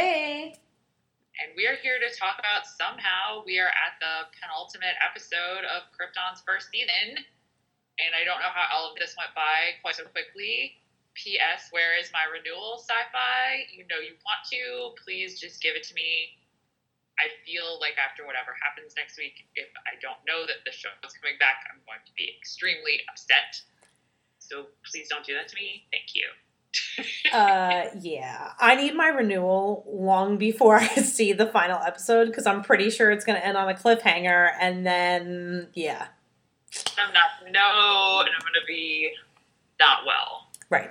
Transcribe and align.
Hey. 0.00 0.56
and 1.36 1.52
we 1.60 1.68
are 1.68 1.76
here 1.76 2.00
to 2.00 2.08
talk 2.16 2.40
about 2.40 2.64
somehow 2.64 3.44
we 3.44 3.60
are 3.60 3.68
at 3.68 4.00
the 4.00 4.32
penultimate 4.32 4.96
episode 5.04 5.68
of 5.68 5.92
Krypton's 5.92 6.40
first 6.40 6.72
season, 6.72 7.20
and 7.20 8.10
I 8.16 8.24
don't 8.24 8.40
know 8.40 8.48
how 8.48 8.64
all 8.72 8.88
of 8.88 8.96
this 8.96 9.12
went 9.20 9.36
by 9.36 9.76
quite 9.84 10.00
so 10.00 10.08
quickly. 10.08 10.80
P.S. 11.12 11.68
Where 11.68 12.00
is 12.00 12.08
my 12.16 12.24
renewal, 12.32 12.80
Syfy? 12.80 13.68
You 13.76 13.84
know 13.92 14.00
you 14.00 14.16
want 14.24 14.40
to. 14.56 14.96
Please 15.04 15.36
just 15.36 15.60
give 15.60 15.76
it 15.76 15.84
to 15.84 15.92
me. 15.92 16.32
I 17.20 17.28
feel 17.44 17.76
like 17.76 18.00
after 18.00 18.24
whatever 18.24 18.56
happens 18.56 18.96
next 18.96 19.20
week, 19.20 19.44
if 19.52 19.68
I 19.84 20.00
don't 20.00 20.24
know 20.24 20.48
that 20.48 20.64
the 20.64 20.72
show 20.72 20.96
is 21.04 21.12
coming 21.20 21.36
back, 21.36 21.68
I'm 21.68 21.84
going 21.84 22.00
to 22.08 22.14
be 22.16 22.32
extremely 22.40 23.04
upset. 23.12 23.52
So 24.40 24.72
please 24.88 25.12
don't 25.12 25.28
do 25.28 25.36
that 25.36 25.52
to 25.52 25.56
me. 25.60 25.84
Thank 25.92 26.16
you. 26.16 26.32
Uh 27.32 27.84
yeah. 28.00 28.52
I 28.58 28.76
need 28.76 28.94
my 28.94 29.08
renewal 29.08 29.84
long 29.88 30.38
before 30.38 30.76
I 30.80 30.86
see 30.86 31.32
the 31.32 31.46
final 31.46 31.80
episode 31.80 32.26
because 32.26 32.46
I'm 32.46 32.62
pretty 32.62 32.90
sure 32.90 33.10
it's 33.10 33.24
gonna 33.24 33.40
end 33.40 33.56
on 33.56 33.68
a 33.68 33.74
cliffhanger 33.74 34.50
and 34.60 34.86
then 34.86 35.68
yeah. 35.74 36.08
I'm 36.98 37.12
not 37.12 37.30
no, 37.52 38.20
and 38.20 38.28
I'm 38.28 38.40
going 38.40 38.54
to 38.54 38.66
be 38.66 39.12
not 39.78 40.00
well. 40.06 40.48
Right. 40.68 40.90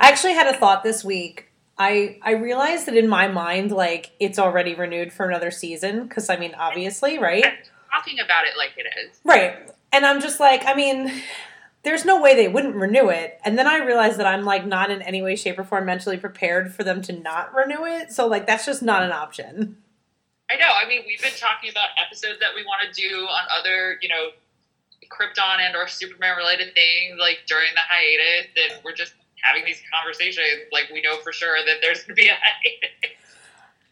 I 0.00 0.08
actually 0.08 0.34
had 0.34 0.52
a 0.52 0.58
thought 0.58 0.82
this 0.82 1.04
week. 1.04 1.50
I 1.78 2.18
I 2.22 2.32
realized 2.32 2.86
that 2.86 2.96
in 2.96 3.08
my 3.08 3.28
mind, 3.28 3.72
like 3.72 4.12
it's 4.20 4.38
already 4.38 4.74
renewed 4.74 5.12
for 5.12 5.28
another 5.28 5.50
season 5.50 6.06
because 6.06 6.30
I 6.30 6.36
mean, 6.36 6.54
obviously, 6.56 7.18
right? 7.18 7.44
I'm 7.44 7.52
talking 7.92 8.18
about 8.20 8.46
it 8.46 8.56
like 8.56 8.72
it 8.76 8.86
is. 9.06 9.20
Right. 9.24 9.70
And 9.92 10.04
I'm 10.04 10.20
just 10.20 10.40
like, 10.40 10.64
I 10.66 10.74
mean, 10.74 11.10
there's 11.84 12.04
no 12.04 12.20
way 12.20 12.34
they 12.34 12.48
wouldn't 12.48 12.74
renew 12.74 13.10
it. 13.10 13.38
And 13.44 13.58
then 13.58 13.66
I 13.66 13.78
realized 13.78 14.18
that 14.18 14.26
I'm 14.26 14.44
like 14.44 14.66
not 14.66 14.90
in 14.90 15.02
any 15.02 15.22
way, 15.22 15.36
shape, 15.36 15.58
or 15.58 15.64
form 15.64 15.86
mentally 15.86 16.16
prepared 16.16 16.74
for 16.74 16.82
them 16.82 17.02
to 17.02 17.12
not 17.12 17.54
renew 17.54 17.84
it. 17.84 18.10
So 18.10 18.26
like 18.26 18.46
that's 18.46 18.66
just 18.66 18.82
not 18.82 19.02
an 19.02 19.12
option. 19.12 19.76
I 20.50 20.56
know. 20.56 20.70
I 20.70 20.88
mean, 20.88 21.02
we've 21.06 21.22
been 21.22 21.36
talking 21.36 21.70
about 21.70 21.88
episodes 22.04 22.40
that 22.40 22.54
we 22.54 22.64
want 22.64 22.82
to 22.92 23.00
do 23.00 23.16
on 23.16 23.44
other, 23.58 23.98
you 24.02 24.08
know, 24.08 24.30
Krypton 25.10 25.60
and 25.60 25.76
or 25.76 25.86
Superman 25.86 26.36
related 26.36 26.74
things, 26.74 27.18
like 27.20 27.40
during 27.46 27.68
the 27.74 27.80
hiatus, 27.80 28.50
and 28.56 28.82
we're 28.84 28.94
just 28.94 29.14
having 29.42 29.64
these 29.64 29.82
conversations. 29.92 30.68
Like 30.72 30.90
we 30.92 31.02
know 31.02 31.16
for 31.18 31.32
sure 31.32 31.56
that 31.64 31.76
there's 31.80 32.02
going 32.02 32.16
to 32.16 32.22
be 32.22 32.28
a 32.28 32.32
hiatus. 32.32 33.18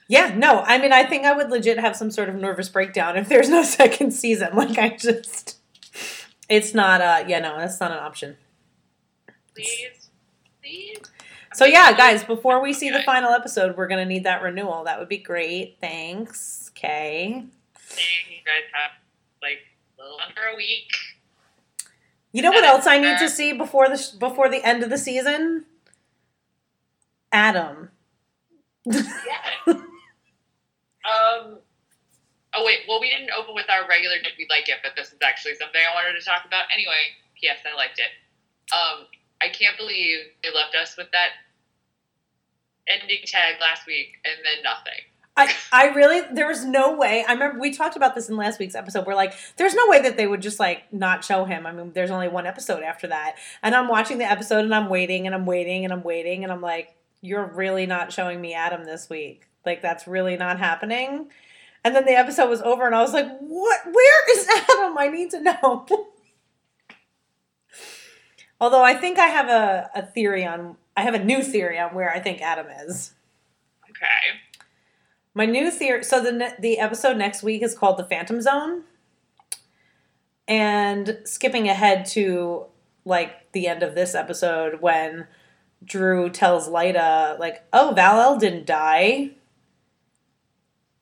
Yeah, 0.09 0.35
no, 0.37 0.61
I 0.67 0.79
mean, 0.79 0.93
I 0.93 1.05
think 1.05 1.25
I 1.25 1.33
would 1.33 1.49
legit 1.51 1.79
have 1.79 1.97
some 1.97 2.11
sort 2.11 2.29
of 2.29 2.35
nervous 2.35 2.69
breakdown 2.69 3.17
if 3.17 3.29
there's 3.29 3.49
no 3.49 3.63
second 3.63 4.13
season. 4.13 4.55
Like, 4.55 4.79
I 4.79 4.91
just, 4.91 5.59
it's 6.49 6.75
not, 6.75 7.01
uh, 7.01 7.25
yeah, 7.27 7.41
no, 7.41 7.59
that's 7.59 7.81
not 7.81 7.93
an 7.93 7.99
option. 7.99 8.37
Please, 9.55 10.11
please. 10.63 10.99
So, 11.55 11.65
yeah, 11.65 11.93
guys, 11.97 12.25
before 12.25 12.63
we 12.63 12.73
see 12.73 12.91
the 12.91 13.03
final 13.03 13.31
episode, 13.31 13.77
we're 13.77 13.89
to 13.89 14.07
need 14.07 14.25
that 14.25 14.43
renewal. 14.43 14.85
That 14.85 14.99
would 14.99 15.09
be 15.09 15.19
great. 15.19 15.77
Thanks. 15.81 16.71
Okay. 16.71 17.45
You 17.75 18.39
guys 18.45 18.65
have 18.73 18.93
like 19.43 19.59
a 19.99 20.03
little 20.03 20.19
under 20.27 20.41
a 20.53 20.57
week. 20.57 20.91
You 22.33 22.41
know 22.41 22.51
what 22.51 22.65
else 22.65 22.87
I 22.87 22.99
need 22.99 23.19
to 23.19 23.29
see 23.29 23.53
before 23.53 23.91
the 23.91 23.99
sh- 23.99 24.13
before 24.13 24.49
the 24.49 24.65
end 24.67 24.83
of 24.83 24.89
the 24.89 24.97
season? 24.97 25.67
Adam. 27.31 27.91
Yeah. 28.87 29.03
um. 29.67 31.59
Oh 32.55 32.65
wait. 32.65 32.85
Well, 32.89 33.01
we 33.01 33.09
didn't 33.11 33.31
open 33.37 33.55
with 33.55 33.71
our 33.71 33.89
regular 33.89 34.17
"Did 34.23 34.33
we 34.39 34.47
like 34.51 34.69
it?" 34.69 34.79
But 34.83 34.93
this 34.97 35.09
is 35.13 35.19
actually 35.23 35.55
something 35.57 35.81
I 35.81 35.95
wanted 35.95 36.19
to 36.19 36.25
talk 36.25 36.45
about 36.45 36.65
anyway. 36.73 37.17
P.S. 37.41 37.59
I 37.65 37.75
liked 37.77 37.99
it. 37.99 38.13
Um. 38.73 39.07
I 39.43 39.49
can't 39.49 39.77
believe 39.77 40.21
they 40.43 40.55
left 40.55 40.77
us 40.81 40.97
with 40.97 41.11
that 41.11 41.31
ending 42.89 43.19
tag 43.27 43.57
last 43.61 43.87
week 43.87 44.19
and 44.25 44.37
then 44.45 44.63
nothing. 44.63 45.01
I, 45.35 45.53
I 45.73 45.95
really 45.95 46.21
there 46.35 46.47
was 46.47 46.65
no 46.65 46.95
way 46.95 47.25
I 47.27 47.33
remember 47.33 47.59
we 47.59 47.73
talked 47.73 47.97
about 47.97 48.15
this 48.15 48.29
in 48.29 48.37
last 48.37 48.59
week's 48.59 48.75
episode 48.75 49.07
we're 49.07 49.15
like 49.15 49.33
there's 49.57 49.75
no 49.75 49.89
way 49.89 50.03
that 50.03 50.19
they 50.19 50.27
would 50.27 50.43
just 50.43 50.61
like 50.61 50.93
not 50.93 51.25
show 51.25 51.47
him 51.47 51.67
I 51.67 51.73
mean 51.73 51.93
there's 51.95 52.11
only 52.11 52.29
one 52.29 52.47
episode 52.47 52.83
after 52.83 53.07
that 53.07 53.37
and 53.63 53.75
I'm 53.75 53.89
watching 53.89 54.19
the 54.19 54.31
episode 54.31 54.65
and 54.67 54.75
I'm 54.75 54.91
waiting 54.91 55.25
and 55.25 55.35
I'm 55.35 55.47
waiting 55.47 55.85
and 55.85 55.93
I'm 55.93 56.03
waiting 56.03 56.45
and 56.45 56.53
I'm 56.53 56.61
like 56.61 56.95
you're 57.23 57.47
really 57.47 57.87
not 57.87 58.13
showing 58.13 58.43
me 58.43 58.53
Adam 58.53 58.85
this 58.85 59.09
week 59.09 59.49
like 59.65 59.81
that's 59.81 60.07
really 60.07 60.37
not 60.37 60.59
happening 60.59 61.31
and 61.85 61.95
then 61.95 62.05
the 62.05 62.13
episode 62.17 62.49
was 62.49 62.63
over 62.63 62.87
and 62.87 62.95
I 62.95 63.03
was 63.03 63.13
like 63.13 63.29
what 63.41 63.81
where 63.87 64.37
is 64.37 64.49
Adam 64.71 64.97
I 64.99 65.09
need 65.09 65.31
to 65.31 65.41
know 65.41 65.87
although 68.61 68.83
I 68.85 68.95
think 68.95 69.19
I 69.19 69.27
have 69.27 69.49
a, 69.49 69.91
a 69.95 70.03
theory 70.07 70.45
on 70.47 70.77
I 70.97 71.03
have 71.03 71.15
a 71.15 71.25
new 71.25 71.43
theory 71.43 71.79
on 71.79 71.95
where 71.95 72.11
I 72.11 72.21
think 72.21 72.41
Adam 72.41 72.67
is 72.87 73.13
Okay. 73.91 74.41
my 75.35 75.47
new 75.47 75.71
theory. 75.71 76.03
So 76.05 76.21
the 76.23 76.33
ne- 76.33 76.55
the 76.59 76.79
episode 76.79 77.17
next 77.17 77.43
week 77.43 77.63
is 77.63 77.77
called 77.77 77.99
the 77.99 78.05
Phantom 78.05 78.41
Zone, 78.41 78.83
and 80.49 81.19
skipping 81.25 81.69
ahead 81.69 82.07
to 82.07 82.67
like 83.05 83.53
the 83.53 83.67
end 83.69 83.83
of 83.83 83.95
this 83.95 84.15
episode 84.15 84.81
when 84.81 85.27
Dru 85.85 86.31
tells 86.31 86.69
Lyta 86.69 87.39
like, 87.39 87.63
"Oh, 87.73 87.93
Val-El 87.95 88.39
didn't 88.39 88.67
die." 88.67 89.31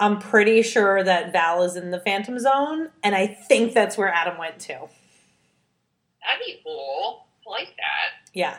I'm 0.01 0.19
pretty 0.19 0.63
sure 0.63 1.05
that 1.05 1.33
Val 1.33 1.63
is 1.63 1.77
in 1.77 1.91
the 1.91 2.01
Phantom 2.01 2.39
Zone, 2.39 2.89
and 3.03 3.15
I 3.15 3.27
think 3.27 3.75
that's 3.75 3.99
where 3.99 4.09
Adam 4.09 4.39
went 4.39 4.59
to. 4.61 4.73
That'd 4.73 6.47
be 6.47 6.61
cool. 6.65 7.27
I 7.47 7.51
like 7.51 7.69
that. 7.77 8.31
Yeah. 8.33 8.57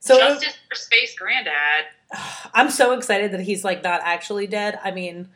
So 0.00 0.18
Justice 0.18 0.56
for 0.68 0.74
Space 0.74 1.14
Granddad. 1.16 1.84
I'm 2.54 2.70
so 2.70 2.92
excited 2.92 3.32
that 3.32 3.40
he's 3.40 3.62
like 3.62 3.84
not 3.84 4.00
actually 4.02 4.46
dead. 4.46 4.80
I 4.82 4.90
mean, 4.90 5.28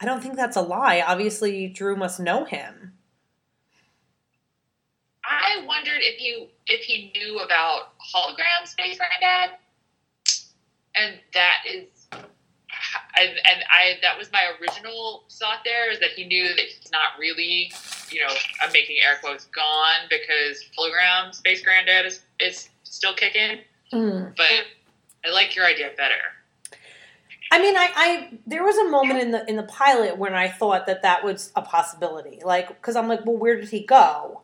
I 0.00 0.04
don't 0.04 0.22
think 0.22 0.36
that's 0.36 0.56
a 0.56 0.62
lie. 0.62 1.02
Obviously, 1.06 1.68
Dru 1.68 1.96
must 1.96 2.18
know 2.18 2.44
him. 2.44 2.94
I 5.24 5.64
wondered 5.64 6.00
if 6.00 6.20
you 6.20 6.48
if 6.66 6.80
he 6.82 7.12
knew 7.14 7.38
about 7.38 7.92
hologram 7.98 8.66
Space 8.66 8.98
Granddad, 8.98 9.56
and 10.96 11.20
that 11.34 11.58
is, 11.68 11.99
and, 13.18 13.28
and 13.28 13.64
I 13.70 13.98
that 14.02 14.18
was 14.18 14.30
my 14.32 14.42
original 14.60 15.24
thought. 15.30 15.60
There 15.64 15.90
is 15.90 16.00
that 16.00 16.10
he 16.10 16.26
knew 16.26 16.48
that 16.48 16.58
he's 16.58 16.90
not 16.92 17.18
really, 17.18 17.72
you 18.10 18.20
know, 18.20 18.32
I'm 18.62 18.72
making 18.72 18.96
air 19.04 19.18
quotes 19.20 19.46
gone 19.46 20.08
because 20.08 20.64
hologram 20.78 21.34
Space 21.34 21.62
Granddad 21.62 22.06
is 22.06 22.20
is 22.40 22.68
still 22.84 23.14
kicking. 23.14 23.58
Mm. 23.92 24.36
But 24.36 24.66
I 25.24 25.30
like 25.30 25.56
your 25.56 25.66
idea 25.66 25.90
better. 25.96 26.14
I 27.52 27.60
mean, 27.60 27.76
I, 27.76 27.90
I 27.94 28.38
there 28.46 28.62
was 28.62 28.76
a 28.76 28.88
moment 28.88 29.20
in 29.20 29.30
the 29.32 29.48
in 29.48 29.56
the 29.56 29.64
pilot 29.64 30.16
when 30.16 30.34
I 30.34 30.48
thought 30.48 30.86
that 30.86 31.02
that 31.02 31.24
was 31.24 31.52
a 31.56 31.62
possibility, 31.62 32.40
like 32.44 32.68
because 32.68 32.94
I'm 32.96 33.08
like, 33.08 33.26
well, 33.26 33.36
where 33.36 33.56
did 33.56 33.70
he 33.70 33.84
go? 33.84 34.42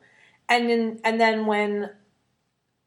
And 0.48 0.68
then 0.68 1.00
and 1.04 1.20
then 1.20 1.46
when 1.46 1.90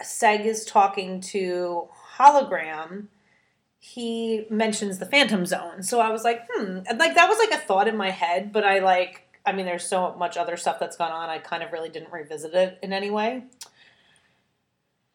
Seg 0.01 0.45
is 0.45 0.65
talking 0.65 1.21
to 1.21 1.87
Hologram, 2.17 3.07
he 3.79 4.45
mentions 4.49 4.99
the 4.99 5.05
Phantom 5.05 5.45
Zone. 5.45 5.83
So 5.83 6.01
I 6.01 6.11
was 6.11 6.23
like, 6.23 6.45
hmm, 6.51 6.79
and 6.87 6.99
like 6.99 7.15
that 7.15 7.29
was 7.29 7.39
like 7.39 7.51
a 7.51 7.63
thought 7.63 7.87
in 7.87 7.95
my 7.95 8.11
head, 8.11 8.51
but 8.51 8.65
I 8.65 8.79
like, 8.79 9.23
I 9.45 9.53
mean, 9.53 9.65
there's 9.65 9.85
so 9.85 10.13
much 10.15 10.35
other 10.35 10.57
stuff 10.57 10.79
that's 10.79 10.97
gone 10.97 11.11
on. 11.11 11.29
I 11.29 11.39
kind 11.39 11.63
of 11.63 11.71
really 11.71 11.89
didn't 11.89 12.11
revisit 12.11 12.53
it 12.53 12.77
in 12.83 12.91
any 12.91 13.09
way. 13.09 13.43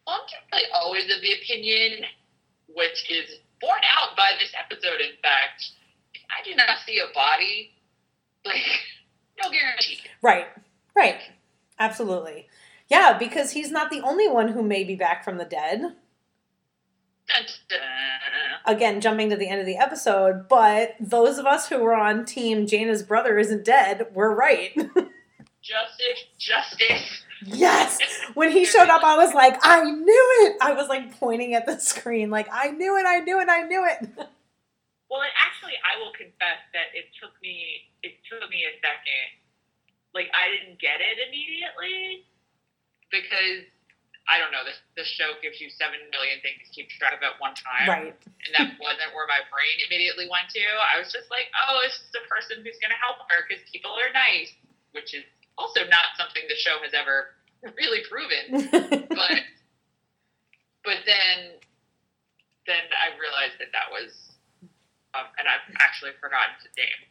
I'm 0.07 0.19
generally 0.27 0.67
always 0.73 1.03
of 1.05 1.21
the 1.21 1.33
opinion, 1.33 2.05
which 2.67 3.09
is 3.09 3.39
borne 3.61 3.81
out 3.97 4.17
by 4.17 4.31
this 4.39 4.51
episode 4.59 4.99
In 4.99 5.15
fact, 5.21 5.71
if 6.13 6.21
I 6.29 6.43
do 6.43 6.55
not 6.55 6.79
see 6.85 6.99
a 6.99 7.13
body, 7.13 7.71
like 8.45 8.63
no 9.43 9.51
guarantee. 9.51 9.99
Right. 10.23 10.47
Right. 10.95 11.21
Absolutely. 11.77 12.47
Yeah, 12.87 13.17
because 13.17 13.51
he's 13.51 13.71
not 13.71 13.89
the 13.89 14.01
only 14.01 14.27
one 14.27 14.49
who 14.49 14.63
may 14.63 14.83
be 14.83 14.95
back 14.95 15.23
from 15.23 15.37
the 15.37 15.45
dead. 15.45 15.95
Again, 18.65 19.01
jumping 19.01 19.29
to 19.29 19.35
the 19.35 19.47
end 19.47 19.59
of 19.59 19.65
the 19.65 19.77
episode, 19.77 20.47
but 20.49 20.95
those 20.99 21.37
of 21.37 21.45
us 21.45 21.69
who 21.69 21.79
were 21.79 21.95
on 21.95 22.25
team 22.25 22.65
Jayna's 22.65 23.03
brother 23.03 23.37
isn't 23.37 23.63
dead, 23.65 24.07
we're 24.13 24.33
right. 24.33 24.71
Justice, 25.61 26.25
justice. 26.37 27.23
yes! 27.43 27.97
When 28.35 28.51
he 28.51 28.65
showed 28.65 28.89
up, 28.89 29.03
I 29.03 29.17
was 29.17 29.33
like, 29.33 29.57
I 29.63 29.81
knew 29.83 30.27
it! 30.45 30.57
I 30.61 30.73
was 30.73 30.87
like 30.89 31.19
pointing 31.19 31.55
at 31.55 31.65
the 31.65 31.79
screen, 31.79 32.29
like, 32.29 32.47
I 32.53 32.69
knew 32.69 32.97
it, 32.97 33.05
I 33.07 33.19
knew 33.21 33.39
it, 33.41 33.49
I 33.49 33.63
knew 33.63 33.85
it. 33.85 34.09
Well, 35.09 35.21
and 35.21 35.31
actually, 35.37 35.77
I 35.85 36.01
will 36.01 36.11
confess 36.17 36.59
that 36.73 36.89
it 36.97 37.05
took 37.21 37.31
me 37.41 37.87
it 38.03 38.13
took 38.25 38.49
me 38.49 38.65
a 38.65 38.73
second. 38.81 39.29
Like 40.13 40.29
I 40.33 40.49
didn't 40.49 40.79
get 40.81 40.97
it 40.99 41.17
immediately. 41.29 42.25
because 43.11 43.65
I 44.25 44.41
don't 44.41 44.49
know 44.49 44.65
this 44.65 44.81
this 44.97 45.05
show 45.07 45.37
gives 45.41 45.61
you 45.61 45.69
seven 45.69 46.01
million 46.09 46.41
things 46.41 46.65
to 46.65 46.69
keep 46.73 46.89
track 46.89 47.13
of 47.13 47.21
at 47.21 47.37
one 47.37 47.53
time, 47.53 47.85
Right. 47.87 48.13
and 48.17 48.51
that 48.57 48.73
wasn't 48.81 49.13
where 49.13 49.29
my 49.29 49.41
brain 49.53 49.75
immediately 49.85 50.25
went 50.25 50.49
to. 50.57 50.63
I 50.65 50.97
was 50.97 51.13
just 51.13 51.29
like, 51.29 51.45
oh, 51.53 51.81
it's 51.85 52.01
just 52.01 52.15
a 52.17 52.25
person 52.25 52.65
who's 52.65 52.81
going 52.81 52.89
to 52.89 52.97
help 52.97 53.21
her 53.29 53.45
because 53.45 53.61
people 53.69 53.93
are 53.93 54.09
nice, 54.17 54.49
which 54.97 55.13
is 55.13 55.21
also 55.61 55.85
not 55.87 56.17
something 56.17 56.41
the 56.49 56.57
show 56.57 56.81
has 56.81 56.93
ever 56.97 57.37
really 57.77 58.01
proven. 58.09 58.65
But 59.15 59.45
but 60.83 60.97
then 61.05 61.61
then 62.65 62.81
I 62.97 63.13
realized 63.21 63.61
that 63.61 63.69
that 63.77 63.93
was, 63.93 64.09
um, 65.13 65.25
and 65.37 65.45
I've 65.47 65.61
actually 65.79 66.11
forgotten 66.19 66.55
his 66.65 66.73
name, 66.77 67.01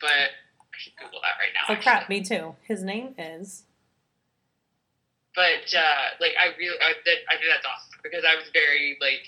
but 0.00 0.32
I 0.32 0.76
should 0.80 0.96
Google 0.96 1.20
that 1.20 1.36
right 1.36 1.52
now. 1.52 1.76
oh 1.76 1.80
crap, 1.80 2.08
me 2.08 2.24
too. 2.24 2.56
His 2.64 2.82
name 2.82 3.14
is. 3.18 3.64
But 5.34 5.66
uh, 5.74 6.04
like 6.20 6.32
I 6.38 6.54
really, 6.56 6.78
I, 6.78 6.94
that, 7.04 7.18
I 7.28 7.34
think 7.36 7.50
that's 7.50 7.66
awesome 7.66 7.98
because 8.02 8.22
I 8.22 8.38
was 8.38 8.46
very 8.54 8.96
like, 9.00 9.26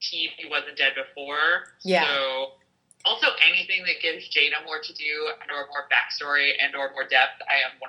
team 0.00 0.30
he 0.36 0.48
wasn't 0.48 0.76
dead 0.76 0.92
before. 0.96 1.72
Yeah. 1.84 2.04
So 2.04 2.60
also 3.04 3.28
anything 3.40 3.84
that 3.86 4.02
gives 4.02 4.28
Jada 4.28 4.64
more 4.64 4.80
to 4.82 4.92
do 4.92 5.30
and 5.40 5.48
or 5.50 5.68
more 5.70 5.88
backstory 5.88 6.52
and 6.58 6.74
or 6.74 6.90
more 6.92 7.06
depth, 7.08 7.40
I 7.48 7.62
am 7.64 7.78
100% 7.80 7.86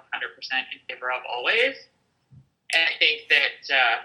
in 0.71 0.79
favor 0.87 1.11
of 1.11 1.23
always. 1.27 1.75
And 2.73 2.83
I 2.83 2.93
think 2.99 3.31
that 3.31 3.63
uh, 3.71 3.97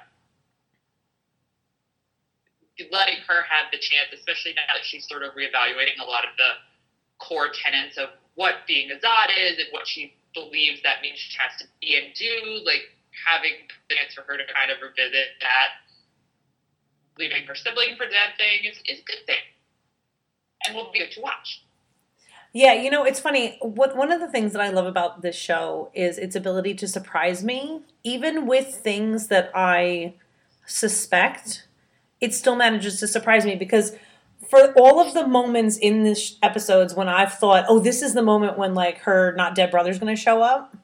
letting 2.90 3.20
her 3.28 3.43
have 3.44 3.70
the 3.70 3.78
chance, 3.78 4.08
especially 4.14 4.54
now 4.54 4.66
that 4.72 4.84
she's 4.84 5.06
sort 5.06 5.22
of 5.22 5.34
reevaluating 5.34 6.00
a 6.00 6.06
lot 6.06 6.25
of 6.25 6.31
the 6.38 6.58
core 7.19 7.50
tenets 7.52 7.99
of 7.99 8.08
what 8.34 8.66
being 8.66 8.90
a 8.90 8.96
Zod 8.96 9.28
is 9.37 9.58
and 9.58 9.69
what 9.70 9.87
she 9.87 10.14
believes 10.34 10.82
that 10.82 11.02
means 11.02 11.19
she 11.19 11.37
has 11.38 11.58
to 11.61 11.67
be 11.81 11.96
and 11.96 12.14
do, 12.14 12.62
like 12.64 12.82
having 13.29 13.69
chance 13.90 14.14
for 14.14 14.23
her 14.23 14.37
to 14.37 14.44
kind 14.52 14.70
of 14.70 14.79
revisit 14.81 15.37
that 15.40 15.82
leaving 17.19 17.44
her 17.46 17.55
sibling 17.55 17.96
for 17.96 18.05
dead 18.06 18.34
thing 18.38 18.70
is, 18.70 18.79
is 18.87 19.00
a 19.00 19.05
good 19.05 19.26
thing. 19.26 19.37
And 20.67 20.76
will 20.76 20.90
be 20.93 21.00
good 21.00 21.12
to 21.12 21.20
watch. 21.20 21.64
Yeah, 22.52 22.75
you 22.75 22.90
know, 22.90 23.05
it's 23.05 23.20
funny. 23.20 23.58
What 23.62 23.96
one 23.96 24.12
of 24.12 24.20
the 24.20 24.29
things 24.29 24.52
that 24.52 24.61
I 24.61 24.69
love 24.69 24.87
about 24.87 25.23
this 25.23 25.37
show 25.37 25.90
is 25.94 26.19
its 26.19 26.37
ability 26.37 26.75
to 26.75 26.88
surprise 26.88 27.43
me, 27.43 27.82
even 28.05 28.46
with 28.46 28.75
things 28.75 29.28
that 29.28 29.50
I 29.55 30.14
suspect. 30.67 31.67
It 32.20 32.35
still 32.35 32.55
manages 32.55 33.00
to 33.00 33.08
surprise 33.08 33.44
me 33.44 33.56
because 33.56 33.96
for 34.49 34.73
all 34.75 35.00
of 35.00 35.15
the 35.15 35.27
moments 35.27 35.77
in 35.77 36.03
this 36.03 36.37
episodes 36.43 36.94
when 36.94 37.09
I've 37.09 37.35
thought, 37.35 37.65
"Oh, 37.69 37.79
this 37.79 38.03
is 38.03 38.15
the 38.15 38.23
moment 38.23 38.59
when 38.59 38.75
like 38.75 38.99
her 39.00 39.35
not 39.37 39.55
dead 39.55 39.71
brother's 39.71 39.99
going 39.99 40.15
to 40.15 40.21
show 40.21 40.43
up," 40.43 40.77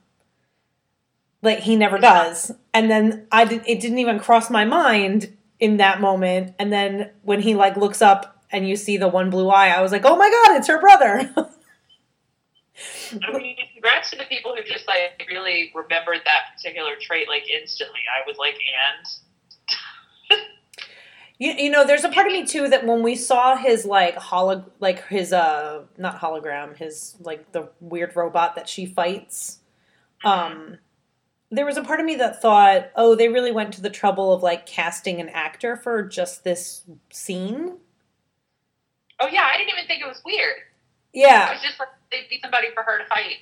like 1.42 1.60
he 1.60 1.76
never 1.76 1.98
does, 1.98 2.52
and 2.72 2.90
then 2.90 3.26
I 3.30 3.44
did, 3.44 3.62
it 3.66 3.80
didn't 3.80 3.98
even 3.98 4.18
cross 4.18 4.50
my 4.50 4.64
mind 4.64 5.36
in 5.60 5.78
that 5.78 6.00
moment, 6.00 6.54
and 6.58 6.72
then 6.72 7.10
when 7.22 7.40
he 7.40 7.54
like 7.54 7.76
looks 7.76 8.00
up 8.00 8.42
and 8.50 8.68
you 8.68 8.76
see 8.76 8.96
the 8.96 9.08
one 9.08 9.30
blue 9.30 9.48
eye, 9.48 9.68
I 9.68 9.82
was 9.82 9.92
like, 9.92 10.04
"Oh 10.04 10.16
my 10.16 10.30
god, 10.30 10.56
it's 10.56 10.68
her 10.68 10.80
brother." 10.80 11.34
I 13.10 13.32
mean, 13.32 13.56
congrats 13.72 14.10
to 14.10 14.16
the 14.16 14.24
people 14.24 14.54
who 14.54 14.62
just 14.62 14.86
like 14.86 15.26
really 15.28 15.72
remembered 15.74 16.20
that 16.24 16.54
particular 16.56 16.92
trait 17.00 17.28
like 17.28 17.44
instantly. 17.50 18.00
I 18.08 18.28
was 18.28 18.36
like, 18.38 18.54
and 18.54 19.06
You, 21.38 21.52
you 21.52 21.70
know, 21.70 21.86
there's 21.86 22.04
a 22.04 22.08
part 22.08 22.26
of 22.26 22.32
me 22.32 22.44
too 22.44 22.68
that 22.68 22.84
when 22.84 23.02
we 23.02 23.14
saw 23.14 23.56
his 23.56 23.84
like 23.84 24.16
holo, 24.16 24.64
like 24.80 25.06
his 25.06 25.32
uh, 25.32 25.84
not 25.96 26.20
hologram, 26.20 26.76
his 26.76 27.16
like 27.20 27.52
the 27.52 27.68
weird 27.80 28.16
robot 28.16 28.56
that 28.56 28.68
she 28.68 28.86
fights, 28.86 29.60
um, 30.24 30.78
there 31.50 31.64
was 31.64 31.76
a 31.76 31.82
part 31.82 32.00
of 32.00 32.06
me 32.06 32.16
that 32.16 32.42
thought, 32.42 32.90
oh, 32.96 33.14
they 33.14 33.28
really 33.28 33.52
went 33.52 33.72
to 33.74 33.80
the 33.80 33.90
trouble 33.90 34.32
of 34.32 34.42
like 34.42 34.66
casting 34.66 35.20
an 35.20 35.28
actor 35.28 35.76
for 35.76 36.02
just 36.02 36.44
this 36.44 36.82
scene. 37.10 37.78
Oh 39.20 39.28
yeah, 39.28 39.48
I 39.52 39.56
didn't 39.56 39.72
even 39.72 39.86
think 39.86 40.02
it 40.02 40.08
was 40.08 40.20
weird. 40.24 40.56
Yeah, 41.12 41.52
was 41.52 41.62
just 41.62 41.78
like 41.78 41.88
they'd 42.10 42.28
be 42.28 42.40
somebody 42.42 42.68
for 42.74 42.82
her 42.82 42.98
to 42.98 43.04
fight 43.06 43.38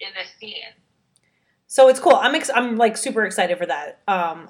in 0.00 0.08
this 0.14 0.30
scene. 0.40 0.72
so 1.66 1.88
it's 1.88 2.00
cool. 2.00 2.16
I'm 2.16 2.34
ex- 2.34 2.50
I'm 2.54 2.76
like 2.76 2.96
super 2.96 3.24
excited 3.24 3.58
for 3.58 3.66
that. 3.66 4.00
Um, 4.08 4.48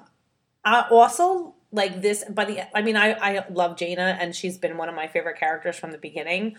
I 0.65 0.85
also 0.89 1.53
like 1.71 2.01
this 2.01 2.23
by 2.29 2.45
the 2.45 2.77
I 2.77 2.81
mean 2.81 2.95
I 2.95 3.11
I 3.13 3.45
love 3.49 3.75
Jayna 3.75 4.17
and 4.19 4.35
she's 4.35 4.57
been 4.57 4.77
one 4.77 4.89
of 4.89 4.95
my 4.95 5.07
favorite 5.07 5.37
characters 5.37 5.75
from 5.77 5.91
the 5.91 5.97
beginning. 5.97 6.55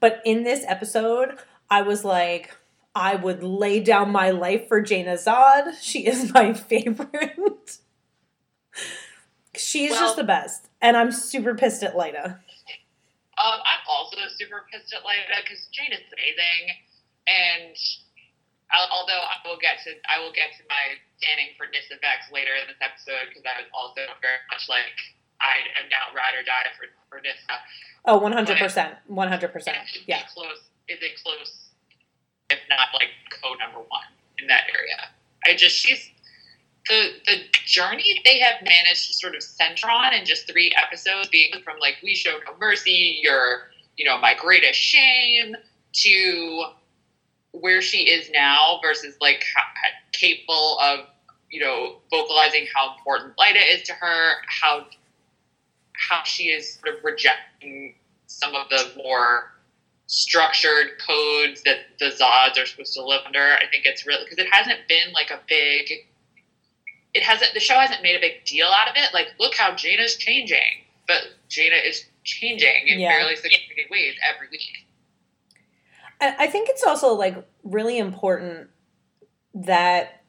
But 0.00 0.20
in 0.24 0.44
this 0.44 0.64
episode, 0.66 1.38
I 1.70 1.82
was 1.82 2.04
like 2.04 2.56
I 2.94 3.14
would 3.16 3.42
lay 3.42 3.80
down 3.80 4.10
my 4.10 4.30
life 4.30 4.68
for 4.68 4.82
Jayna 4.82 5.14
Zod. 5.14 5.74
She 5.80 6.06
is 6.06 6.32
my 6.34 6.52
favorite. 6.52 7.78
She's 9.54 9.90
Well- 9.92 10.00
just 10.00 10.16
the 10.16 10.24
best. 10.24 10.68
And 10.80 10.96
I'm 10.96 11.12
super 11.12 11.54
pissed 11.54 11.82
at 11.82 11.94
Lyta. 11.94 12.38
Um, 13.38 13.58
I'm 13.64 13.80
also 13.88 14.16
super 14.36 14.64
pissed 14.72 14.92
at 14.92 15.02
Lyta 15.02 15.42
because 15.42 15.66
Jane 15.72 15.92
is 15.92 16.00
amazing, 16.12 16.76
and 17.26 17.76
although 18.72 19.20
I 19.20 19.36
will 19.44 19.60
get 19.60 19.84
to 19.84 19.92
I 20.08 20.20
will 20.20 20.32
get 20.32 20.56
to 20.56 20.62
my 20.68 20.96
standing 21.20 21.52
for 21.60 21.68
Nyssa 21.68 22.00
Vex 22.00 22.32
later 22.32 22.56
in 22.56 22.68
this 22.68 22.80
episode 22.80 23.28
because 23.28 23.44
I 23.44 23.60
was 23.60 23.68
also 23.76 24.08
very 24.24 24.40
much 24.48 24.68
like 24.68 24.96
I 25.40 25.66
am 25.76 25.90
now 25.92 26.12
ride 26.16 26.32
or 26.38 26.44
die 26.44 26.70
for 26.78 26.88
for 27.12 27.20
Nyssa. 27.20 27.60
Oh, 28.04 28.18
100%. 28.18 28.56
100%. 28.58 29.06
Yeah. 30.06 30.18
a 30.18 30.34
close 30.34 30.58
is 30.88 30.98
a 30.98 31.12
close, 31.22 31.70
if 32.50 32.58
not 32.68 32.88
like 32.94 33.12
co 33.30 33.54
number 33.54 33.78
one 33.78 34.08
in 34.40 34.48
that 34.48 34.64
area. 34.72 35.12
I 35.44 35.54
just 35.54 35.76
she's 35.76 36.10
the 36.88 37.10
the 37.26 37.36
journey 37.64 38.20
they 38.24 38.38
have 38.40 38.62
managed 38.62 39.08
to 39.08 39.14
sort 39.14 39.34
of 39.36 39.42
center 39.42 39.88
on 39.88 40.14
in 40.14 40.24
just 40.24 40.50
three 40.50 40.72
episodes, 40.80 41.28
being 41.28 41.52
from 41.64 41.78
like 41.78 41.96
we 42.02 42.14
show 42.14 42.38
no 42.46 42.56
mercy, 42.58 43.20
you're 43.22 43.70
you 43.96 44.04
know 44.04 44.18
my 44.18 44.34
greatest 44.34 44.78
shame 44.78 45.54
to 45.92 46.64
where 47.52 47.82
she 47.82 48.08
is 48.08 48.30
now 48.30 48.78
versus 48.82 49.16
like 49.20 49.44
how, 49.54 49.62
capable 50.12 50.78
of 50.80 51.06
you 51.50 51.60
know 51.60 51.96
vocalizing 52.10 52.66
how 52.74 52.94
important 52.96 53.34
Lyta 53.36 53.60
is 53.72 53.82
to 53.84 53.92
her, 53.92 54.32
how 54.48 54.86
how 55.94 56.22
she 56.24 56.44
is 56.44 56.74
sort 56.74 56.96
of 56.96 57.04
rejecting 57.04 57.94
some 58.26 58.54
of 58.54 58.68
the 58.70 58.92
more 58.96 59.52
structured 60.06 60.98
codes 61.06 61.62
that 61.62 61.78
the 61.98 62.06
Zods 62.06 62.62
are 62.62 62.66
supposed 62.66 62.92
to 62.94 63.04
live 63.04 63.20
under. 63.24 63.54
I 63.54 63.66
think 63.70 63.86
it's 63.86 64.06
really 64.06 64.24
because 64.24 64.38
it 64.38 64.52
hasn't 64.52 64.80
been 64.88 65.12
like 65.12 65.30
a 65.30 65.40
big. 65.48 65.90
It 67.14 67.22
hasn't. 67.22 67.52
The 67.54 67.60
show 67.60 67.74
hasn't 67.74 68.02
made 68.02 68.16
a 68.16 68.20
big 68.20 68.44
deal 68.44 68.68
out 68.68 68.88
of 68.88 68.94
it. 68.96 69.12
Like, 69.12 69.28
look 69.38 69.54
how 69.54 69.72
Jayna's 69.72 70.16
changing, 70.16 70.84
but 71.06 71.22
Jayna 71.50 71.86
is 71.86 72.04
changing 72.24 72.86
in 72.88 73.00
Yeah. 73.00 73.10
fairly 73.18 73.36
significant 73.36 73.90
ways 73.90 74.14
every 74.22 74.48
week. 74.50 74.86
I 76.22 76.46
think 76.46 76.68
it's 76.68 76.84
also 76.84 77.14
like 77.14 77.46
really 77.64 77.98
important 77.98 78.68
that 79.54 80.22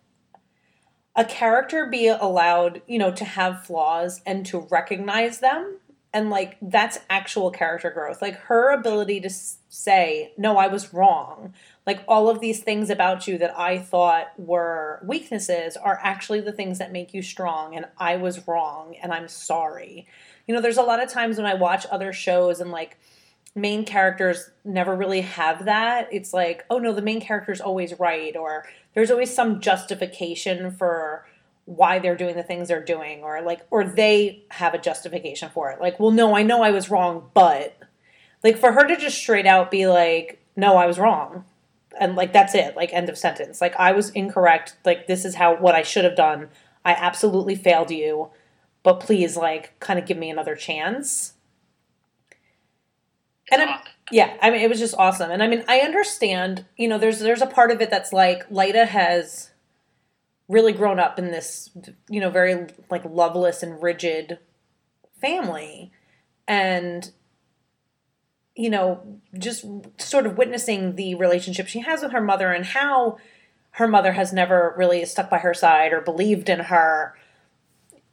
a 1.16 1.24
character 1.24 1.86
be 1.86 2.08
allowed, 2.08 2.82
you 2.88 2.98
know, 2.98 3.12
to 3.12 3.26
have 3.26 3.66
flaws 3.66 4.22
and 4.26 4.46
to 4.48 4.60
recognize 4.60 5.40
them. 5.40 5.78
And 6.16 6.30
like 6.30 6.58
that's 6.62 7.00
actual 7.10 7.50
character 7.50 7.90
growth. 7.90 8.22
Like 8.22 8.36
her 8.42 8.72
ability 8.72 9.20
to 9.22 9.30
say, 9.30 10.32
"No, 10.38 10.58
I 10.58 10.68
was 10.68 10.94
wrong." 10.94 11.54
Like 11.88 12.04
all 12.08 12.30
of 12.30 12.40
these 12.40 12.62
things 12.62 12.92
about 12.92 13.28
you 13.28 13.38
that 13.40 13.58
I 13.58 13.80
thought 13.80 14.28
were 14.38 15.04
weaknesses 15.04 15.76
are 15.76 16.00
actually 16.04 16.42
the 16.42 16.52
things 16.52 16.78
that 16.78 16.92
make 16.92 17.16
you 17.16 17.24
strong 17.24 17.76
and 17.76 17.88
I 17.98 18.16
was 18.16 18.48
wrong 18.48 18.96
and 19.02 19.12
I'm 19.12 19.28
sorry. 19.28 20.08
You 20.48 20.54
know, 20.54 20.62
there's 20.62 20.78
a 20.78 20.84
lot 20.84 21.02
of 21.02 21.10
times 21.10 21.38
when 21.38 21.48
I 21.48 21.56
watch 21.56 21.86
other 21.90 22.14
shows 22.14 22.60
and 22.60 22.72
like 22.72 23.00
main 23.56 23.86
characters 23.86 24.50
never 24.66 24.96
really 24.96 25.22
have 25.22 25.66
that. 25.66 26.08
It's 26.12 26.34
like, 26.34 26.66
oh 26.70 26.80
no, 26.80 26.94
the 26.94 27.02
main 27.02 27.22
character's 27.22 27.62
always 27.62 28.00
right, 28.00 28.36
or 28.36 28.66
there's 28.94 29.12
always 29.12 29.34
some 29.34 29.60
justification 29.62 30.72
for 30.72 31.26
why 31.66 32.00
they're 32.00 32.18
doing 32.18 32.36
the 32.36 32.44
things 32.44 32.68
they're 32.68 32.84
doing, 32.84 33.22
or 33.24 33.42
like, 33.42 33.62
or 33.72 33.84
they 33.84 34.44
have 34.50 34.74
a 34.74 34.78
justification 34.80 35.50
for 35.50 35.72
it. 35.72 35.80
Like, 35.80 36.00
well, 36.00 36.12
no, 36.12 36.36
I 36.36 36.44
know 36.44 36.62
I 36.64 36.72
was 36.72 36.90
wrong, 36.90 37.30
but 37.34 37.78
Like 38.44 38.58
for 38.58 38.74
her 38.74 38.86
to 38.88 38.98
just 38.98 39.18
straight 39.18 39.46
out 39.48 39.72
be 39.72 39.88
like, 39.88 40.40
"No, 40.56 40.76
I 40.78 40.86
was 40.86 41.00
wrong." 41.00 41.46
And 42.00 42.16
like 42.16 42.34
that's 42.34 42.56
it, 42.56 42.76
like 42.76 42.92
end 42.94 43.10
of 43.10 43.18
sentence. 43.18 43.62
Like 43.62 43.76
I 43.78 43.92
was 43.94 44.10
incorrect. 44.12 44.76
Like 44.86 45.08
this 45.08 45.26
is 45.26 45.36
how 45.36 45.56
what 45.56 45.76
I 45.76 45.84
should 45.84 46.04
have 46.04 46.16
done. 46.16 46.50
I 46.84 46.94
absolutely 46.94 47.56
failed 47.56 47.92
you. 47.92 48.30
But 48.84 49.00
please 49.00 49.38
like 49.38 49.80
kind 49.80 49.98
of 50.00 50.06
give 50.06 50.18
me 50.18 50.30
another 50.30 50.56
chance. 50.56 51.33
And 53.52 53.62
I'm- 53.62 53.80
Yeah, 54.12 54.36
I 54.42 54.50
mean 54.52 54.62
it 54.62 54.70
was 54.70 54.80
just 54.80 54.96
awesome. 54.98 55.32
And 55.32 55.42
I 55.42 55.48
mean, 55.48 55.64
I 55.68 55.80
understand, 55.80 56.66
you 56.78 56.88
know, 56.88 56.98
there's 56.98 57.20
there's 57.20 57.42
a 57.42 57.48
part 57.48 57.72
of 57.72 57.82
it 57.82 57.90
that's 57.90 58.14
like 58.14 58.48
Lyta 58.50 58.88
has 58.88 59.52
really 60.50 60.74
grown 60.74 61.00
up 61.00 61.18
in 61.18 61.32
this, 61.32 61.70
you 62.10 62.20
know, 62.20 62.30
very 62.30 62.68
like 62.90 63.04
loveless 63.06 63.64
and 63.64 63.82
rigid 63.82 64.40
family. 65.22 65.92
And 66.48 67.10
you 68.56 68.70
know, 68.70 69.02
just 69.38 69.66
sort 69.98 70.28
of 70.28 70.38
witnessing 70.38 70.96
the 70.96 71.16
relationship 71.16 71.68
she 71.68 71.80
has 71.80 72.04
with 72.04 72.12
her 72.12 72.22
mother 72.22 72.52
and 72.52 72.66
how 72.66 73.18
her 73.72 73.88
mother 73.88 74.12
has 74.12 74.32
never 74.32 74.76
really 74.78 75.04
stuck 75.06 75.28
by 75.30 75.40
her 75.40 75.56
side 75.56 75.92
or 75.92 76.02
believed 76.02 76.50
in 76.50 76.60
her. 76.60 77.16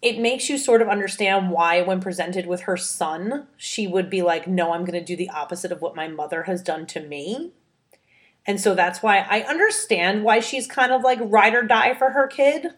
It 0.03 0.19
makes 0.19 0.49
you 0.49 0.57
sort 0.57 0.81
of 0.83 0.89
understand 0.89 1.51
why, 1.51 1.83
when 1.83 2.01
presented 2.01 2.47
with 2.47 2.63
her 2.63 2.77
son, 2.77 3.47
she 3.57 3.87
would 3.87 4.09
be 4.09 4.23
like, 4.23 4.47
No, 4.47 4.73
I'm 4.73 4.85
going 4.85 4.99
to 4.99 5.05
do 5.05 5.17
the 5.17 5.31
opposite 5.31 5.73
of 5.73 5.83
what 5.83 5.95
my 5.97 6.09
mother 6.09 6.45
has 6.45 6.63
done 6.63 6.87
to 6.89 7.01
me. 7.01 7.53
And 8.47 8.59
so 8.61 8.75
that's 8.75 9.03
why 9.03 9.19
I 9.29 9.43
understand 9.43 10.25
why 10.25 10.41
she's 10.41 10.67
kind 10.67 10.93
of 10.93 11.03
like 11.03 11.19
ride 11.23 11.55
or 11.55 11.63
die 11.63 11.95
for 11.95 12.11
her 12.11 12.27
kid. 12.27 12.69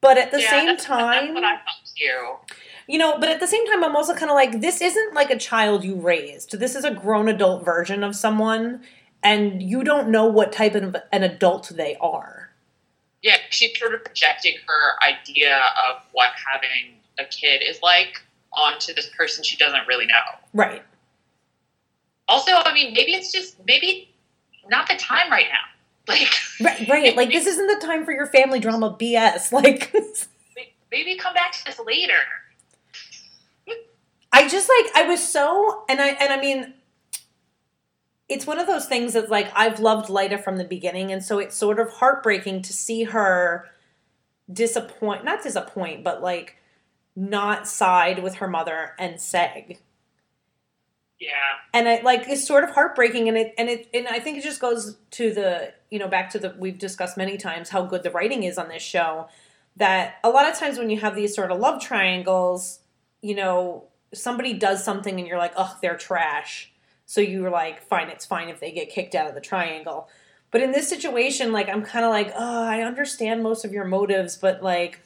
But 0.00 0.18
at 0.18 0.30
the 0.32 0.40
Yeah, 0.40 0.50
same 0.50 0.66
that's, 0.66 0.84
time, 0.84 1.26
that's 1.26 1.34
what 1.34 1.44
I 1.44 1.54
felt 1.56 1.90
too. 1.96 2.54
you 2.88 2.98
know, 2.98 3.18
but 3.18 3.28
at 3.28 3.40
the 3.40 3.46
same 3.46 3.66
time, 3.66 3.82
I'm 3.84 3.96
also 3.96 4.14
kind 4.14 4.30
of 4.30 4.34
like, 4.34 4.60
this 4.60 4.80
isn't 4.80 5.14
like 5.14 5.30
a 5.30 5.38
child 5.38 5.84
you 5.84 5.94
raised. 5.94 6.58
This 6.58 6.74
is 6.74 6.84
a 6.84 6.90
grown 6.92 7.28
adult 7.28 7.64
version 7.64 8.04
of 8.04 8.14
someone, 8.14 8.82
and 9.22 9.62
you 9.62 9.82
don't 9.84 10.08
know 10.10 10.26
what 10.26 10.52
type 10.52 10.74
of 10.74 10.96
an 11.12 11.22
adult 11.22 11.70
they 11.74 11.96
are. 12.00 12.35
Yeah, 13.22 13.36
she's 13.50 13.78
sort 13.78 13.94
of 13.94 14.04
projecting 14.04 14.56
her 14.66 15.08
idea 15.08 15.56
of 15.88 16.02
what 16.12 16.30
having 16.52 16.94
a 17.18 17.24
kid 17.24 17.62
is 17.66 17.80
like 17.82 18.22
onto 18.52 18.94
this 18.94 19.08
person 19.16 19.42
she 19.44 19.56
doesn't 19.56 19.86
really 19.86 20.06
know. 20.06 20.38
Right. 20.52 20.82
Also, 22.28 22.52
I 22.52 22.72
mean, 22.72 22.92
maybe 22.92 23.12
it's 23.12 23.32
just 23.32 23.56
maybe 23.66 24.10
not 24.68 24.88
the 24.88 24.96
time 24.96 25.30
right 25.30 25.46
now. 25.50 25.58
Like, 26.08 26.28
Right, 26.60 26.88
right. 26.88 27.16
Like, 27.16 27.30
this 27.30 27.46
isn't 27.46 27.66
the 27.66 27.84
time 27.84 28.04
for 28.04 28.12
your 28.12 28.26
family 28.26 28.60
drama 28.60 28.96
BS. 28.98 29.50
Like, 29.52 29.92
maybe 30.92 31.16
come 31.16 31.34
back 31.34 31.50
to 31.50 31.64
this 31.64 31.80
later. 31.84 32.14
I 34.32 34.48
just 34.48 34.68
like, 34.68 34.94
I 34.94 35.08
was 35.08 35.26
so, 35.26 35.84
and 35.88 36.00
I, 36.00 36.08
and 36.10 36.32
I 36.32 36.40
mean, 36.40 36.74
it's 38.28 38.46
one 38.46 38.58
of 38.58 38.66
those 38.66 38.86
things 38.86 39.12
that 39.12 39.30
like 39.30 39.50
I've 39.54 39.80
loved 39.80 40.08
Lyta 40.08 40.42
from 40.42 40.56
the 40.56 40.64
beginning, 40.64 41.12
and 41.12 41.24
so 41.24 41.38
it's 41.38 41.56
sort 41.56 41.78
of 41.78 41.90
heartbreaking 41.90 42.62
to 42.62 42.72
see 42.72 43.04
her 43.04 43.68
disappoint, 44.52 45.24
not 45.24 45.42
disappoint, 45.42 46.04
but 46.04 46.22
like 46.22 46.56
not 47.14 47.66
side 47.66 48.22
with 48.22 48.36
her 48.36 48.48
mother 48.48 48.94
and 48.98 49.14
Seg. 49.16 49.78
Yeah. 51.18 51.30
and 51.72 51.88
I 51.88 52.02
like 52.02 52.28
it's 52.28 52.46
sort 52.46 52.62
of 52.62 52.70
heartbreaking 52.70 53.26
and 53.28 53.38
it 53.38 53.54
and 53.56 53.70
it 53.70 53.88
and 53.94 54.06
I 54.06 54.18
think 54.18 54.36
it 54.36 54.44
just 54.44 54.60
goes 54.60 54.98
to 55.12 55.32
the 55.32 55.72
you 55.88 55.98
know 55.98 56.08
back 56.08 56.28
to 56.30 56.38
the 56.38 56.54
we've 56.58 56.78
discussed 56.78 57.16
many 57.16 57.38
times 57.38 57.70
how 57.70 57.86
good 57.86 58.02
the 58.02 58.10
writing 58.10 58.42
is 58.42 58.58
on 58.58 58.68
this 58.68 58.82
show 58.82 59.28
that 59.76 60.16
a 60.22 60.28
lot 60.28 60.46
of 60.46 60.58
times 60.58 60.78
when 60.78 60.90
you 60.90 61.00
have 61.00 61.16
these 61.16 61.34
sort 61.34 61.50
of 61.50 61.58
love 61.58 61.80
triangles 61.80 62.80
you 63.22 63.34
know 63.34 63.84
somebody 64.12 64.52
does 64.52 64.84
something 64.84 65.18
and 65.18 65.26
you're 65.26 65.38
like 65.38 65.54
oh 65.56 65.78
they're 65.80 65.96
trash 65.96 66.70
so 67.06 67.20
you 67.20 67.42
were 67.42 67.50
like 67.50 67.82
fine 67.82 68.08
it's 68.08 68.26
fine 68.26 68.48
if 68.48 68.60
they 68.60 68.70
get 68.70 68.90
kicked 68.90 69.14
out 69.14 69.28
of 69.28 69.34
the 69.34 69.40
triangle 69.40 70.08
but 70.50 70.60
in 70.60 70.72
this 70.72 70.88
situation 70.88 71.52
like 71.52 71.68
I'm 71.68 71.82
kind 71.82 72.04
of 72.04 72.10
like 72.10 72.32
oh 72.36 72.64
I 72.64 72.82
understand 72.82 73.42
most 73.42 73.64
of 73.64 73.72
your 73.72 73.84
motives 73.84 74.36
but 74.36 74.62
like 74.62 75.00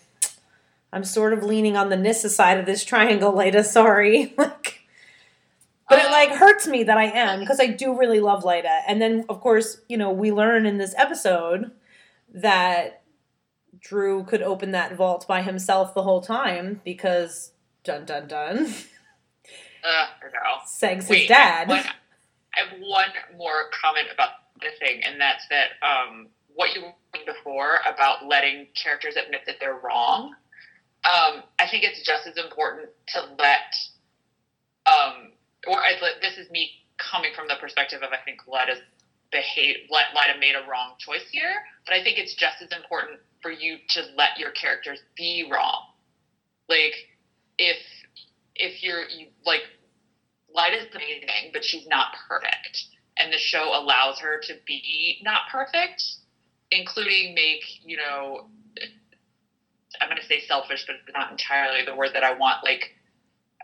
I'm 0.93 1.05
sort 1.05 1.33
of 1.33 1.45
leaning 1.45 1.77
on 1.77 1.89
the 1.89 1.97
Nyssa 1.97 2.31
side 2.31 2.59
of 2.59 2.67
this 2.67 2.85
triangle 2.85 3.33
Lyta 3.33 3.65
sorry 3.65 4.35
like 4.39 4.81
but 5.91 5.99
it 5.99 6.11
like 6.13 6.31
hurts 6.31 6.69
me 6.69 6.85
that 6.85 6.97
I 6.97 7.07
am 7.07 7.41
because 7.41 7.59
I 7.59 7.67
do 7.67 7.99
really 7.99 8.21
love 8.21 8.45
Lyta. 8.45 8.83
And 8.87 9.03
then 9.03 9.25
of 9.29 9.41
course, 9.41 9.81
you 9.89 9.97
know, 9.97 10.13
we 10.13 10.31
learn 10.31 10.65
in 10.65 10.79
this 10.79 10.95
episode 10.97 11.73
that 12.33 13.03
Dru 13.81 14.23
could 14.23 14.41
open 14.41 14.71
that 14.71 14.95
vault 14.95 15.27
by 15.27 15.43
himself 15.43 15.93
the 15.93 16.05
whole 16.05 16.21
time 16.21 16.81
because 16.85 17.51
dun 17.83 18.05
dun 18.05 18.29
dun. 18.29 18.73
Uh, 19.85 20.07
I 20.23 20.31
know. 20.33 20.61
Seg's 20.67 21.07
his 21.07 21.11
Wait, 21.11 21.29
dad. 21.29 21.69
One, 21.69 21.79
I 21.79 22.69
have 22.69 22.81
one 22.81 23.11
more 23.37 23.71
comment 23.81 24.09
about 24.13 24.31
the 24.61 24.69
thing, 24.79 25.03
and 25.05 25.21
that's 25.21 25.47
that 25.49 25.71
um, 25.87 26.29
what 26.55 26.75
you 26.75 26.83
were 26.83 26.93
saying 27.15 27.27
before 27.27 27.79
about 27.87 28.27
letting 28.27 28.69
characters 28.75 29.15
admit 29.17 29.43
that 29.47 29.57
they're 29.61 29.79
wrong. 29.83 30.35
Um, 31.05 31.43
I 31.59 31.67
think 31.71 31.85
it's 31.85 32.05
just 32.05 32.27
as 32.27 32.37
important 32.37 32.91
to 33.15 33.21
let, 33.39 33.73
um, 34.87 35.33
or 35.67 35.79
I, 35.79 35.93
this 36.21 36.37
is 36.37 36.51
me 36.51 36.71
coming 36.99 37.31
from 37.35 37.49
the 37.49 37.55
perspective 37.61 38.03
of 38.03 38.11
I 38.13 38.23
think 38.25 38.41
Lyta's 38.47 38.83
behave, 39.33 39.77
let 39.91 40.07
Lyta 40.15 40.39
made 40.39 40.55
a 40.55 40.69
wrong 40.69 40.95
choice 40.99 41.25
here, 41.31 41.65
but 41.87 41.95
I 41.95 42.03
think 42.03 42.19
it's 42.19 42.35
just 42.35 42.61
as 42.63 42.71
important 42.77 43.21
for 43.41 43.51
you 43.51 43.79
to 43.91 44.03
let 44.17 44.39
your 44.39 44.51
characters 44.51 44.99
be 45.17 45.49
wrong. 45.51 45.85
Like, 46.69 46.95
if 47.57 47.79
if 48.61 48.83
you're 48.83 49.09
you 49.09 49.29
like 49.47 49.63
Lyta's 50.55 50.87
amazing, 50.95 51.51
but 51.53 51.65
she's 51.65 51.87
not 51.87 52.09
perfect. 52.29 52.85
And 53.19 53.33
the 53.33 53.39
show 53.39 53.75
allows 53.79 54.19
her 54.21 54.41
to 54.45 54.55
be 54.67 55.21
not 55.23 55.43
perfect, 55.51 56.03
including 56.71 57.35
make, 57.35 57.63
you 57.85 57.97
know, 57.97 58.43
I'm 60.01 60.09
going 60.09 60.21
to 60.21 60.27
say 60.27 60.41
selfish, 60.41 60.85
but 60.87 60.97
not 61.15 61.31
entirely 61.31 61.83
the 61.85 61.95
word 61.95 62.11
that 62.15 62.25
I 62.25 62.33
want, 62.33 62.59
like, 62.65 62.95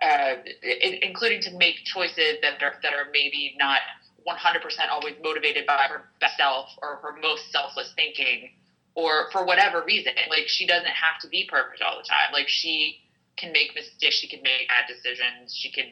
uh, 0.03 0.37
i- 0.65 0.99
including 1.03 1.41
to 1.43 1.51
make 1.53 1.77
choices 1.85 2.37
that 2.43 2.63
are, 2.63 2.79
that 2.83 2.95
are 2.95 3.09
maybe 3.13 3.55
not 3.59 3.81
100% 4.25 4.91
always 4.91 5.15
motivated 5.23 5.67
by 5.67 5.87
her 5.89 6.11
best 6.21 6.37
self 6.37 6.71
or 6.83 6.97
her 7.03 7.13
most 7.23 7.51
selfless 7.53 7.93
thinking 7.97 8.51
or 8.95 9.31
for 9.33 9.45
whatever 9.45 9.83
reason. 9.85 10.13
Like, 10.29 10.49
she 10.49 10.67
doesn't 10.67 10.87
have 10.89 11.19
to 11.23 11.29
be 11.29 11.47
perfect 11.49 11.83
all 11.83 11.97
the 11.99 12.05
time. 12.09 12.33
Like, 12.33 12.49
she 12.49 13.01
can 13.37 13.53
make 13.53 13.75
mistakes, 13.75 14.17
she 14.17 14.29
can 14.29 14.43
make 14.43 14.69
bad 14.69 14.87
decisions, 14.89 15.55
she 15.55 15.71
can 15.71 15.87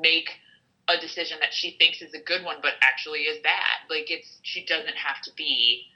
make 0.00 0.30
a 0.88 1.00
decision 1.00 1.38
that 1.40 1.52
she 1.52 1.76
thinks 1.78 2.02
is 2.02 2.12
a 2.14 2.20
good 2.20 2.44
one 2.44 2.56
but 2.62 2.72
actually 2.82 3.20
is 3.20 3.40
bad. 3.42 3.86
Like 3.88 4.10
it's 4.10 4.38
she 4.42 4.64
doesn't 4.66 4.96
have 4.96 5.20
to 5.22 5.30
be 5.36 5.86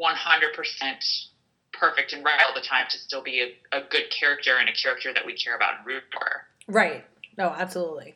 100% 0.00 1.26
perfect 1.72 2.12
and 2.12 2.24
right 2.24 2.40
all 2.46 2.54
the 2.54 2.66
time 2.66 2.86
to 2.90 2.98
still 2.98 3.22
be 3.22 3.40
a, 3.72 3.76
a 3.76 3.80
good 3.88 4.10
character 4.10 4.56
and 4.58 4.68
a 4.68 4.72
character 4.72 5.12
that 5.12 5.24
we 5.24 5.36
care 5.36 5.54
about 5.54 5.78
and 5.78 5.86
root 5.86 6.02
for. 6.12 6.46
right. 6.68 7.04
No, 7.36 7.48
absolutely. 7.48 8.14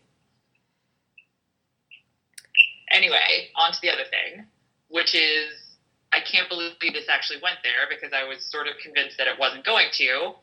Anyway, 2.91 3.51
on 3.57 3.73
to 3.73 3.79
the 3.83 3.91
other 3.91 4.05
thing, 4.05 4.47
which 4.89 5.15
is 5.15 5.51
I 6.13 6.21
can't 6.21 6.49
believe 6.49 6.73
this 6.81 7.09
actually 7.09 7.41
went 7.43 7.59
there 7.63 7.87
because 7.91 8.13
I 8.15 8.25
was 8.25 8.45
sort 8.51 8.67
of 8.67 8.75
convinced 8.83 9.19
that 9.19 9.27
it 9.27 9.39
wasn't 9.39 9.65
going 9.65 9.89
to. 9.93 10.35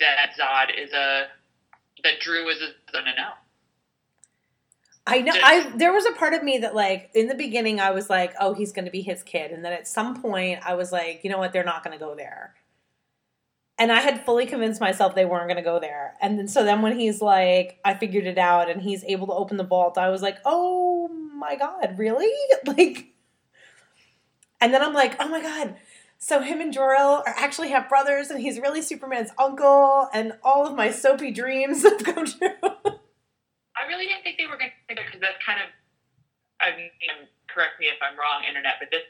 That 0.00 0.34
Zod 0.38 0.80
is 0.80 0.92
a 0.92 1.26
that 2.04 2.20
Dru 2.20 2.48
is 2.48 2.62
a 2.62 2.92
no 2.92 3.04
no 3.04 3.10
no. 3.16 3.28
I 5.06 5.20
know. 5.22 5.32
I 5.34 5.72
there 5.74 5.92
was 5.92 6.04
a 6.04 6.12
part 6.12 6.34
of 6.34 6.42
me 6.42 6.58
that 6.58 6.74
like 6.74 7.10
in 7.14 7.28
the 7.28 7.34
beginning 7.34 7.80
I 7.80 7.90
was 7.92 8.10
like, 8.10 8.34
oh, 8.38 8.52
he's 8.52 8.72
going 8.72 8.84
to 8.84 8.90
be 8.90 9.00
his 9.00 9.22
kid, 9.22 9.50
and 9.52 9.64
then 9.64 9.72
at 9.72 9.88
some 9.88 10.20
point 10.20 10.60
I 10.64 10.74
was 10.74 10.92
like, 10.92 11.20
you 11.24 11.30
know 11.30 11.38
what, 11.38 11.52
they're 11.52 11.64
not 11.64 11.82
going 11.82 11.98
to 11.98 12.04
go 12.04 12.14
there. 12.14 12.54
And 13.80 13.92
I 13.92 14.00
had 14.00 14.24
fully 14.24 14.44
convinced 14.44 14.80
myself 14.80 15.14
they 15.14 15.24
weren't 15.24 15.46
going 15.46 15.56
to 15.56 15.62
go 15.62 15.78
there. 15.78 16.14
And 16.20 16.38
then 16.38 16.48
so 16.48 16.64
then 16.64 16.82
when 16.82 16.98
he's 16.98 17.22
like, 17.22 17.78
I 17.84 17.94
figured 17.94 18.26
it 18.26 18.38
out, 18.38 18.68
and 18.70 18.82
he's 18.82 19.02
able 19.04 19.26
to 19.28 19.32
open 19.32 19.56
the 19.56 19.64
vault, 19.64 19.96
I 19.96 20.10
was 20.10 20.20
like, 20.20 20.38
oh 20.44 21.08
my 21.08 21.56
god, 21.56 21.98
really? 21.98 22.32
Like, 22.66 23.06
and 24.60 24.74
then 24.74 24.82
I'm 24.82 24.92
like, 24.92 25.16
oh 25.20 25.28
my 25.28 25.40
god. 25.40 25.76
So 26.18 26.42
him 26.42 26.60
and 26.60 26.72
Jor-El 26.72 27.22
are 27.24 27.34
actually 27.38 27.70
have 27.70 27.88
brothers, 27.88 28.28
and 28.28 28.42
he's 28.42 28.58
really 28.58 28.82
Superman's 28.82 29.30
uncle, 29.38 30.08
and 30.12 30.34
all 30.42 30.66
of 30.66 30.74
my 30.74 30.90
soapy 30.90 31.30
dreams 31.30 31.82
have 31.86 32.02
come 32.02 32.26
true. 32.26 32.58
I 33.78 33.86
really 33.86 34.06
didn't 34.06 34.24
think 34.24 34.36
they 34.36 34.50
were 34.50 34.58
going 34.58 34.74
to 34.74 34.94
because 34.98 35.22
that's 35.22 35.38
kind 35.46 35.62
of, 35.62 35.70
I 36.60 36.74
mean, 36.74 36.90
correct 37.46 37.78
me 37.78 37.86
if 37.86 38.02
I'm 38.02 38.18
wrong, 38.18 38.42
internet, 38.42 38.82
but 38.82 38.90
this 38.90 39.06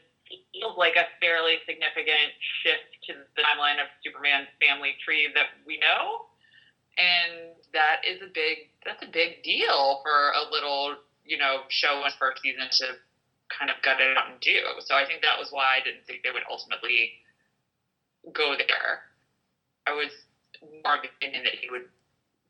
feels 0.53 0.77
like 0.77 1.01
a 1.01 1.09
fairly 1.25 1.57
significant 1.65 2.37
shift 2.61 2.93
to 3.09 3.25
the 3.37 3.41
timeline 3.41 3.81
of 3.81 3.89
Superman's 4.05 4.53
family 4.61 4.93
tree 5.01 5.33
that 5.33 5.57
we 5.65 5.81
know, 5.81 6.29
and 7.01 7.57
that 7.73 8.05
is 8.05 8.21
a 8.21 8.29
big, 8.29 8.69
that's 8.85 9.01
a 9.01 9.09
big 9.09 9.41
deal 9.43 10.05
for 10.05 10.37
a 10.37 10.45
little, 10.53 11.01
you 11.25 11.41
know, 11.41 11.65
show 11.73 12.05
in 12.05 12.13
first 12.21 12.45
season 12.45 12.69
to 12.69 13.01
kind 13.59 13.71
of 13.71 13.77
gut 13.83 14.01
it 14.01 14.17
out 14.17 14.31
and 14.31 14.41
do. 14.41 14.61
So 14.85 14.95
I 14.95 15.05
think 15.07 15.23
that 15.23 15.39
was 15.39 15.49
why 15.51 15.81
I 15.81 15.85
didn't 15.85 16.07
think 16.07 16.23
they 16.23 16.31
would 16.31 16.47
ultimately 16.51 17.13
go 18.33 18.55
there. 18.57 19.03
I 19.87 19.93
was 19.93 20.11
more 20.85 20.97
of 20.97 21.03
the 21.03 21.09
opinion 21.09 21.45
that 21.45 21.55
he 21.61 21.71
would 21.71 21.89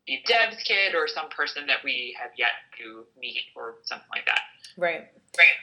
be 0.05 0.23
Dev's 0.25 0.61
kid 0.63 0.95
or 0.95 1.07
some 1.07 1.29
person 1.29 1.67
that 1.67 1.77
we 1.83 2.15
have 2.19 2.31
yet 2.37 2.57
to 2.79 3.05
meet 3.19 3.43
or 3.55 3.75
something 3.83 4.07
like 4.11 4.25
that. 4.25 4.41
Right. 4.77 5.07
Right. 5.37 5.57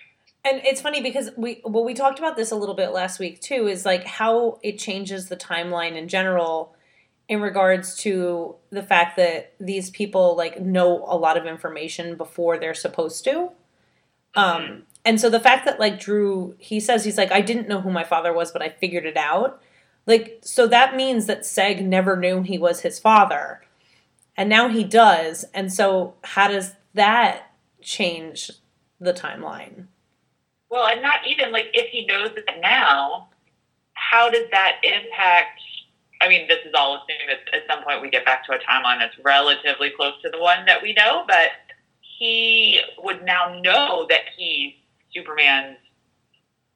And 0.44 0.64
it's 0.64 0.80
funny 0.80 1.02
because 1.02 1.30
we 1.36 1.60
well 1.64 1.84
we 1.84 1.94
talked 1.94 2.20
about 2.20 2.36
this 2.36 2.52
a 2.52 2.56
little 2.56 2.76
bit 2.76 2.92
last 2.92 3.18
week 3.18 3.40
too 3.40 3.66
is 3.66 3.84
like 3.84 4.04
how 4.04 4.60
it 4.62 4.78
changes 4.78 5.28
the 5.28 5.36
timeline 5.36 5.96
in 5.96 6.06
general 6.06 6.76
in 7.28 7.40
regards 7.40 7.96
to 7.96 8.54
the 8.70 8.82
fact 8.82 9.16
that 9.16 9.54
these 9.58 9.90
people 9.90 10.36
like 10.36 10.60
know 10.60 11.04
a 11.08 11.16
lot 11.16 11.36
of 11.36 11.46
information 11.46 12.16
before 12.16 12.58
they're 12.58 12.74
supposed 12.74 13.24
to. 13.24 13.50
Um 14.36 14.82
and 15.04 15.20
so 15.20 15.30
the 15.30 15.40
fact 15.40 15.64
that 15.64 15.80
like 15.80 15.98
Dru 15.98 16.54
he 16.58 16.78
says 16.80 17.04
he's 17.04 17.18
like 17.18 17.32
I 17.32 17.40
didn't 17.40 17.68
know 17.68 17.80
who 17.80 17.90
my 17.90 18.04
father 18.04 18.32
was 18.32 18.52
but 18.52 18.62
I 18.62 18.68
figured 18.68 19.06
it 19.06 19.16
out. 19.16 19.60
Like 20.06 20.38
so 20.42 20.66
that 20.68 20.96
means 20.96 21.26
that 21.26 21.42
Seg 21.42 21.82
never 21.82 22.16
knew 22.16 22.42
he 22.42 22.58
was 22.58 22.80
his 22.80 22.98
father. 22.98 23.62
And 24.36 24.48
now 24.48 24.68
he 24.68 24.84
does. 24.84 25.44
And 25.54 25.72
so 25.72 26.14
how 26.22 26.48
does 26.48 26.74
that 26.94 27.50
change 27.80 28.50
the 29.00 29.12
timeline? 29.12 29.86
Well, 30.68 30.86
and 30.88 31.00
not 31.00 31.20
even 31.26 31.52
like 31.52 31.66
if 31.72 31.90
he 31.90 32.06
knows 32.06 32.30
it 32.36 32.44
now, 32.60 33.28
how 33.94 34.30
does 34.30 34.48
that 34.50 34.80
impact? 34.82 35.60
I 36.20 36.28
mean, 36.28 36.48
this 36.48 36.58
is 36.64 36.72
all 36.74 36.96
assuming 36.96 37.28
that 37.28 37.54
at 37.54 37.66
some 37.70 37.84
point 37.84 38.02
we 38.02 38.10
get 38.10 38.24
back 38.24 38.44
to 38.46 38.52
a 38.52 38.58
timeline 38.58 38.98
that's 38.98 39.16
relatively 39.22 39.90
close 39.90 40.14
to 40.22 40.30
the 40.30 40.40
one 40.40 40.64
that 40.66 40.82
we 40.82 40.92
know, 40.94 41.24
but 41.26 41.50
he 42.18 42.80
would 42.98 43.24
now 43.24 43.60
know 43.62 44.06
that 44.08 44.20
he's 44.36 44.74
Superman's 45.12 45.78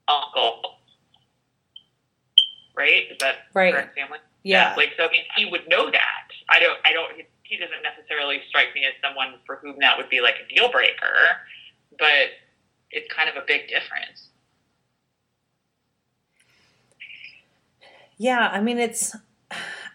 uncle, 0.08 0.76
right? 2.74 3.04
Is 3.10 3.18
that 3.20 3.46
Right. 3.54 3.72
correct, 3.72 3.94
family? 3.96 4.18
Yeah. 4.42 4.74
Like, 4.76 4.92
so 4.96 5.04
I 5.06 5.10
mean, 5.10 5.22
he 5.36 5.46
would 5.46 5.68
know 5.68 5.90
that. 5.90 6.24
I 6.48 6.58
don't. 6.58 6.78
I 6.84 6.92
don't. 6.92 7.12
He 7.42 7.56
doesn't 7.56 7.82
necessarily 7.82 8.40
strike 8.48 8.74
me 8.74 8.84
as 8.84 8.92
someone 9.02 9.34
for 9.44 9.56
whom 9.56 9.76
that 9.80 9.96
would 9.98 10.08
be 10.08 10.20
like 10.20 10.36
a 10.44 10.54
deal 10.54 10.70
breaker, 10.70 11.14
but 11.98 12.30
it's 12.90 13.12
kind 13.12 13.28
of 13.28 13.36
a 13.36 13.44
big 13.46 13.68
difference. 13.68 14.28
Yeah, 18.18 18.48
I 18.52 18.60
mean 18.60 18.78
it's 18.78 19.16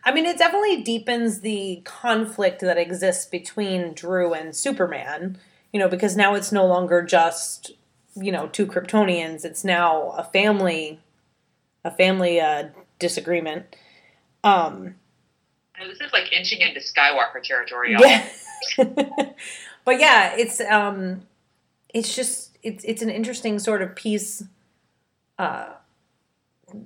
I 0.06 0.14
mean 0.14 0.26
it 0.28 0.38
definitely 0.38 0.84
deepens 0.84 1.42
the 1.42 1.82
conflict 1.84 2.62
that 2.62 2.78
exists 2.78 3.26
between 3.26 3.94
Dru 3.94 4.34
and 4.34 4.56
Superman, 4.56 5.40
you 5.74 5.80
know, 5.80 5.90
because 5.90 6.16
now 6.16 6.36
it's 6.36 6.52
no 6.52 6.66
longer 6.66 7.02
just, 7.02 7.72
you 8.16 8.32
know, 8.32 8.48
two 8.48 8.68
Kryptonians, 8.68 9.44
it's 9.44 9.64
now 9.64 10.10
a 10.12 10.24
family 10.24 11.00
a 11.84 11.92
family 11.92 12.40
uh 12.40 12.70
disagreement. 13.00 13.76
Um 14.44 14.96
this 15.90 16.00
is 16.00 16.14
like 16.14 16.32
inching 16.32 16.62
into 16.62 16.80
Skywalker 16.80 17.44
territory. 17.44 17.96
yeah. 18.00 18.30
but 18.78 20.00
yeah, 20.00 20.36
it's 20.38 20.62
um 20.62 21.24
it's 21.94 22.16
just 22.16 22.58
it's 22.62 22.84
it's 22.84 23.02
an 23.02 23.10
interesting 23.10 23.58
sort 23.58 23.82
of 23.82 23.96
piece 23.96 24.44
uh 25.40 25.74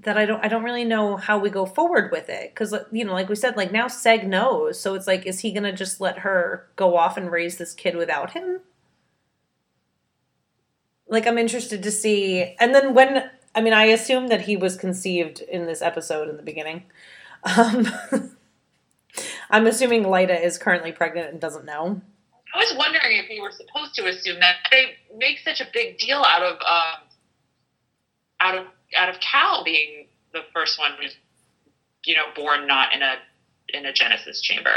that 0.02 0.18
I 0.18 0.26
don't 0.26 0.44
I 0.44 0.48
don't 0.48 0.64
really 0.64 0.86
know 0.86 1.18
how 1.18 1.38
we 1.38 1.50
go 1.50 1.66
forward 1.66 2.12
with 2.12 2.30
it 2.30 2.54
cuz 2.56 2.74
you 2.92 3.06
know 3.06 3.14
like 3.14 3.30
we 3.30 3.36
said 3.36 3.58
like 3.58 3.72
now 3.72 3.88
Seg 3.88 4.26
knows 4.26 4.80
so 4.80 4.94
it's 4.96 5.08
like 5.08 5.26
is 5.26 5.40
he 5.40 5.54
to 5.54 5.72
just 5.72 6.00
let 6.00 6.20
her 6.20 6.70
go 6.76 6.98
off 6.98 7.18
and 7.18 7.32
raise 7.32 7.58
this 7.58 7.74
kid 7.74 7.96
without 7.96 8.32
him? 8.32 8.62
Like 11.08 11.28
I'm 11.28 11.38
interested 11.38 11.84
to 11.84 11.92
see 11.92 12.56
and 12.60 12.74
then 12.74 12.94
when 12.94 13.30
I 13.56 13.62
mean 13.62 13.74
I 13.74 13.86
assume 13.86 14.28
that 14.28 14.42
he 14.42 14.58
was 14.58 14.76
conceived 14.76 15.42
in 15.42 15.66
this 15.66 15.82
episode 15.82 16.30
in 16.30 16.38
the 16.38 16.44
beginning. 16.44 16.84
Um 17.58 17.88
I'm 19.50 19.66
assuming 19.68 20.04
Lyta 20.04 20.42
is 20.42 20.58
currently 20.58 20.92
pregnant 20.92 21.32
and 21.32 21.42
doesn't 21.42 21.66
know. 21.66 22.02
I 22.54 22.58
was 22.58 22.74
wondering 22.78 23.18
if 23.18 23.30
you 23.30 23.42
were 23.42 23.52
supposed 23.52 23.96
to 23.96 24.08
assume 24.08 24.40
that 24.40 24.56
they 24.72 24.96
make 25.18 25.40
such 25.40 25.62
a 25.62 25.68
big 25.72 25.98
deal 26.00 26.18
out 26.18 26.42
of 26.42 26.54
um, 26.54 27.08
out 28.42 28.58
of 28.58 28.66
out 28.98 29.10
of 29.10 29.20
Kal 29.20 29.64
being 29.64 30.08
the 30.34 30.42
first 30.54 30.80
one 30.80 30.92
who's 31.00 31.16
you 32.06 32.16
know 32.16 32.26
born 32.36 32.68
not 32.68 32.94
in 32.94 33.02
a 33.02 33.16
in 33.74 33.86
a 33.86 33.94
Genesis 33.94 34.42
chamber. 34.42 34.70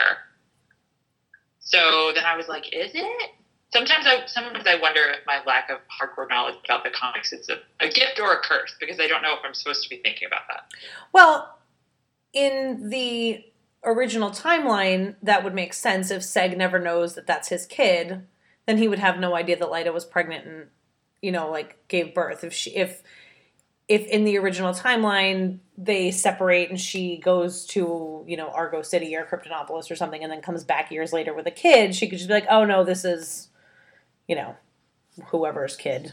So 1.61 2.13
then 2.15 2.25
I 2.25 2.37
was 2.37 2.49
like, 2.49 2.67
is 2.73 2.93
it? 2.95 3.31
Sometimes 3.73 4.07
I 4.07 4.27
sometimes 4.27 4.67
I 4.67 4.79
wonder 4.79 5.01
if 5.01 5.27
my 5.27 5.41
lack 5.47 5.71
of 5.71 5.79
hardcore 5.89 6.29
knowledge 6.29 6.57
about 6.65 6.85
the 6.85 6.91
comics 6.91 7.33
is 7.33 7.49
a, 7.49 7.57
a 7.85 7.89
gift 7.89 8.21
or 8.21 8.33
a 8.33 8.43
curse 8.43 8.75
because 8.79 9.01
I 9.01 9.07
don't 9.07 9.23
know 9.23 9.35
if 9.35 9.41
I'm 9.45 9.55
supposed 9.55 9.83
to 9.85 9.89
be 9.89 9.97
thinking 10.03 10.27
about 10.27 10.43
that. 10.49 10.65
Well, 11.13 11.59
in 12.33 12.91
the 12.91 13.45
original 13.85 14.31
timeline, 14.31 15.17
that 15.23 15.45
would 15.45 15.55
make 15.55 15.73
sense 15.73 16.11
if 16.11 16.23
Seg 16.23 16.57
never 16.57 16.79
knows 16.79 17.15
that 17.15 17.27
that's 17.27 17.49
his 17.49 17.67
kid. 17.67 18.27
Then 18.67 18.79
he 18.79 18.89
would 18.89 18.99
have 18.99 19.19
no 19.19 19.35
idea 19.35 19.57
that 19.59 19.69
Lyta 19.69 19.93
was 19.93 20.05
pregnant 20.05 20.47
and, 20.47 20.67
you 21.21 21.33
know, 21.33 21.51
like 21.51 21.89
gave 21.89 22.15
birth. 22.15 22.45
If 22.45 22.53
she, 22.53 22.71
if, 22.77 23.03
if 23.89 24.07
in 24.07 24.25
the 24.25 24.39
original 24.39 24.73
timeline 24.73 25.59
they 25.77 26.11
separate 26.11 26.71
and 26.71 26.81
she 26.81 27.17
goes 27.19 27.67
to, 27.67 28.25
you 28.27 28.37
know, 28.37 28.49
Argo 28.49 28.83
City 28.83 29.15
or 29.17 29.25
Kryptonopolis 29.25 29.91
or 29.91 29.97
something, 29.97 30.23
and 30.23 30.31
then 30.33 30.41
comes 30.41 30.65
back 30.65 30.91
years 30.91 31.13
later 31.13 31.35
with 31.35 31.47
a 31.47 31.51
kid, 31.51 31.95
she 31.95 32.09
could 32.09 32.19
just 32.19 32.29
be 32.29 32.35
like, 32.35 32.47
"Oh 32.51 32.65
no, 32.65 32.85
this 32.85 33.05
is, 33.05 33.49
you 34.29 34.37
know, 34.37 34.57
whoever's 35.27 35.77
kid." 35.77 36.13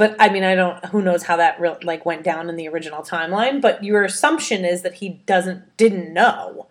But 0.00 0.16
I 0.18 0.30
mean, 0.30 0.44
I 0.44 0.54
don't. 0.54 0.82
Who 0.86 1.02
knows 1.02 1.24
how 1.24 1.36
that 1.36 1.60
real 1.60 1.76
like 1.82 2.06
went 2.06 2.22
down 2.22 2.48
in 2.48 2.56
the 2.56 2.68
original 2.68 3.02
timeline? 3.02 3.60
But 3.60 3.84
your 3.84 4.02
assumption 4.02 4.64
is 4.64 4.80
that 4.80 4.94
he 4.94 5.10
doesn't 5.26 5.76
didn't 5.76 6.14
know, 6.14 6.68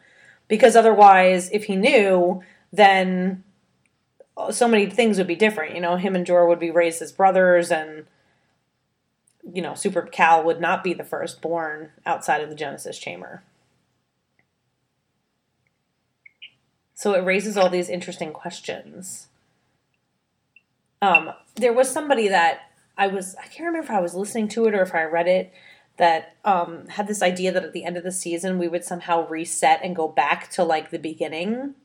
because 0.48 0.76
otherwise, 0.76 1.48
if 1.52 1.66
he 1.66 1.76
knew, 1.76 2.42
then 2.74 3.44
so 4.52 4.68
many 4.68 4.90
things 4.90 5.18
would 5.18 5.28
be 5.28 5.36
different. 5.36 5.76
You 5.76 5.82
know, 5.82 5.96
him 5.96 6.16
and 6.16 6.26
Jor 6.26 6.48
would 6.48 6.60
be 6.60 6.72
raised 6.72 7.02
as 7.02 7.12
brothers, 7.12 7.72
and 7.72 8.06
you 9.54 9.62
know, 9.62 9.74
Super 9.74 10.02
Kal 10.04 10.44
would 10.44 10.62
not 10.62 10.84
be 10.84 10.94
the 10.94 11.04
first 11.04 11.42
born 11.42 11.92
outside 12.06 12.42
of 12.42 12.50
the 12.50 12.56
Genesis 12.56 12.98
Chamber. 12.98 13.44
So 16.94 17.14
it 17.14 17.24
raises 17.24 17.56
all 17.56 17.70
these 17.70 17.90
interesting 17.90 18.34
questions. 18.34 19.28
Um, 21.02 21.32
there 21.56 21.72
was 21.72 21.90
somebody 21.90 22.28
that 22.28 22.60
I 22.98 23.08
was 23.08 23.36
I 23.36 23.44
can't 23.44 23.68
remember 23.68 23.86
if 23.86 23.90
I 23.90 24.02
was 24.02 24.14
listening 24.14 24.50
to 24.50 24.66
it 24.66 24.74
or 24.74 24.82
if 24.82 24.94
I 24.94 25.04
read 25.04 25.28
it 25.28 25.54
that 25.96 26.36
um, 26.44 26.88
had 26.88 27.08
this 27.08 27.22
idea 27.22 27.52
that 27.52 27.64
at 27.64 27.74
the 27.74 27.86
end 27.86 27.96
of 27.96 28.04
the 28.04 28.12
season 28.12 28.60
we 28.60 28.68
would 28.68 28.84
somehow 28.84 29.28
reset 29.28 29.80
and 29.82 29.96
go 29.96 30.08
back 30.08 30.50
to 30.52 30.64
like 30.64 30.92
the 30.92 31.00
beginning. 31.00 31.76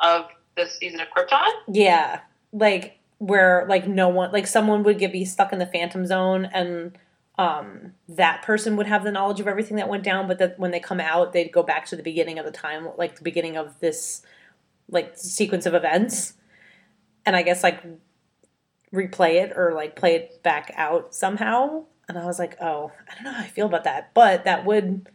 Of 0.00 0.26
the 0.56 0.66
season 0.66 1.00
of 1.00 1.08
Krypton, 1.08 1.50
Yeah, 1.68 2.20
like 2.52 2.98
where 3.18 3.66
like 3.68 3.86
no 3.86 4.08
one 4.08 4.32
like 4.32 4.46
someone 4.46 4.82
would 4.82 4.98
get 4.98 5.12
be 5.12 5.24
stuck 5.24 5.52
in 5.52 5.58
the 5.58 5.66
Phantom 5.66 6.04
Zone 6.06 6.44
and 6.52 6.98
um, 7.38 7.92
that 8.08 8.42
person 8.42 8.76
would 8.76 8.86
have 8.86 9.04
the 9.04 9.12
knowledge 9.12 9.40
of 9.40 9.48
everything 9.48 9.76
that 9.76 9.88
went 9.88 10.02
down, 10.02 10.26
but 10.26 10.38
that 10.38 10.58
when 10.58 10.70
they 10.70 10.80
come 10.80 11.00
out, 11.00 11.32
they'd 11.32 11.52
go 11.52 11.62
back 11.62 11.84
to 11.86 11.96
the 11.96 12.02
beginning 12.02 12.38
of 12.38 12.46
the 12.46 12.50
time, 12.50 12.88
like 12.96 13.16
the 13.16 13.22
beginning 13.22 13.56
of 13.56 13.78
this 13.80 14.22
like 14.88 15.16
sequence 15.16 15.66
of 15.66 15.74
events, 15.74 16.34
and 17.26 17.36
I 17.36 17.42
guess 17.42 17.62
like 17.62 17.82
replay 18.92 19.42
it 19.42 19.52
or 19.54 19.74
like 19.74 19.96
play 19.96 20.14
it 20.14 20.42
back 20.42 20.72
out 20.76 21.14
somehow. 21.14 21.84
And 22.08 22.16
I 22.16 22.24
was 22.24 22.38
like, 22.38 22.56
oh, 22.60 22.92
I 23.10 23.14
don't 23.14 23.24
know 23.24 23.32
how 23.32 23.42
I 23.42 23.48
feel 23.48 23.66
about 23.66 23.84
that, 23.84 24.14
but 24.14 24.44
that 24.44 24.64
would 24.64 25.08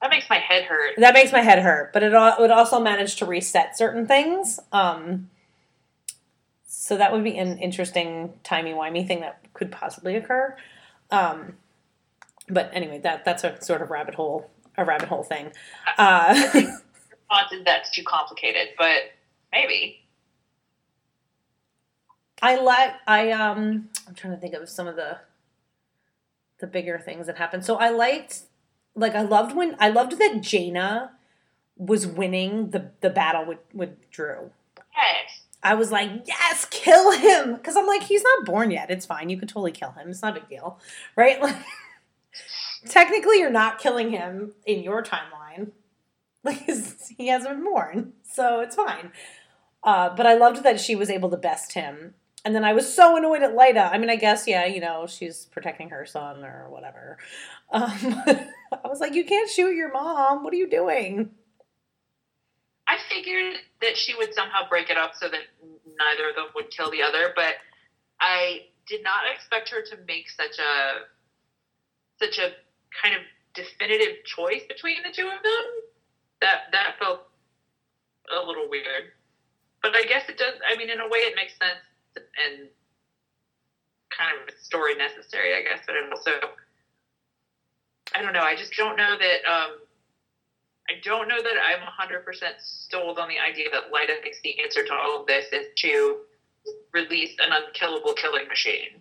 that 0.00 0.10
makes 0.10 0.28
my 0.30 0.38
head 0.38 0.64
hurt. 0.64 0.94
that 0.98 1.14
makes 1.14 1.32
my 1.32 1.40
head 1.40 1.58
hurt. 1.60 1.92
But 1.92 2.02
it 2.02 2.12
al- 2.12 2.36
would 2.38 2.50
also 2.50 2.80
manage 2.80 3.16
to 3.16 3.26
reset 3.26 3.76
certain 3.76 4.06
things. 4.06 4.58
Um, 4.72 5.30
so 6.66 6.96
that 6.96 7.12
would 7.12 7.24
be 7.24 7.36
an 7.36 7.58
interesting 7.58 8.32
timey 8.42 8.72
wimey 8.72 9.06
thing 9.06 9.20
that 9.20 9.40
could 9.52 9.70
possibly 9.70 10.16
occur. 10.16 10.56
Um, 11.10 11.54
but 12.48 12.70
anyway, 12.72 12.98
that 13.00 13.24
that's 13.24 13.44
a 13.44 13.60
sort 13.62 13.82
of 13.82 13.90
rabbit 13.90 14.14
hole, 14.14 14.50
a 14.76 14.84
rabbit 14.84 15.08
hole 15.08 15.22
thing. 15.22 15.52
Uh, 15.98 16.32
Response 16.54 16.74
that's 17.64 17.90
too 17.90 18.02
complicated, 18.04 18.68
but 18.78 19.12
maybe. 19.52 19.98
I 22.42 22.56
like 22.56 22.94
I 23.06 23.32
um 23.32 23.90
I'm 24.08 24.14
trying 24.14 24.32
to 24.34 24.40
think 24.40 24.54
of 24.54 24.68
some 24.68 24.86
of 24.86 24.96
the 24.96 25.18
the 26.58 26.66
bigger 26.66 26.98
things 26.98 27.26
that 27.26 27.36
happened. 27.36 27.64
So 27.64 27.76
I 27.76 27.90
liked 27.90 28.42
like 29.00 29.14
I 29.14 29.22
loved 29.22 29.56
when 29.56 29.76
I 29.78 29.88
loved 29.88 30.18
that 30.18 30.36
Jayna 30.36 31.10
was 31.76 32.06
winning 32.06 32.70
the 32.70 32.90
the 33.00 33.10
battle 33.10 33.44
with 33.44 33.58
with 33.72 34.10
Dru. 34.10 34.50
Yes. 34.96 35.40
I 35.62 35.74
was 35.74 35.92
like, 35.92 36.10
yes, 36.26 36.66
kill 36.70 37.12
him. 37.12 37.54
Because 37.54 37.76
I'm 37.76 37.86
like, 37.86 38.02
he's 38.02 38.22
not 38.22 38.46
born 38.46 38.70
yet. 38.70 38.90
It's 38.90 39.04
fine. 39.04 39.28
You 39.28 39.38
could 39.38 39.48
totally 39.48 39.72
kill 39.72 39.90
him. 39.90 40.08
It's 40.08 40.22
not 40.22 40.36
a 40.36 40.40
big 40.40 40.48
deal. 40.48 40.78
Right? 41.16 41.40
Like, 41.40 41.56
technically, 42.88 43.40
you're 43.40 43.50
not 43.50 43.78
killing 43.78 44.10
him 44.10 44.52
in 44.64 44.82
your 44.82 45.02
timeline. 45.02 45.72
Like, 46.42 46.70
he 47.18 47.26
hasn't 47.26 47.56
been 47.56 47.64
born. 47.64 48.14
So 48.22 48.60
it's 48.60 48.74
fine. 48.74 49.12
Uh, 49.82 50.08
but 50.16 50.24
I 50.24 50.36
loved 50.36 50.62
that 50.62 50.80
she 50.80 50.96
was 50.96 51.10
able 51.10 51.28
to 51.28 51.36
best 51.36 51.74
him. 51.74 52.14
And 52.44 52.54
then 52.54 52.64
I 52.64 52.72
was 52.72 52.92
so 52.92 53.16
annoyed 53.16 53.42
at 53.42 53.54
Lyta. 53.54 53.90
I 53.92 53.98
mean, 53.98 54.10
I 54.10 54.16
guess 54.16 54.46
yeah, 54.46 54.64
you 54.64 54.80
know, 54.80 55.06
she's 55.06 55.46
protecting 55.46 55.90
her 55.90 56.06
son 56.06 56.44
or 56.44 56.68
whatever. 56.70 57.18
Um, 57.70 57.92
I 58.72 58.88
was 58.88 59.00
like, 59.00 59.14
you 59.14 59.24
can't 59.24 59.50
shoot 59.50 59.74
your 59.74 59.92
mom. 59.92 60.42
What 60.42 60.52
are 60.52 60.56
you 60.56 60.68
doing? 60.68 61.30
I 62.88 62.96
figured 63.08 63.56
that 63.82 63.96
she 63.96 64.14
would 64.14 64.34
somehow 64.34 64.68
break 64.68 64.90
it 64.90 64.96
up 64.96 65.12
so 65.14 65.28
that 65.28 65.40
neither 65.98 66.30
of 66.30 66.36
them 66.36 66.46
would 66.54 66.70
kill 66.70 66.90
the 66.90 67.02
other, 67.02 67.32
but 67.36 67.56
I 68.20 68.62
did 68.88 69.04
not 69.04 69.22
expect 69.32 69.68
her 69.70 69.82
to 69.82 69.96
make 70.08 70.28
such 70.30 70.58
a 70.58 71.06
such 72.18 72.38
a 72.38 72.52
kind 73.00 73.14
of 73.14 73.22
definitive 73.54 74.24
choice 74.24 74.62
between 74.66 74.96
the 75.04 75.12
two 75.12 75.26
of 75.28 75.42
them. 75.42 75.64
That 76.40 76.72
that 76.72 76.96
felt 76.98 77.28
a 78.34 78.44
little 78.44 78.68
weird. 78.68 79.12
But 79.82 79.94
I 79.94 80.02
guess 80.02 80.28
it 80.28 80.38
does 80.38 80.54
I 80.66 80.76
mean 80.76 80.90
in 80.90 81.00
a 81.00 81.08
way 81.08 81.20
it 81.20 81.36
makes 81.36 81.52
sense 81.52 81.80
and 82.16 82.68
kind 84.16 84.36
of 84.42 84.54
a 84.54 84.58
story 84.58 84.94
necessary, 84.96 85.54
I 85.54 85.62
guess, 85.62 85.84
but 85.86 85.96
it 85.96 86.04
also 86.12 86.32
I 88.14 88.22
don't 88.22 88.32
know, 88.32 88.42
I 88.42 88.56
just 88.56 88.72
don't 88.76 88.96
know 88.96 89.16
that 89.18 89.50
um 89.50 89.78
I 90.90 90.94
don't 91.04 91.28
know 91.28 91.40
that 91.40 91.54
I'm 91.62 91.78
100% 92.10 92.24
sold 92.58 93.18
on 93.18 93.28
the 93.28 93.38
idea 93.38 93.68
that 93.70 93.92
Lyta 93.92 94.20
thinks 94.22 94.40
the 94.42 94.60
answer 94.60 94.84
to 94.84 94.92
all 94.92 95.20
of 95.20 95.26
this 95.28 95.46
is 95.52 95.66
to 95.76 96.16
release 96.92 97.30
an 97.38 97.52
unkillable 97.52 98.12
killing 98.14 98.48
machine. 98.48 99.00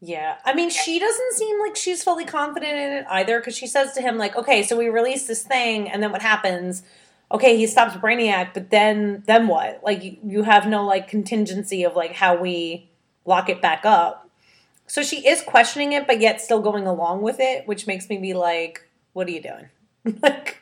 Yeah. 0.00 0.36
I 0.44 0.52
mean, 0.52 0.70
she 0.70 0.98
doesn't 0.98 1.32
seem 1.34 1.60
like 1.60 1.76
she's 1.76 2.02
fully 2.02 2.24
confident 2.24 2.72
in 2.72 2.92
it 2.92 3.06
either 3.08 3.38
because 3.38 3.56
she 3.56 3.66
says 3.66 3.92
to 3.94 4.02
him, 4.02 4.18
like, 4.18 4.36
okay, 4.36 4.62
so 4.62 4.76
we 4.76 4.88
release 4.88 5.26
this 5.26 5.42
thing, 5.42 5.88
and 5.88 6.02
then 6.02 6.12
what 6.12 6.22
happens? 6.22 6.82
Okay, 7.30 7.56
he 7.56 7.66
stops 7.66 7.96
Brainiac, 7.96 8.54
but 8.54 8.70
then 8.70 9.24
then 9.26 9.48
what? 9.48 9.80
Like, 9.82 10.02
you, 10.04 10.16
you 10.24 10.42
have 10.44 10.66
no, 10.68 10.84
like, 10.84 11.08
contingency 11.08 11.82
of, 11.82 11.96
like, 11.96 12.12
how 12.12 12.36
we 12.36 12.88
lock 13.24 13.48
it 13.48 13.60
back 13.60 13.84
up. 13.84 14.30
So 14.86 15.02
she 15.02 15.26
is 15.26 15.42
questioning 15.42 15.92
it, 15.92 16.06
but 16.06 16.20
yet 16.20 16.40
still 16.40 16.60
going 16.60 16.86
along 16.86 17.22
with 17.22 17.40
it, 17.40 17.66
which 17.66 17.88
makes 17.88 18.08
me 18.08 18.18
be 18.18 18.34
like, 18.34 18.88
what 19.12 19.26
are 19.26 19.32
you 19.32 19.42
doing? 19.42 19.68
like, 20.22 20.58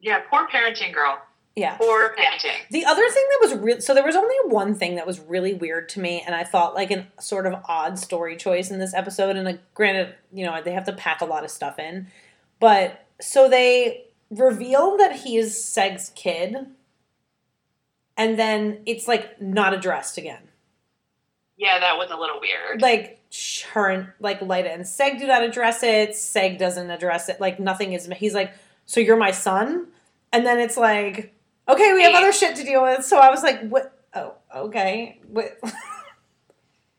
Yeah, 0.00 0.20
poor 0.30 0.46
parenting 0.48 0.94
girl. 0.94 1.18
yeah. 1.56 1.76
Poor 1.76 2.14
parenting. 2.16 2.54
The 2.70 2.84
other 2.84 3.08
thing 3.10 3.24
that 3.30 3.38
was 3.50 3.58
real, 3.60 3.80
so 3.80 3.92
there 3.94 4.04
was 4.04 4.16
only 4.16 4.34
one 4.44 4.74
thing 4.74 4.94
that 4.94 5.06
was 5.06 5.18
really 5.20 5.54
weird 5.54 5.88
to 5.90 6.00
me, 6.00 6.22
and 6.24 6.34
I 6.34 6.44
thought 6.44 6.74
like 6.74 6.90
an 6.90 7.08
sort 7.20 7.46
of 7.46 7.54
odd 7.68 7.98
story 7.98 8.36
choice 8.36 8.70
in 8.70 8.78
this 8.78 8.94
episode. 8.94 9.36
And 9.36 9.44
like, 9.44 9.60
granted, 9.74 10.14
you 10.32 10.46
know, 10.46 10.62
they 10.62 10.72
have 10.72 10.84
to 10.84 10.92
pack 10.92 11.20
a 11.20 11.24
lot 11.24 11.44
of 11.44 11.50
stuff 11.50 11.78
in, 11.78 12.06
but 12.60 13.06
so 13.20 13.48
they 13.48 14.06
reveal 14.30 14.96
that 14.98 15.20
he 15.20 15.36
is 15.36 15.54
Seg's 15.54 16.10
kid, 16.14 16.56
and 18.16 18.38
then 18.38 18.80
it's 18.86 19.08
like 19.08 19.40
not 19.40 19.74
addressed 19.74 20.18
again. 20.18 20.42
Yeah, 21.56 21.78
that 21.80 21.96
was 21.96 22.10
a 22.10 22.16
little 22.16 22.40
weird. 22.40 22.80
Like 22.82 23.20
her 23.72 23.88
and 23.88 24.08
like 24.20 24.40
Lyta 24.40 24.72
and 24.72 24.84
Seg 24.84 25.18
do 25.18 25.26
not 25.26 25.42
address 25.42 25.82
it. 25.82 26.10
Seg 26.10 26.58
doesn't 26.58 26.90
address 26.90 27.28
it. 27.28 27.40
Like 27.40 27.58
nothing 27.58 27.92
is. 27.92 28.08
He's 28.16 28.34
like, 28.34 28.52
so 28.86 29.00
you're 29.00 29.16
my 29.16 29.32
son, 29.32 29.88
and 30.32 30.46
then 30.46 30.58
it's 30.58 30.76
like, 30.76 31.34
okay, 31.68 31.92
we 31.92 32.02
have 32.02 32.14
other 32.14 32.32
shit 32.32 32.56
to 32.56 32.64
deal 32.64 32.82
with. 32.82 33.04
So 33.04 33.18
I 33.18 33.30
was 33.30 33.42
like, 33.42 33.68
what? 33.68 33.92
Oh, 34.14 34.34
okay. 34.54 35.20
What? 35.28 35.58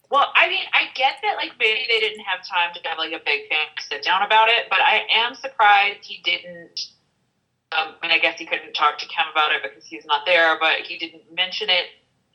Well, 0.09 0.31
I 0.35 0.49
mean, 0.49 0.63
I 0.73 0.85
get 0.95 1.15
that 1.21 1.35
like 1.35 1.51
maybe 1.59 1.85
they 1.87 1.99
didn't 1.99 2.25
have 2.25 2.45
time 2.45 2.73
to 2.73 2.89
have 2.89 2.97
like 2.97 3.11
a 3.11 3.21
big 3.23 3.47
family 3.47 3.77
sit 3.79 4.03
down 4.03 4.23
about 4.23 4.49
it, 4.49 4.65
but 4.69 4.79
I 4.81 5.03
am 5.13 5.35
surprised 5.35 5.99
he 6.01 6.21
didn't. 6.23 6.79
Um, 7.71 7.93
I 8.01 8.07
mean, 8.07 8.11
I 8.11 8.17
guess 8.17 8.39
he 8.39 8.45
couldn't 8.45 8.73
talk 8.73 8.97
to 8.97 9.05
Kem 9.07 9.27
about 9.31 9.51
it 9.51 9.61
because 9.61 9.85
he's 9.85 10.05
not 10.05 10.25
there, 10.25 10.57
but 10.59 10.79
he 10.79 10.97
didn't 10.97 11.21
mention 11.35 11.69
it 11.69 11.85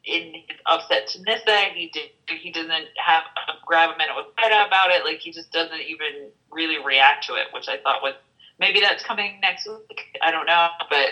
in 0.04 0.34
his 0.46 0.58
upset 0.66 1.08
to 1.08 1.22
Nyssa. 1.22 1.74
He 1.74 1.90
did. 1.92 2.10
He 2.28 2.52
doesn't 2.52 2.86
have 3.04 3.24
a 3.48 3.52
grab 3.66 3.90
a 3.90 3.96
minute 3.96 4.14
with 4.14 4.26
Lyta 4.36 4.66
about 4.66 4.90
it. 4.90 5.04
Like 5.04 5.18
he 5.18 5.32
just 5.32 5.50
doesn't 5.50 5.80
even 5.80 6.30
really 6.52 6.78
react 6.78 7.26
to 7.26 7.34
it, 7.34 7.46
which 7.52 7.68
I 7.68 7.78
thought 7.78 8.02
was 8.02 8.14
maybe 8.58 8.80
that's 8.80 9.02
coming 9.02 9.40
next 9.40 9.66
week. 9.66 10.18
I 10.22 10.30
don't 10.30 10.46
know, 10.46 10.68
but 10.88 11.08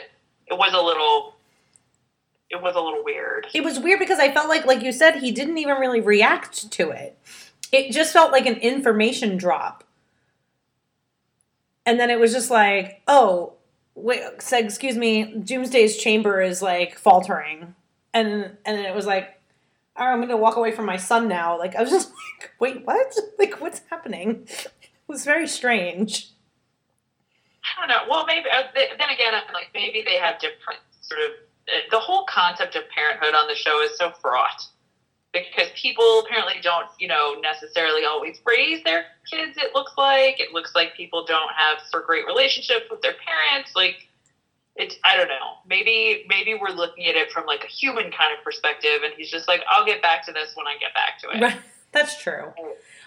it 0.47 0.57
was 0.57 0.73
a 0.75 0.81
little. 0.81 1.35
It 2.53 2.61
was 2.63 2.77
a 2.77 2.81
little 2.81 3.03
weird. 3.03 3.47
it 3.55 3.65
was 3.65 3.81
weird 3.81 3.99
because 3.99 4.19
I 4.19 4.31
felt 4.31 4.49
like, 4.49 4.67
like 4.67 4.83
you 4.83 4.93
said, 4.93 5.17
he 5.17 5.31
didn't 5.33 5.57
even 5.57 5.79
really 5.79 6.01
react 6.01 6.71
to 6.73 6.91
it. 6.91 7.19
It 7.73 7.93
just 7.93 8.13
felt 8.13 8.31
like 8.31 8.45
an 8.45 8.57
information 8.57 9.39
drop. 9.39 9.85
And 11.87 11.99
then 11.99 12.11
it 12.11 12.21
was 12.21 12.33
just 12.33 12.51
like, 12.51 13.01
oh, 13.09 13.55
wait, 13.95 14.21
excuse 14.53 14.97
me, 14.97 15.25
Doomsday's 15.25 15.97
chamber 15.97 16.41
is 16.43 16.61
like 16.63 16.99
faltering. 16.99 17.75
And 18.15 18.57
and 18.67 18.77
then 18.79 18.85
it 18.85 18.95
was 18.95 19.07
like, 19.07 19.41
all 19.97 20.07
right, 20.07 20.13
I'm 20.13 20.21
gonna 20.21 20.37
walk 20.37 20.57
away 20.57 20.73
from 20.73 20.85
my 20.85 20.99
son 20.99 21.29
now. 21.29 21.59
Like 21.59 21.75
I 21.75 21.81
was 21.81 21.91
just 21.99 22.11
like, 22.11 22.51
wait, 22.61 22.85
what? 22.87 23.15
Like 23.39 23.61
what's 23.61 23.81
happening? 23.91 24.47
It 24.47 25.09
was 25.09 25.25
very 25.25 25.49
strange. 25.49 26.31
I 27.65 27.81
don't 27.81 27.89
know. 27.89 28.03
Well, 28.09 28.27
maybe 28.27 28.47
uh, 28.53 28.65
th- 28.75 28.91
then 28.99 29.09
again, 29.09 29.35
I'm 29.35 29.53
like 29.55 29.71
maybe 29.75 30.03
they 30.05 30.17
have 30.17 30.39
different 30.39 30.81
sort 31.01 31.21
of 31.23 31.31
the 31.91 31.99
whole 31.99 32.25
concept 32.29 32.77
of 32.77 32.83
parenthood 32.95 33.35
on 33.35 33.49
the 33.49 33.55
show 33.55 33.83
is 33.83 33.97
so 33.97 34.13
fraught 34.21 34.67
because 35.33 35.69
people 35.75 36.21
apparently 36.21 36.61
don't, 36.63 36.89
you 36.99 37.09
know, 37.09 37.37
necessarily 37.41 38.05
always 38.05 38.41
raise 38.45 38.83
their 38.85 39.07
kids. 39.31 39.57
It 39.57 39.75
looks 39.75 39.93
like 39.97 40.41
it 40.41 40.53
looks 40.53 40.75
like 40.75 40.95
people 40.97 41.25
don't 41.25 41.53
have 41.57 41.79
so 41.91 42.01
great 42.01 42.27
relationships 42.27 42.87
with 42.91 43.01
their 43.01 43.15
parents. 43.15 43.73
Like 43.75 44.09
it's 44.77 44.97
I 45.05 45.17
don't 45.17 45.29
know. 45.29 45.59
Maybe 45.67 46.25
maybe 46.29 46.55
we're 46.55 46.75
looking 46.75 47.07
at 47.07 47.15
it 47.15 47.31
from 47.31 47.47
like 47.47 47.65
a 47.65 47.69
human 47.69 48.05
kind 48.05 48.37
of 48.37 48.45
perspective, 48.45 49.01
and 49.05 49.15
he's 49.17 49.31
just 49.31 49.49
like, 49.49 49.63
I'll 49.71 49.87
get 49.87 50.03
back 50.03 50.27
to 50.27 50.33
this 50.33 50.53
when 50.55 50.67
I 50.67 50.77
get 50.79 50.95
back 50.95 51.19
to 51.21 51.31
it. 51.31 51.43
Right. 51.43 51.61
That's 51.93 52.23
true. 52.23 52.55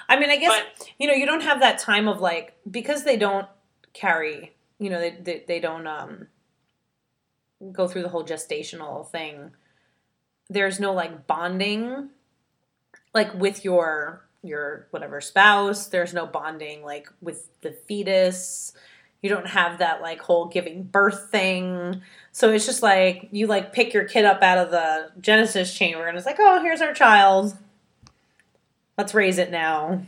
I 0.08 0.20
mean, 0.20 0.30
I 0.30 0.38
guess 0.38 0.62
But 0.78 0.90
you 1.00 1.08
know 1.08 1.14
you 1.14 1.26
don't 1.26 1.42
have 1.42 1.60
that 1.62 1.80
time 1.80 2.08
of 2.08 2.22
like 2.22 2.54
because 2.70 3.04
they 3.04 3.18
don't 3.18 3.48
carry 3.94 4.54
you 4.78 4.90
know 4.90 5.00
they 5.00 5.12
they, 5.12 5.44
they 5.48 5.60
don't 5.60 5.88
um 5.88 6.28
go 7.72 7.88
through 7.88 8.02
the 8.02 8.10
whole 8.10 8.26
gestational 8.26 9.08
thing 9.10 9.52
there's 10.50 10.80
no 10.80 10.94
like 10.94 11.26
bonding 11.28 12.10
like 13.14 13.34
with 13.34 13.64
your 13.64 14.26
your 14.44 14.88
whatever 14.92 15.22
spouse 15.22 15.88
there's 15.88 16.14
no 16.14 16.26
bonding 16.26 16.84
like 16.84 17.08
with 17.22 17.50
the 17.62 17.72
fetus 17.72 18.74
you 19.22 19.30
don't 19.30 19.48
have 19.48 19.80
that 19.80 20.02
like 20.02 20.20
whole 20.20 20.46
giving 20.46 20.84
birth 20.84 21.30
thing 21.32 22.02
so 22.32 22.52
it's 22.52 22.66
just 22.66 22.84
like 22.84 23.28
you 23.32 23.48
like 23.48 23.74
pick 23.74 23.94
your 23.94 24.04
kid 24.04 24.26
up 24.26 24.42
out 24.44 24.58
of 24.58 24.70
the 24.70 25.10
genesis 25.20 25.74
chamber 25.74 26.08
and 26.08 26.18
it's 26.18 26.28
like 26.28 26.38
oh 26.40 26.62
here's 26.62 26.82
our 26.82 26.94
child 26.94 27.58
let's 28.98 29.14
raise 29.14 29.38
it 29.38 29.50
now 29.50 30.06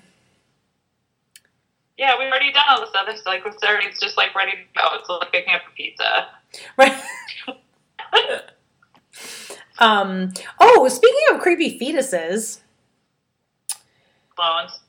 yeah, 1.97 2.13
we've 2.19 2.27
already 2.27 2.51
done 2.51 2.63
all 2.69 2.79
this 2.79 2.91
other 2.93 3.13
stuff. 3.13 3.25
Like 3.25 3.43
it's 3.45 3.63
already 3.63 3.87
it's 3.87 3.99
just 3.99 4.17
like 4.17 4.35
ready 4.35 4.51
to 4.51 4.57
go. 4.79 4.87
It's 4.93 5.09
like 5.09 5.31
picking 5.31 5.53
up 5.53 5.61
a 5.67 5.75
pizza. 5.75 6.27
Right. 6.77 6.93
um. 9.79 10.33
Oh, 10.59 10.87
speaking 10.87 11.35
of 11.35 11.41
creepy 11.41 11.79
fetuses, 11.79 12.61
Clones. 14.35 14.79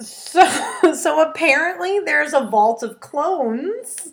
so 0.00 0.94
so 0.94 1.20
apparently 1.22 2.00
there's 2.00 2.32
a 2.34 2.42
vault 2.46 2.82
of 2.82 3.00
clones. 3.00 4.12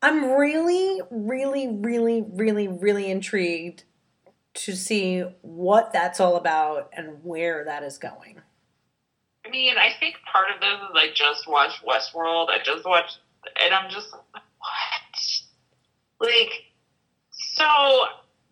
I'm 0.00 0.32
really, 0.32 1.00
really, 1.10 1.68
really, 1.68 2.22
really, 2.22 2.68
really 2.68 3.10
intrigued 3.10 3.84
to 4.54 4.76
see 4.76 5.22
what 5.42 5.92
that's 5.92 6.20
all 6.20 6.36
about 6.36 6.90
and 6.96 7.22
where 7.24 7.64
that 7.64 7.82
is 7.82 7.98
going. 7.98 8.40
I 9.48 9.50
mean, 9.50 9.78
I 9.78 9.90
think 9.98 10.16
part 10.30 10.48
of 10.54 10.60
this 10.60 10.74
is 10.74 10.94
I 10.94 11.08
just 11.14 11.48
watched 11.48 11.82
Westworld. 11.84 12.50
I 12.50 12.58
just 12.62 12.84
watched, 12.84 13.18
and 13.64 13.72
I'm 13.74 13.90
just 13.90 14.12
like, 14.12 14.42
what? 14.58 16.28
Like, 16.28 16.52
so 17.30 18.04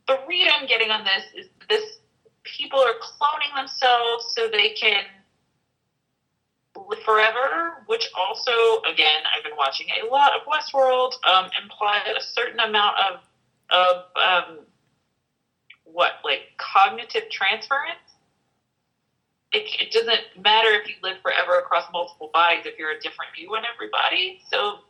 the 0.09 0.19
read 0.27 0.49
I'm 0.49 0.67
getting 0.67 0.91
on 0.91 1.05
this 1.05 1.25
is 1.35 1.51
this 1.69 1.99
people 2.45 2.79
are 2.79 2.95
cloning 2.95 3.55
themselves 3.55 4.33
so 4.35 4.49
they 4.49 4.71
can 4.71 5.05
live 6.89 7.01
forever, 7.05 7.85
which 7.87 8.09
also, 8.17 8.81
again, 8.91 9.23
I've 9.37 9.45
been 9.45 9.57
watching 9.57 9.89
a 10.03 10.11
lot 10.11 10.33
of 10.35 10.47
Westworld, 10.47 11.13
um, 11.29 11.51
a 12.17 12.23
certain 12.23 12.61
amount 12.61 12.97
of 12.99 13.21
of 13.69 14.05
um, 14.17 14.59
what 15.85 16.13
like 16.25 16.53
cognitive 16.57 17.29
transference 17.31 18.06
it, 19.53 19.65
it 19.81 19.93
doesn't 19.93 20.43
matter 20.43 20.71
if 20.71 20.89
you 20.89 20.95
live 21.03 21.19
forever 21.23 21.59
across 21.59 21.85
multiple 21.93 22.31
bodies 22.33 22.67
if 22.67 22.79
you're 22.79 22.91
a 22.91 23.01
different 23.01 23.31
you 23.37 23.55
in 23.57 23.63
everybody. 23.73 24.41
So 24.51 24.81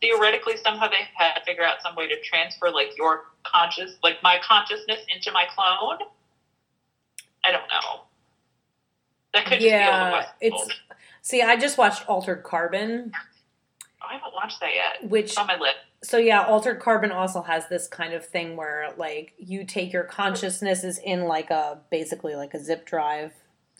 theoretically, 0.00 0.54
somehow 0.62 0.88
they 0.88 1.06
had 1.14 1.34
to 1.34 1.44
figure 1.44 1.64
out 1.64 1.76
some 1.82 1.94
way 1.94 2.08
to 2.08 2.20
transfer 2.22 2.70
like 2.70 2.96
your 2.98 3.24
conscious, 3.44 3.96
like 4.02 4.16
my 4.22 4.38
consciousness 4.46 5.00
into 5.14 5.30
my 5.32 5.44
clone. 5.54 5.98
I 7.44 7.52
don't 7.52 7.68
know. 7.68 8.02
That 9.34 9.46
could 9.46 9.60
Yeah, 9.60 10.22
just 10.22 10.40
be 10.40 10.48
a 10.48 10.50
it's 10.50 10.70
see. 11.22 11.42
I 11.42 11.56
just 11.56 11.78
watched 11.78 12.08
Altered 12.08 12.42
Carbon, 12.42 13.12
oh, 13.14 14.06
I 14.10 14.14
haven't 14.14 14.34
watched 14.34 14.60
that 14.60 14.74
yet. 14.74 15.08
which 15.08 15.26
It's 15.26 15.38
on 15.38 15.46
my 15.46 15.58
list. 15.58 15.76
so 16.02 16.16
yeah, 16.16 16.44
altered 16.44 16.80
carbon 16.80 17.12
also 17.12 17.42
has 17.42 17.68
this 17.68 17.86
kind 17.86 18.14
of 18.14 18.26
thing 18.26 18.56
where 18.56 18.92
like 18.96 19.34
you 19.38 19.64
take 19.64 19.92
your 19.92 20.04
consciousness 20.04 20.82
is 20.84 20.98
in 20.98 21.24
like 21.24 21.50
a 21.50 21.78
basically 21.90 22.34
like 22.34 22.54
a 22.54 22.62
zip 22.62 22.84
drive 22.86 23.32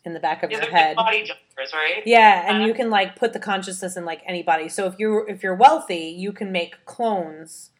in 0.06 0.14
the 0.14 0.20
back 0.20 0.42
of 0.42 0.50
These 0.50 0.60
your 0.60 0.70
head. 0.70 0.96
body 0.96 1.24
jumpers, 1.24 1.72
right? 1.74 2.02
Yeah, 2.06 2.44
and 2.48 2.58
Uh-huh. 2.58 2.66
you 2.66 2.74
can 2.74 2.88
like 2.90 3.16
put 3.16 3.32
the 3.32 3.40
consciousness 3.40 3.96
in 3.96 4.04
like 4.04 4.22
anybody. 4.26 4.68
So 4.68 4.86
if 4.86 4.94
you're 4.98 5.28
if 5.28 5.42
you're 5.42 5.54
wealthy, 5.54 6.14
you 6.16 6.32
can 6.32 6.50
make 6.52 6.84
clones 6.86 7.70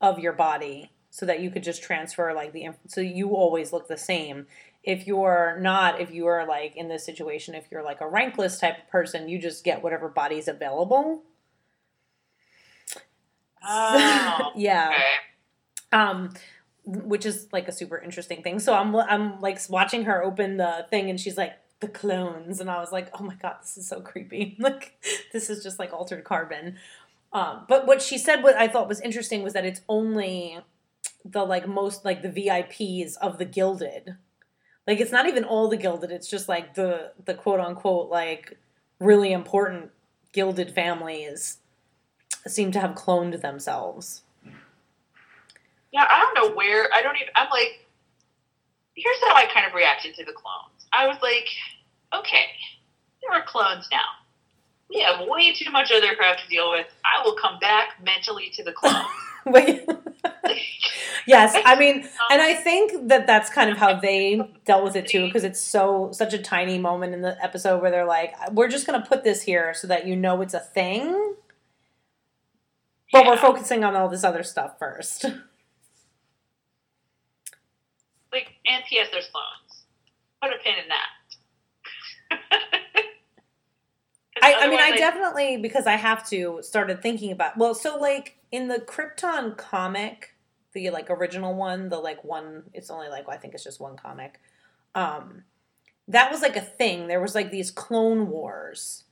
of 0.00 0.18
your 0.18 0.32
body 0.32 0.92
so 1.10 1.26
that 1.26 1.40
you 1.40 1.50
could 1.50 1.62
just 1.62 1.82
transfer 1.82 2.32
like 2.32 2.52
the 2.52 2.68
so 2.86 3.00
you 3.00 3.30
always 3.36 3.72
look 3.72 3.88
the 3.88 3.96
same. 3.98 4.46
If 4.82 5.06
you're 5.06 5.58
not, 5.60 6.00
if 6.00 6.12
you 6.12 6.26
are 6.26 6.46
like 6.46 6.76
in 6.76 6.88
this 6.88 7.04
situation, 7.04 7.54
if 7.54 7.66
you're 7.70 7.82
like 7.82 8.00
a 8.00 8.04
rankless 8.04 8.60
type 8.60 8.78
of 8.84 8.88
person, 8.90 9.28
you 9.28 9.38
just 9.38 9.64
get 9.64 9.82
whatever 9.82 10.08
body's 10.08 10.46
available. 10.48 11.22
Oh, 13.66 14.52
yeah. 14.56 14.90
okay. 14.92 15.98
um 15.98 16.34
which 16.86 17.24
is 17.24 17.48
like 17.50 17.66
a 17.66 17.72
super 17.72 17.96
interesting 17.96 18.42
thing 18.42 18.58
so 18.58 18.74
i'm 18.74 18.94
i'm 18.94 19.40
like 19.40 19.58
watching 19.70 20.04
her 20.04 20.22
open 20.22 20.58
the 20.58 20.84
thing 20.90 21.08
and 21.08 21.18
she's 21.18 21.38
like 21.38 21.54
the 21.84 21.92
clones 21.92 22.60
and 22.60 22.70
i 22.70 22.80
was 22.80 22.92
like 22.92 23.08
oh 23.18 23.22
my 23.22 23.34
god 23.34 23.56
this 23.60 23.76
is 23.76 23.86
so 23.86 24.00
creepy 24.00 24.56
like 24.60 24.94
this 25.32 25.50
is 25.50 25.62
just 25.62 25.78
like 25.78 25.92
altered 25.92 26.24
carbon 26.24 26.76
um 27.32 27.64
but 27.68 27.86
what 27.86 28.00
she 28.00 28.16
said 28.16 28.42
what 28.42 28.56
i 28.56 28.66
thought 28.66 28.88
was 28.88 29.00
interesting 29.00 29.42
was 29.42 29.52
that 29.52 29.64
it's 29.64 29.82
only 29.88 30.58
the 31.24 31.44
like 31.44 31.68
most 31.68 32.04
like 32.04 32.22
the 32.22 32.28
vips 32.28 33.16
of 33.18 33.38
the 33.38 33.44
gilded 33.44 34.16
like 34.86 35.00
it's 35.00 35.12
not 35.12 35.26
even 35.26 35.44
all 35.44 35.68
the 35.68 35.76
gilded 35.76 36.10
it's 36.10 36.28
just 36.28 36.48
like 36.48 36.74
the 36.74 37.12
the 37.24 37.34
quote 37.34 37.60
unquote 37.60 38.10
like 38.10 38.58
really 38.98 39.32
important 39.32 39.90
gilded 40.32 40.70
families 40.70 41.58
seem 42.46 42.72
to 42.72 42.80
have 42.80 42.92
cloned 42.92 43.40
themselves 43.40 44.22
Yeah, 45.94 46.08
I 46.10 46.18
don't 46.18 46.34
know 46.34 46.56
where. 46.56 46.88
I 46.92 47.02
don't 47.02 47.14
even. 47.14 47.28
I'm 47.36 47.48
like, 47.50 47.83
here's 48.94 49.16
how 49.26 49.34
I 49.34 49.46
kind 49.52 49.66
of 49.66 49.74
reacted 49.74 50.14
to 50.16 50.24
the 50.24 50.32
clones. 50.32 50.86
I 50.92 51.06
was 51.06 51.16
like, 51.22 51.48
okay, 52.16 52.46
there 53.22 53.32
are 53.32 53.44
clones 53.44 53.88
now. 53.90 54.04
We 54.90 55.00
have 55.00 55.26
way 55.26 55.52
too 55.52 55.70
much 55.70 55.90
other 55.90 56.14
crap 56.14 56.38
to 56.38 56.48
deal 56.48 56.70
with. 56.70 56.86
I 57.04 57.24
will 57.24 57.36
come 57.36 57.58
back 57.58 57.96
mentally 58.04 58.50
to 58.54 58.64
the 58.64 58.72
clones. 58.72 59.06
Wait. 59.46 59.86
yes, 61.26 61.56
I 61.64 61.78
mean, 61.78 62.02
um, 62.02 62.08
and 62.30 62.42
I 62.42 62.54
think 62.54 63.08
that 63.08 63.26
that's 63.26 63.50
kind 63.50 63.70
of 63.70 63.76
how 63.76 63.98
they 63.98 64.40
dealt 64.64 64.84
with 64.84 64.96
it 64.96 65.06
too, 65.06 65.26
because 65.26 65.44
it's 65.44 65.60
so 65.60 66.10
such 66.12 66.32
a 66.32 66.38
tiny 66.38 66.78
moment 66.78 67.12
in 67.12 67.20
the 67.20 67.36
episode 67.42 67.82
where 67.82 67.90
they're 67.90 68.06
like, 68.06 68.32
"We're 68.52 68.68
just 68.68 68.86
going 68.86 69.00
to 69.00 69.06
put 69.06 69.22
this 69.22 69.42
here 69.42 69.74
so 69.74 69.86
that 69.88 70.06
you 70.06 70.16
know 70.16 70.40
it's 70.40 70.54
a 70.54 70.60
thing, 70.60 71.34
but 73.12 73.26
we're 73.26 73.36
focusing 73.36 73.84
on 73.84 73.94
all 73.94 74.08
this 74.08 74.24
other 74.24 74.42
stuff 74.42 74.78
first. 74.78 75.24
like, 78.32 78.53
and 78.66 78.84
P.S. 78.88 79.08
There's 79.12 79.28
clones. 79.28 79.84
Put 80.42 80.52
a 80.52 80.58
pin 80.62 80.74
in 80.82 80.88
that. 80.88 81.08
I, 84.42 84.54
I 84.64 84.68
mean, 84.68 84.80
I 84.80 84.96
definitely 84.96 85.56
because 85.56 85.86
I 85.86 85.96
have 85.96 86.26
to 86.28 86.58
started 86.62 87.00
thinking 87.00 87.32
about 87.32 87.56
well, 87.56 87.74
so 87.74 87.96
like 87.96 88.38
in 88.50 88.68
the 88.68 88.78
Krypton 88.78 89.56
comic, 89.56 90.34
the 90.72 90.90
like 90.90 91.08
original 91.08 91.54
one, 91.54 91.88
the 91.88 91.98
like 91.98 92.24
one, 92.24 92.64
it's 92.72 92.90
only 92.90 93.08
like 93.08 93.26
well, 93.26 93.36
I 93.36 93.40
think 93.40 93.54
it's 93.54 93.64
just 93.64 93.80
one 93.80 93.96
comic. 93.96 94.40
Um, 94.94 95.44
that 96.08 96.30
was 96.30 96.42
like 96.42 96.56
a 96.56 96.60
thing. 96.60 97.06
There 97.06 97.20
was 97.20 97.34
like 97.34 97.50
these 97.50 97.70
clone 97.70 98.28
wars. 98.28 99.04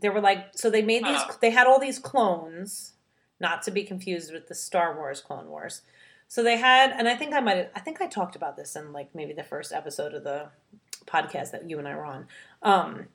There 0.00 0.12
were 0.12 0.20
like 0.20 0.46
so 0.54 0.70
they 0.70 0.82
made 0.82 1.04
these 1.04 1.20
Oh. 1.20 1.36
they 1.40 1.50
had 1.50 1.66
all 1.66 1.80
these 1.80 1.98
clones, 1.98 2.92
not 3.40 3.62
to 3.62 3.70
be 3.70 3.82
confused 3.82 4.32
with 4.32 4.48
the 4.48 4.54
Star 4.54 4.96
Wars 4.96 5.20
Clone 5.20 5.48
Wars. 5.48 5.82
So 6.28 6.42
they 6.42 6.56
had, 6.56 6.90
and 6.90 7.08
I 7.08 7.14
think 7.14 7.34
I 7.34 7.40
might, 7.40 7.70
I 7.74 7.80
think 7.80 8.00
I 8.00 8.06
talked 8.06 8.36
about 8.36 8.56
this 8.56 8.76
in 8.76 8.92
like 8.92 9.14
maybe 9.14 9.32
the 9.32 9.44
first 9.44 9.72
episode 9.72 10.14
of 10.14 10.24
the 10.24 10.48
podcast 11.06 11.52
that 11.52 11.68
you 11.68 11.78
and 11.78 11.86
I 11.86 11.94
were 11.94 12.04
on. 12.04 12.26
Um, 12.62 13.06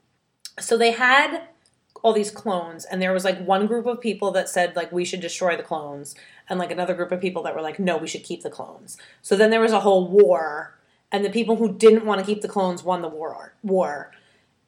so 0.59 0.77
they 0.77 0.91
had 0.91 1.47
all 2.03 2.13
these 2.13 2.31
clones 2.31 2.85
and 2.85 3.01
there 3.01 3.13
was 3.13 3.23
like 3.23 3.43
one 3.45 3.67
group 3.67 3.85
of 3.85 4.01
people 4.01 4.31
that 4.31 4.49
said 4.49 4.75
like 4.75 4.91
we 4.91 5.05
should 5.05 5.21
destroy 5.21 5.55
the 5.55 5.63
clones 5.63 6.15
and 6.49 6.57
like 6.57 6.71
another 6.71 6.95
group 6.95 7.11
of 7.11 7.21
people 7.21 7.43
that 7.43 7.53
were 7.53 7.61
like 7.61 7.77
no 7.77 7.95
we 7.95 8.07
should 8.07 8.23
keep 8.23 8.41
the 8.41 8.49
clones 8.49 8.97
so 9.21 9.35
then 9.35 9.51
there 9.51 9.61
was 9.61 9.71
a 9.71 9.81
whole 9.81 10.07
war 10.07 10.79
and 11.11 11.23
the 11.23 11.29
people 11.29 11.57
who 11.57 11.71
didn't 11.71 12.03
want 12.03 12.19
to 12.19 12.25
keep 12.25 12.41
the 12.41 12.47
clones 12.47 12.83
won 12.83 13.03
the 13.03 13.07
war 13.07 13.53
war 13.61 14.11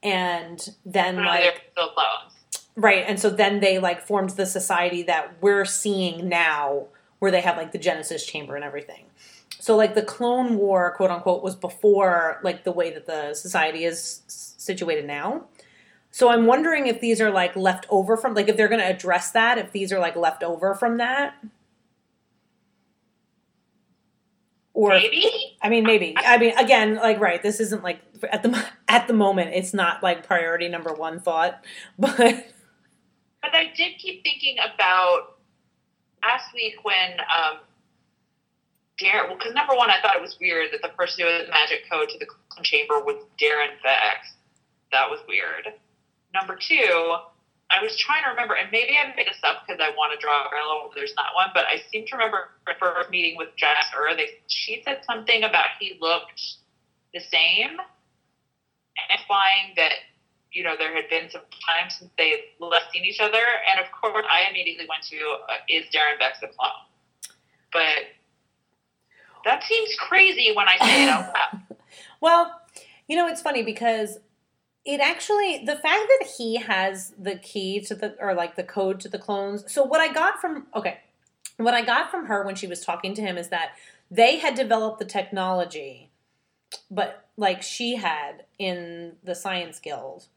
and 0.04 0.76
then 0.86 1.16
no, 1.16 1.22
like 1.24 1.42
they're 1.42 1.62
still 1.72 1.90
clones. 1.90 2.34
Right. 2.76 3.06
And 3.08 3.20
so 3.20 3.30
then 3.30 3.60
they 3.62 3.80
like 3.80 4.02
formed 4.02 4.32
the 4.32 4.46
society 4.46 5.04
that 5.04 5.42
we're 5.42 5.66
seeing 5.66 6.28
now 6.28 6.88
where 7.24 7.32
they 7.32 7.40
have 7.40 7.56
like 7.56 7.72
the 7.72 7.78
Genesis 7.78 8.26
chamber 8.26 8.58
and 8.58 8.66
everything. 8.66 9.06
So 9.58 9.78
like 9.78 9.96
the 9.96 10.02
clone 10.02 10.58
war, 10.58 10.94
quote 10.94 11.10
unquote, 11.10 11.42
was 11.42 11.56
before 11.56 12.42
like 12.44 12.66
the 12.66 12.72
way 12.74 12.92
that 12.92 13.06
the 13.06 13.34
society 13.34 13.86
is 13.86 14.24
situated 14.28 15.06
now. 15.06 15.46
So 16.12 16.28
I'm 16.28 16.46
wondering 16.48 16.88
if 16.88 17.00
these 17.00 17.22
are 17.22 17.32
like 17.32 17.56
left 17.56 17.86
over 17.90 18.18
from 18.18 18.34
like 18.34 18.50
if 18.50 18.58
they're 18.58 18.68
going 18.68 18.82
to 18.82 18.90
address 18.90 19.32
that, 19.32 19.58
if 19.58 19.72
these 19.72 19.94
are 19.94 20.00
like 20.00 20.18
left 20.18 20.44
over 20.44 20.76
from 20.76 20.98
that. 20.98 21.36
Or 24.74 24.90
Maybe? 24.90 25.56
I 25.62 25.70
mean, 25.70 25.86
maybe. 25.86 26.16
I 26.18 26.38
mean, 26.38 26.58
again, 26.58 26.96
like, 26.96 27.22
right. 27.22 27.42
This 27.42 27.62
isn't 27.62 27.84
like 27.84 28.02
at 28.34 28.44
the 28.44 28.66
at 28.90 29.08
the 29.08 29.14
moment. 29.14 29.52
It's 29.54 29.74
not 29.74 30.04
like 30.04 30.28
priority 30.28 30.68
number 30.68 30.94
one 30.94 31.22
thought, 31.22 31.64
but 31.98 32.20
But 33.44 33.54
I 33.54 33.72
did 33.76 33.98
keep 33.98 34.24
thinking 34.24 34.56
about 34.58 35.33
last 36.24 36.54
week 36.54 36.76
when 36.84 37.20
um, 37.28 37.60
Daron. 39.00 39.30
Well, 39.30 39.38
because 39.38 39.54
number 39.54 39.76
one, 39.76 39.90
I 39.90 40.00
thought 40.02 40.16
it 40.16 40.22
was 40.22 40.38
weird 40.40 40.72
that 40.72 40.82
the 40.82 40.90
person 40.96 41.26
who 41.26 41.30
the 41.30 41.52
magic 41.52 41.90
code 41.92 42.10
to 42.10 42.18
the 42.20 42.28
chamber 42.64 43.04
was 43.04 43.18
Daron 43.40 43.76
Vex. 43.84 44.34
That 44.92 45.10
was 45.10 45.20
weird. 45.28 45.74
Number 46.34 46.56
two, 46.56 47.18
I 47.74 47.82
was 47.82 47.98
trying 47.98 48.24
to 48.24 48.30
remember, 48.30 48.54
and 48.54 48.70
maybe 48.72 48.94
I 48.98 49.14
made 49.16 49.26
this 49.26 49.42
up 49.44 49.66
because 49.66 49.82
I 49.82 49.90
want 49.98 50.14
to 50.14 50.20
draw 50.22 50.46
a 50.46 50.50
parallel 50.50 50.86
where 50.86 50.96
there's 50.96 51.14
not 51.16 51.34
one, 51.34 51.50
but 51.54 51.66
I 51.66 51.82
seem 51.92 52.06
to 52.08 52.16
remember 52.16 52.54
the 52.68 52.74
first 52.80 53.10
meeting 53.10 53.36
with 53.38 53.50
Jax-Ur, 53.58 54.16
they 54.16 54.38
she 54.48 54.82
said 54.86 55.02
something 55.06 55.44
about 55.44 55.66
he 55.80 55.98
looked 56.00 56.42
the 57.14 57.20
same, 57.20 57.78
and 57.82 59.08
implying 59.10 59.74
that 59.78 59.94
you 60.54 60.64
know 60.64 60.76
there 60.78 60.94
had 60.94 61.10
been 61.10 61.30
some 61.30 61.42
time 61.68 61.90
since 61.90 62.10
they 62.18 62.46
last 62.60 62.92
seen 62.92 63.04
each 63.04 63.20
other, 63.20 63.44
and 63.70 63.84
of 63.84 63.92
course 63.92 64.26
I 64.32 64.50
immediately 64.50 64.86
went 64.88 65.04
to 65.04 65.18
uh, 65.50 65.56
is 65.68 65.86
Daron 65.86 66.20
Vex 66.20 66.40
a 66.44 66.48
clone, 66.48 66.70
but 67.72 68.06
that 69.46 69.64
seems 69.64 69.96
crazy 70.00 70.54
when 70.56 70.68
I 70.68 70.78
say 70.78 71.04
it 71.04 71.10
out 71.10 71.34
loud. 71.34 71.62
Well, 72.22 72.62
you 73.08 73.18
know, 73.18 73.28
it's 73.28 73.42
funny 73.42 73.64
because 73.64 74.18
it 74.86 75.00
actually 75.00 75.64
the 75.66 75.76
fact 75.76 76.08
that 76.20 76.28
he 76.38 76.56
has 76.58 77.14
the 77.18 77.36
key 77.36 77.82
to 77.82 77.96
the 77.96 78.16
or 78.20 78.34
like 78.34 78.56
the 78.56 78.64
code 78.64 79.00
to 79.02 79.10
the 79.10 79.20
clones. 79.20 79.72
So 79.72 79.84
what 79.84 80.00
I 80.00 80.12
got 80.12 80.40
from 80.40 80.68
okay, 80.76 81.00
what 81.58 81.74
I 81.74 81.82
got 81.84 82.10
from 82.10 82.28
her 82.28 82.44
when 82.46 82.56
she 82.56 82.68
was 82.68 82.84
talking 82.84 83.14
to 83.16 83.22
him 83.22 83.38
is 83.38 83.50
that 83.50 83.72
they 84.10 84.38
had 84.38 84.56
developed 84.56 85.00
the 85.00 85.06
technology, 85.06 86.10
but 86.90 87.28
like 87.38 87.62
she 87.62 87.96
had 87.96 88.46
in 88.58 89.18
the 89.24 89.36
science 89.36 89.80
guild, 89.80 90.28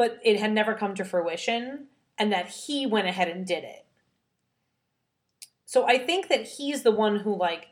but 0.00 0.18
it 0.24 0.40
had 0.40 0.50
never 0.50 0.72
come 0.72 0.94
to 0.94 1.04
fruition, 1.04 1.88
and 2.16 2.32
that 2.32 2.48
he 2.48 2.86
went 2.86 3.06
ahead 3.06 3.28
and 3.28 3.46
did 3.46 3.64
it. 3.64 3.84
So 5.66 5.86
I 5.86 5.98
think 5.98 6.28
that 6.28 6.46
he's 6.46 6.84
the 6.84 6.90
one 6.90 7.16
who 7.16 7.36
like 7.36 7.66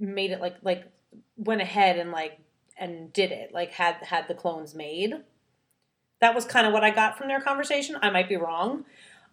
made 0.00 0.32
it 0.32 0.40
like 0.40 0.56
like 0.62 0.90
went 1.36 1.60
ahead 1.60 2.00
and 2.00 2.10
like 2.10 2.40
and 2.76 3.12
did 3.12 3.30
it 3.30 3.52
like 3.54 3.70
had 3.70 3.94
had 4.02 4.26
the 4.26 4.34
clones 4.34 4.74
made. 4.74 5.14
That 6.20 6.34
was 6.34 6.44
kind 6.44 6.66
of 6.66 6.72
what 6.72 6.82
i 6.82 6.90
got 6.90 7.16
from 7.16 7.28
their 7.28 7.40
conversation. 7.40 7.96
I 8.02 8.10
might 8.10 8.28
be 8.28 8.36
wrong 8.36 8.84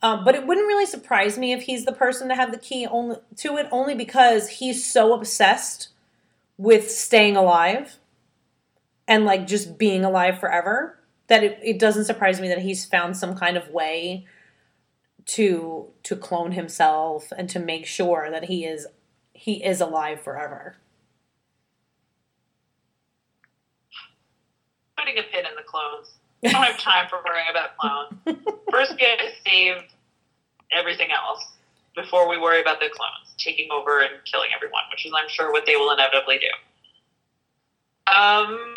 um, 0.03 0.25
but 0.25 0.35
it 0.35 0.45
wouldn't 0.45 0.67
really 0.67 0.85
surprise 0.85 1.37
me 1.37 1.53
if 1.53 1.63
he's 1.63 1.85
the 1.85 1.93
person 1.93 2.27
to 2.27 2.35
have 2.35 2.51
the 2.51 2.57
key 2.57 2.85
only 2.85 3.15
to 3.37 3.57
it 3.57 3.67
only 3.71 3.95
because 3.95 4.49
he's 4.49 4.85
so 4.85 5.13
obsessed 5.13 5.87
with 6.57 6.91
staying 6.91 7.37
alive 7.37 7.95
and 9.07 9.23
like 9.23 9.47
just 9.47 9.77
being 9.77 10.03
alive 10.03 10.39
forever 10.39 10.99
that 11.27 11.43
it, 11.43 11.59
it 11.63 11.79
doesn't 11.79 12.05
surprise 12.05 12.39
me 12.39 12.47
that 12.47 12.59
he's 12.59 12.85
found 12.85 13.17
some 13.17 13.35
kind 13.35 13.57
of 13.57 13.69
way 13.69 14.25
to 15.25 15.87
to 16.03 16.15
clone 16.15 16.51
himself 16.51 17.31
and 17.37 17.49
to 17.49 17.59
make 17.59 17.85
sure 17.85 18.29
that 18.29 18.45
he 18.45 18.65
is 18.65 18.87
he 19.33 19.63
is 19.63 19.79
alive 19.79 20.21
forever 20.21 20.77
Putting 24.97 25.17
a 25.17 25.23
pin 25.23 25.45
in 25.45 25.55
the 25.57 25.63
clones. 25.63 26.13
I 26.45 26.51
don't 26.51 26.63
have 26.63 26.79
time 26.79 27.07
for 27.09 27.19
worrying 27.25 27.47
about 27.49 27.75
clones. 27.77 28.39
First, 28.71 28.95
we 28.95 29.05
have 29.05 29.19
to 29.19 29.31
save 29.45 29.75
everything 30.71 31.09
else 31.11 31.45
before 31.95 32.29
we 32.29 32.37
worry 32.37 32.61
about 32.61 32.79
the 32.79 32.87
clones 32.87 33.33
taking 33.37 33.69
over 33.71 33.99
and 33.99 34.11
killing 34.25 34.49
everyone, 34.55 34.83
which 34.91 35.05
is, 35.05 35.11
I'm 35.17 35.29
sure, 35.29 35.51
what 35.51 35.65
they 35.65 35.75
will 35.75 35.91
inevitably 35.91 36.39
do. 36.39 38.13
Um, 38.13 38.75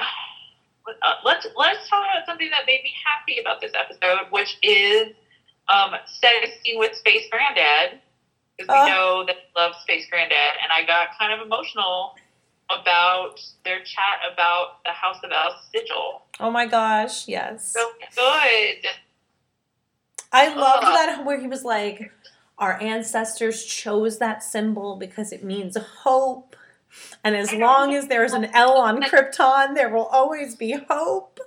uh, 1.02 1.14
let's 1.24 1.46
let's 1.56 1.88
talk 1.88 2.04
about 2.12 2.26
something 2.26 2.48
that 2.50 2.66
made 2.66 2.82
me 2.82 2.92
happy 3.04 3.40
about 3.40 3.60
this 3.60 3.72
episode, 3.74 4.30
which 4.30 4.56
is 4.62 5.08
um, 5.68 5.92
scene 6.06 6.78
with 6.78 6.94
Space 6.96 7.24
Granddad 7.30 8.00
because 8.56 8.74
Oh. 8.74 8.84
we 8.84 8.90
know 8.90 9.24
that 9.26 9.36
he 9.36 9.60
loves 9.60 9.76
Space 9.82 10.06
Granddad, 10.10 10.54
and 10.62 10.72
I 10.72 10.86
got 10.86 11.08
kind 11.18 11.32
of 11.32 11.44
emotional 11.44 12.14
about 12.70 13.38
their 13.64 13.78
chat 13.80 14.32
about 14.32 14.82
the 14.84 14.90
House 14.90 15.18
of 15.22 15.30
El 15.30 15.54
sigil. 15.74 16.22
Oh 16.40 16.50
my 16.50 16.66
gosh, 16.66 17.28
yes. 17.28 17.72
So 17.72 17.88
good. 18.16 18.86
I 20.32 20.48
loved 20.54 20.84
Ugh. 20.84 20.94
that 20.94 21.24
where 21.24 21.40
he 21.40 21.46
was 21.46 21.64
like, 21.64 22.10
our 22.58 22.80
ancestors 22.80 23.64
chose 23.64 24.18
that 24.18 24.42
symbol 24.42 24.96
because 24.96 25.32
it 25.32 25.44
means 25.44 25.76
hope. 25.76 26.55
And 27.24 27.34
as 27.34 27.52
long 27.52 27.94
as 27.94 28.08
there's 28.08 28.32
an 28.32 28.46
El 28.54 28.76
on 28.78 29.02
Krypton, 29.02 29.74
there 29.74 29.88
will 29.88 30.06
always 30.06 30.54
be 30.54 30.72
hope. 30.88 31.40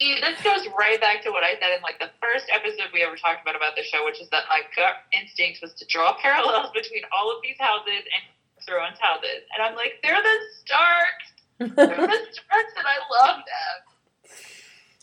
See, 0.00 0.18
this 0.20 0.42
goes 0.42 0.66
right 0.78 1.00
back 1.00 1.22
to 1.22 1.30
what 1.30 1.44
I 1.44 1.54
said 1.60 1.76
in 1.76 1.82
like 1.82 2.00
the 2.00 2.10
first 2.20 2.46
episode 2.52 2.90
we 2.92 3.02
ever 3.02 3.16
talked 3.16 3.42
about 3.42 3.54
about 3.54 3.76
the 3.76 3.84
show, 3.84 4.04
which 4.04 4.20
is 4.20 4.28
that 4.30 4.44
my 4.48 4.62
gut 4.74 4.96
instinct 5.12 5.60
was 5.62 5.74
to 5.74 5.86
draw 5.86 6.16
parallels 6.22 6.70
between 6.74 7.02
all 7.12 7.30
of 7.30 7.42
these 7.42 7.56
houses 7.58 8.02
and 8.02 8.22
Thrones 8.66 8.98
houses, 9.00 9.42
and 9.54 9.64
I'm 9.64 9.74
like, 9.74 9.94
they're 10.02 10.22
the 10.22 10.38
Starks. 10.64 11.28
They're 11.58 12.06
the 12.06 12.26
Starks, 12.32 12.72
and 12.76 12.86
I 12.86 13.26
love 13.26 13.40
them. 13.44 14.32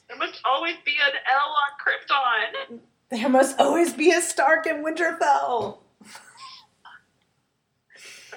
There 0.08 0.18
must 0.18 0.42
always 0.46 0.76
be 0.86 0.94
an 0.94 1.14
El 1.32 1.38
on 1.38 1.72
Krypton. 1.80 2.80
there 3.10 3.30
must 3.30 3.60
always 3.60 3.94
be 3.94 4.12
a 4.12 4.22
Stark 4.22 4.66
in 4.66 4.84
Winterfell. 4.84 5.78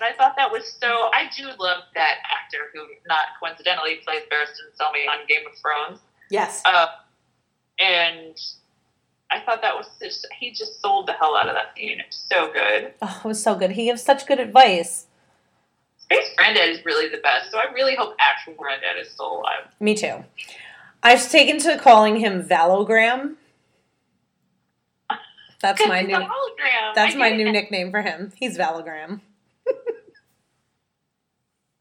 But 0.03 0.09
I 0.09 0.17
thought 0.17 0.35
that 0.37 0.51
was 0.51 0.77
so. 0.81 0.89
I 0.89 1.31
do 1.37 1.45
love 1.61 1.85
that 1.95 2.17
actor 2.29 2.59
who, 2.75 2.81
not 3.07 3.27
coincidentally, 3.39 4.01
plays 4.05 4.23
Barristan 4.33 4.75
Selmy 4.77 5.09
on 5.09 5.25
Game 5.29 5.43
of 5.47 5.57
Thrones. 5.57 6.01
Yes. 6.29 6.61
Uh, 6.65 6.87
and 7.79 8.37
I 9.31 9.39
thought 9.47 9.63
that 9.63 9.77
was 9.77 9.87
just, 10.03 10.27
he 10.41 10.51
just 10.51 10.81
sold 10.81 11.07
the 11.07 11.13
hell 11.13 11.37
out 11.37 11.47
of 11.47 11.55
that 11.55 11.77
scene. 11.77 12.01
It 12.01 12.07
was 12.09 12.27
so 12.29 12.53
good. 12.53 12.95
Oh, 13.01 13.21
it 13.25 13.29
was 13.29 13.41
so 13.41 13.55
good. 13.55 13.71
He 13.71 13.85
gives 13.85 14.03
such 14.03 14.27
good 14.27 14.41
advice. 14.41 15.07
Space 15.99 16.31
Granddad 16.37 16.71
is 16.71 16.85
really 16.85 17.09
the 17.09 17.23
best, 17.23 17.53
so 17.53 17.59
I 17.59 17.73
really 17.73 17.95
hope 17.95 18.17
actual 18.19 18.55
Granddad 18.55 18.99
is 19.01 19.09
still 19.09 19.39
alive. 19.39 19.69
Me 19.79 19.95
too. 19.95 20.25
I've 21.05 21.31
taken 21.31 21.61
to 21.61 21.79
calling 21.79 22.17
him 22.17 22.43
Valogram. 22.43 23.37
That's 25.61 25.81
my 25.87 26.03
new 26.03 26.17
hologram. 26.17 26.95
that's 26.97 27.15
my 27.15 27.31
new 27.31 27.53
nickname 27.53 27.93
for 27.93 28.03
him. 28.03 28.33
He's 28.35 28.59
Valogram. 28.59 29.21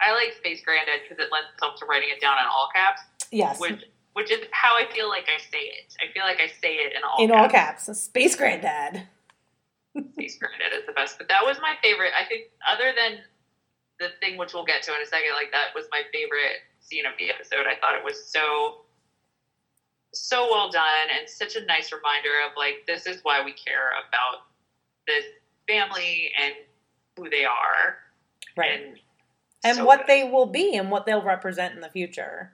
I 0.02 0.12
like 0.14 0.34
Space 0.38 0.62
Granddad 0.66 1.02
because 1.08 1.24
it 1.24 1.32
lends 1.32 1.48
itself 1.54 1.76
to 1.80 1.86
writing 1.86 2.10
it 2.12 2.20
down 2.22 2.38
in 2.40 2.46
all 2.46 2.70
caps, 2.74 3.02
Yes. 3.32 3.60
which 3.60 3.84
which 4.14 4.30
is 4.32 4.40
how 4.52 4.76
I 4.76 4.92
feel 4.94 5.08
like 5.08 5.28
I 5.34 5.40
say 5.40 5.60
it. 5.60 5.96
I 6.02 6.12
feel 6.12 6.24
like 6.24 6.42
I 6.42 6.48
say 6.62 6.76
it 6.76 6.94
in 6.98 7.04
all 7.04 7.24
in 7.24 7.30
caps. 7.30 7.40
all 7.42 7.50
caps. 7.96 8.02
Space 8.02 8.36
Granddad. 8.36 9.08
Space 10.14 10.38
Granddad 10.38 10.74
is 10.80 10.86
the 10.86 10.92
best, 10.94 11.18
but 11.18 11.28
that 11.30 11.44
was 11.46 11.58
my 11.62 11.76
favorite. 11.84 12.12
I 12.20 12.26
think 12.26 12.50
other 12.70 12.92
than 12.96 13.20
the 14.00 14.10
thing 14.20 14.38
which 14.38 14.54
we'll 14.54 14.66
get 14.66 14.84
to 14.84 14.96
in 14.96 15.02
a 15.02 15.06
second, 15.06 15.32
like 15.36 15.52
that 15.52 15.76
was 15.76 15.86
my 15.92 16.02
favorite 16.12 16.60
scene 16.82 17.06
of 17.06 17.14
the 17.20 17.30
episode. 17.30 17.68
I 17.68 17.80
thought 17.80 17.96
it 17.96 18.04
was 18.04 18.26
so 18.32 18.82
so 20.14 20.50
well 20.52 20.70
done 20.70 21.08
and 21.18 21.30
such 21.30 21.56
a 21.56 21.64
nice 21.66 21.92
reminder 21.94 22.32
of 22.46 22.52
like 22.58 22.84
this 22.88 23.06
is 23.08 23.22
why 23.24 23.44
we 23.44 23.54
care 23.54 23.92
about 24.10 24.44
this 25.08 25.24
family 25.68 26.32
and 26.42 26.54
who 27.18 27.30
they 27.30 27.46
are 27.46 27.98
Right. 28.58 28.82
and 28.82 29.00
and 29.64 29.78
so 29.78 29.86
what 29.86 30.00
good. 30.00 30.08
they 30.08 30.24
will 30.24 30.46
be 30.48 30.76
and 30.76 30.90
what 30.92 31.06
they'll 31.06 31.22
represent 31.24 31.76
in 31.76 31.82
the 31.82 31.90
future. 31.90 32.54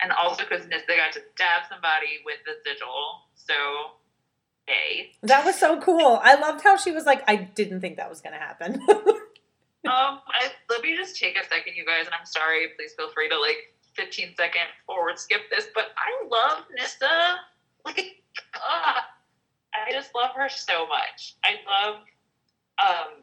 and 0.00 0.12
also 0.12 0.44
because 0.48 0.64
they 0.66 0.96
got 0.96 1.12
to 1.12 1.20
stab 1.34 1.62
somebody 1.68 2.22
with 2.24 2.36
the 2.46 2.52
sigil 2.64 3.22
so 3.34 3.54
hey 4.66 5.10
That 5.22 5.44
was 5.44 5.56
so 5.56 5.80
cool. 5.80 6.20
I 6.22 6.34
loved 6.34 6.62
how 6.62 6.76
she 6.76 6.92
was 6.92 7.04
like, 7.04 7.22
I 7.28 7.36
didn't 7.36 7.80
think 7.80 7.96
that 7.96 8.08
was 8.08 8.20
going 8.20 8.34
to 8.34 8.38
happen. 8.38 8.80
um 8.88 10.20
I, 10.28 10.50
let 10.68 10.82
me 10.82 10.96
just 10.96 11.16
take 11.16 11.36
a 11.36 11.44
second 11.48 11.74
you 11.76 11.86
guys 11.86 12.06
and 12.06 12.14
i'm 12.18 12.26
sorry 12.26 12.68
please 12.76 12.92
feel 12.94 13.10
free 13.10 13.28
to 13.28 13.38
like 13.40 13.74
15 13.94 14.34
second 14.36 14.68
forward 14.86 15.18
skip 15.18 15.42
this 15.50 15.68
but 15.74 15.86
i 15.96 16.26
love 16.28 16.64
Nyssa 16.76 17.36
like 17.84 18.22
ah, 18.56 19.06
i 19.72 19.92
just 19.92 20.10
love 20.14 20.30
her 20.36 20.48
so 20.48 20.86
much 20.88 21.36
i 21.44 21.52
love 21.64 21.96
um 22.84 23.22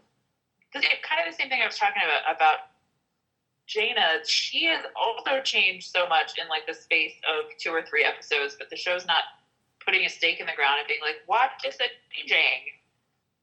because 0.76 0.92
it's 0.92 1.08
kind 1.08 1.24
of 1.24 1.32
the 1.32 1.36
same 1.40 1.50
thing 1.50 1.62
i 1.64 1.66
was 1.66 1.78
talking 1.78 2.04
about 2.04 2.22
about 2.28 2.60
Jayna, 3.68 4.22
she 4.28 4.66
has 4.66 4.86
also 4.96 5.42
changed 5.42 5.90
so 5.90 6.08
much 6.08 6.34
in 6.40 6.48
like 6.48 6.68
the 6.68 6.74
space 6.74 7.14
of 7.28 7.46
two 7.60 7.72
or 7.72 7.82
three 7.82 8.04
episodes, 8.04 8.56
but 8.60 8.70
the 8.70 8.76
show's 8.76 9.08
not 9.08 9.24
putting 9.84 10.06
a 10.06 10.10
stake 10.10 10.40
in 10.40 10.46
the 10.46 10.54
ground 10.54 10.78
and 10.78 10.88
being 10.88 11.02
like, 11.02 11.16
"What 11.26 11.50
is 11.66 11.76
it 11.80 11.90
changing?" 12.12 12.62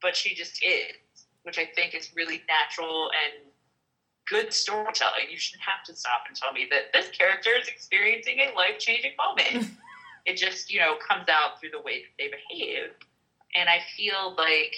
But 0.00 0.14
she 0.14 0.32
just 0.32 0.62
is, 0.62 0.94
which 1.42 1.58
I 1.58 1.66
think 1.74 1.94
is 1.94 2.12
really 2.14 2.40
natural 2.48 3.10
and 3.10 3.50
good 4.28 4.52
storytelling. 4.52 5.28
You 5.28 5.38
shouldn't 5.38 5.64
have 5.64 5.82
to 5.86 5.94
stop 5.94 6.22
and 6.28 6.36
tell 6.36 6.52
me 6.52 6.66
that 6.70 6.92
this 6.92 7.08
character 7.08 7.56
is 7.60 7.66
experiencing 7.66 8.38
a 8.40 8.54
life 8.54 8.78
changing 8.78 9.12
moment. 9.18 9.70
it 10.24 10.36
just, 10.36 10.70
you 10.70 10.78
know, 10.78 10.94
comes 10.96 11.28
out 11.28 11.58
through 11.58 11.70
the 11.70 11.80
way 11.80 12.02
that 12.02 12.14
they 12.18 12.30
behave. 12.30 12.90
And 13.56 13.68
I 13.68 13.80
feel 13.96 14.34
like 14.38 14.74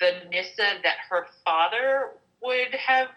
the 0.00 0.12
Nyssa 0.30 0.80
that 0.82 0.96
her 1.10 1.26
father 1.44 2.10
would 2.42 2.74
have 2.74 3.08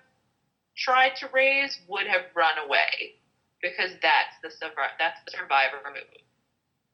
tried 0.77 1.15
to 1.17 1.27
raise 1.33 1.79
would 1.87 2.07
have 2.07 2.23
run 2.35 2.57
away 2.65 3.13
because 3.61 3.91
that's 4.01 4.33
the 4.41 4.49
survivor 4.49 4.91
that's 4.97 5.19
the 5.25 5.31
survivor 5.31 5.77
move. 5.85 6.09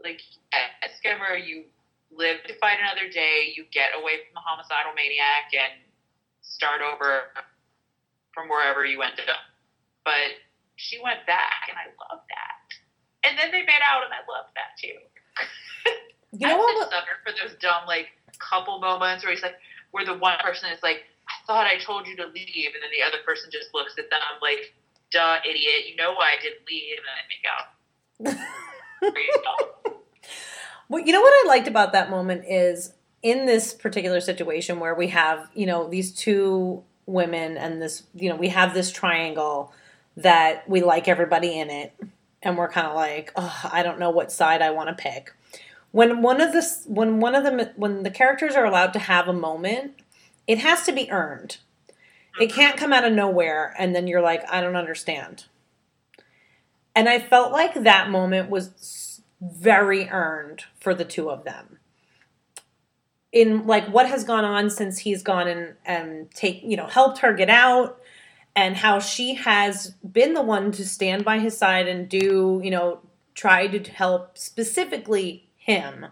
Like 0.03 0.21
at 0.53 0.91
Skimmer, 0.97 1.35
you 1.35 1.63
live 2.11 2.43
to 2.47 2.53
fight 2.59 2.77
another 2.79 3.09
day. 3.09 3.53
You 3.55 3.65
get 3.71 3.95
away 3.97 4.21
from 4.27 4.35
the 4.35 4.43
homicidal 4.43 4.93
maniac 4.93 5.49
and 5.55 5.81
start 6.41 6.81
over 6.81 7.33
from 8.33 8.47
wherever 8.49 8.85
you 8.85 9.01
ended 9.01 9.29
up. 9.29 9.41
But 10.05 10.37
she 10.75 11.01
went 11.01 11.25
back, 11.25 11.67
and 11.67 11.75
I 11.75 11.89
love 11.97 12.21
that. 12.29 12.57
And 13.25 13.33
then 13.37 13.49
they 13.51 13.65
made 13.65 13.83
out, 13.83 14.05
and 14.05 14.13
I 14.13 14.21
love 14.29 14.45
that 14.53 14.77
too. 14.77 14.95
you 16.37 16.47
know 16.47 16.57
what? 16.61 16.91
sucker 16.91 17.17
for 17.25 17.33
those 17.33 17.57
dumb 17.59 17.87
like 17.87 18.13
couple 18.37 18.79
moments 18.79 19.25
where 19.25 19.33
he's 19.33 19.41
like, 19.41 19.57
where 19.91 20.05
the 20.05 20.15
one 20.15 20.37
person 20.43 20.69
is 20.71 20.81
like, 20.83 21.03
I 21.27 21.45
thought 21.45 21.67
I 21.67 21.77
told 21.77 22.07
you 22.07 22.15
to 22.17 22.25
leave, 22.25 22.71
and 22.73 22.81
then 22.81 22.91
the 22.97 23.05
other 23.05 23.23
person 23.25 23.49
just 23.51 23.73
looks 23.73 23.93
at 23.97 24.09
them 24.09 24.19
like, 24.41 24.73
duh, 25.11 25.37
idiot, 25.43 25.89
you 25.89 25.95
know 25.95 26.13
why 26.13 26.35
I 26.37 26.41
didn't 26.41 26.65
leave, 26.69 26.97
and 26.97 28.33
then 28.33 28.33
make 28.33 28.43
out. 29.47 30.03
Well, 30.89 31.05
you 31.05 31.11
know 31.11 31.21
what 31.21 31.33
I 31.33 31.47
liked 31.47 31.67
about 31.67 31.91
that 31.93 32.09
moment 32.09 32.45
is 32.47 32.93
in 33.21 33.45
this 33.45 33.73
particular 33.73 34.21
situation 34.21 34.79
where 34.79 34.95
we 34.95 35.07
have, 35.07 35.49
you 35.53 35.65
know, 35.65 35.89
these 35.89 36.13
two 36.13 36.83
women 37.05 37.57
and 37.57 37.81
this, 37.81 38.03
you 38.15 38.29
know, 38.29 38.35
we 38.35 38.49
have 38.49 38.73
this 38.73 38.91
triangle 38.91 39.73
that 40.15 40.67
we 40.69 40.81
like 40.81 41.07
everybody 41.07 41.59
in 41.59 41.69
it 41.69 41.93
and 42.41 42.57
we're 42.57 42.69
kind 42.69 42.87
of 42.87 42.95
like, 42.95 43.31
oh, 43.35 43.69
I 43.71 43.83
don't 43.83 43.99
know 43.99 44.09
what 44.09 44.31
side 44.31 44.61
I 44.61 44.71
want 44.71 44.89
to 44.89 44.95
pick. 44.95 45.33
When 45.97 46.21
one 46.21 46.41
of 46.41 46.53
the 46.53 46.63
when 46.85 47.19
one 47.19 47.33
of 47.33 47.43
them 47.43 47.59
when 47.75 48.03
the 48.03 48.11
characters 48.11 48.53
are 48.53 48.65
allowed 48.65 48.93
to 48.93 48.99
have 48.99 49.27
a 49.27 49.33
moment, 49.33 49.93
it 50.45 50.59
has 50.59 50.83
to 50.83 50.91
be 50.91 51.09
earned. 51.09 51.57
It 52.39 52.53
can't 52.53 52.77
come 52.77 52.93
out 52.93 53.03
of 53.03 53.13
nowhere 53.13 53.73
and 53.79 53.95
then 53.95 54.05
you're 54.05 54.21
like, 54.21 54.43
I 54.47 54.61
don't 54.61 54.75
understand. 54.75 55.45
And 56.95 57.09
I 57.09 57.17
felt 57.17 57.51
like 57.51 57.73
that 57.73 58.11
moment 58.11 58.51
was 58.51 59.23
very 59.41 60.07
earned 60.07 60.65
for 60.79 60.93
the 60.93 61.03
two 61.03 61.31
of 61.31 61.45
them. 61.45 61.79
In 63.31 63.65
like 63.65 63.87
what 63.87 64.07
has 64.07 64.23
gone 64.23 64.45
on 64.45 64.69
since 64.69 64.99
he's 64.99 65.23
gone 65.23 65.47
and 65.47 65.73
and 65.83 66.29
take 66.29 66.61
you 66.61 66.77
know 66.77 66.85
helped 66.85 67.17
her 67.21 67.33
get 67.33 67.49
out, 67.49 67.99
and 68.55 68.77
how 68.77 68.99
she 68.99 69.33
has 69.33 69.95
been 70.03 70.35
the 70.35 70.43
one 70.43 70.71
to 70.73 70.87
stand 70.87 71.25
by 71.25 71.39
his 71.39 71.57
side 71.57 71.87
and 71.87 72.07
do 72.07 72.61
you 72.63 72.69
know 72.69 72.99
try 73.33 73.65
to 73.65 73.91
help 73.91 74.37
specifically 74.37 75.46
him. 75.67 76.07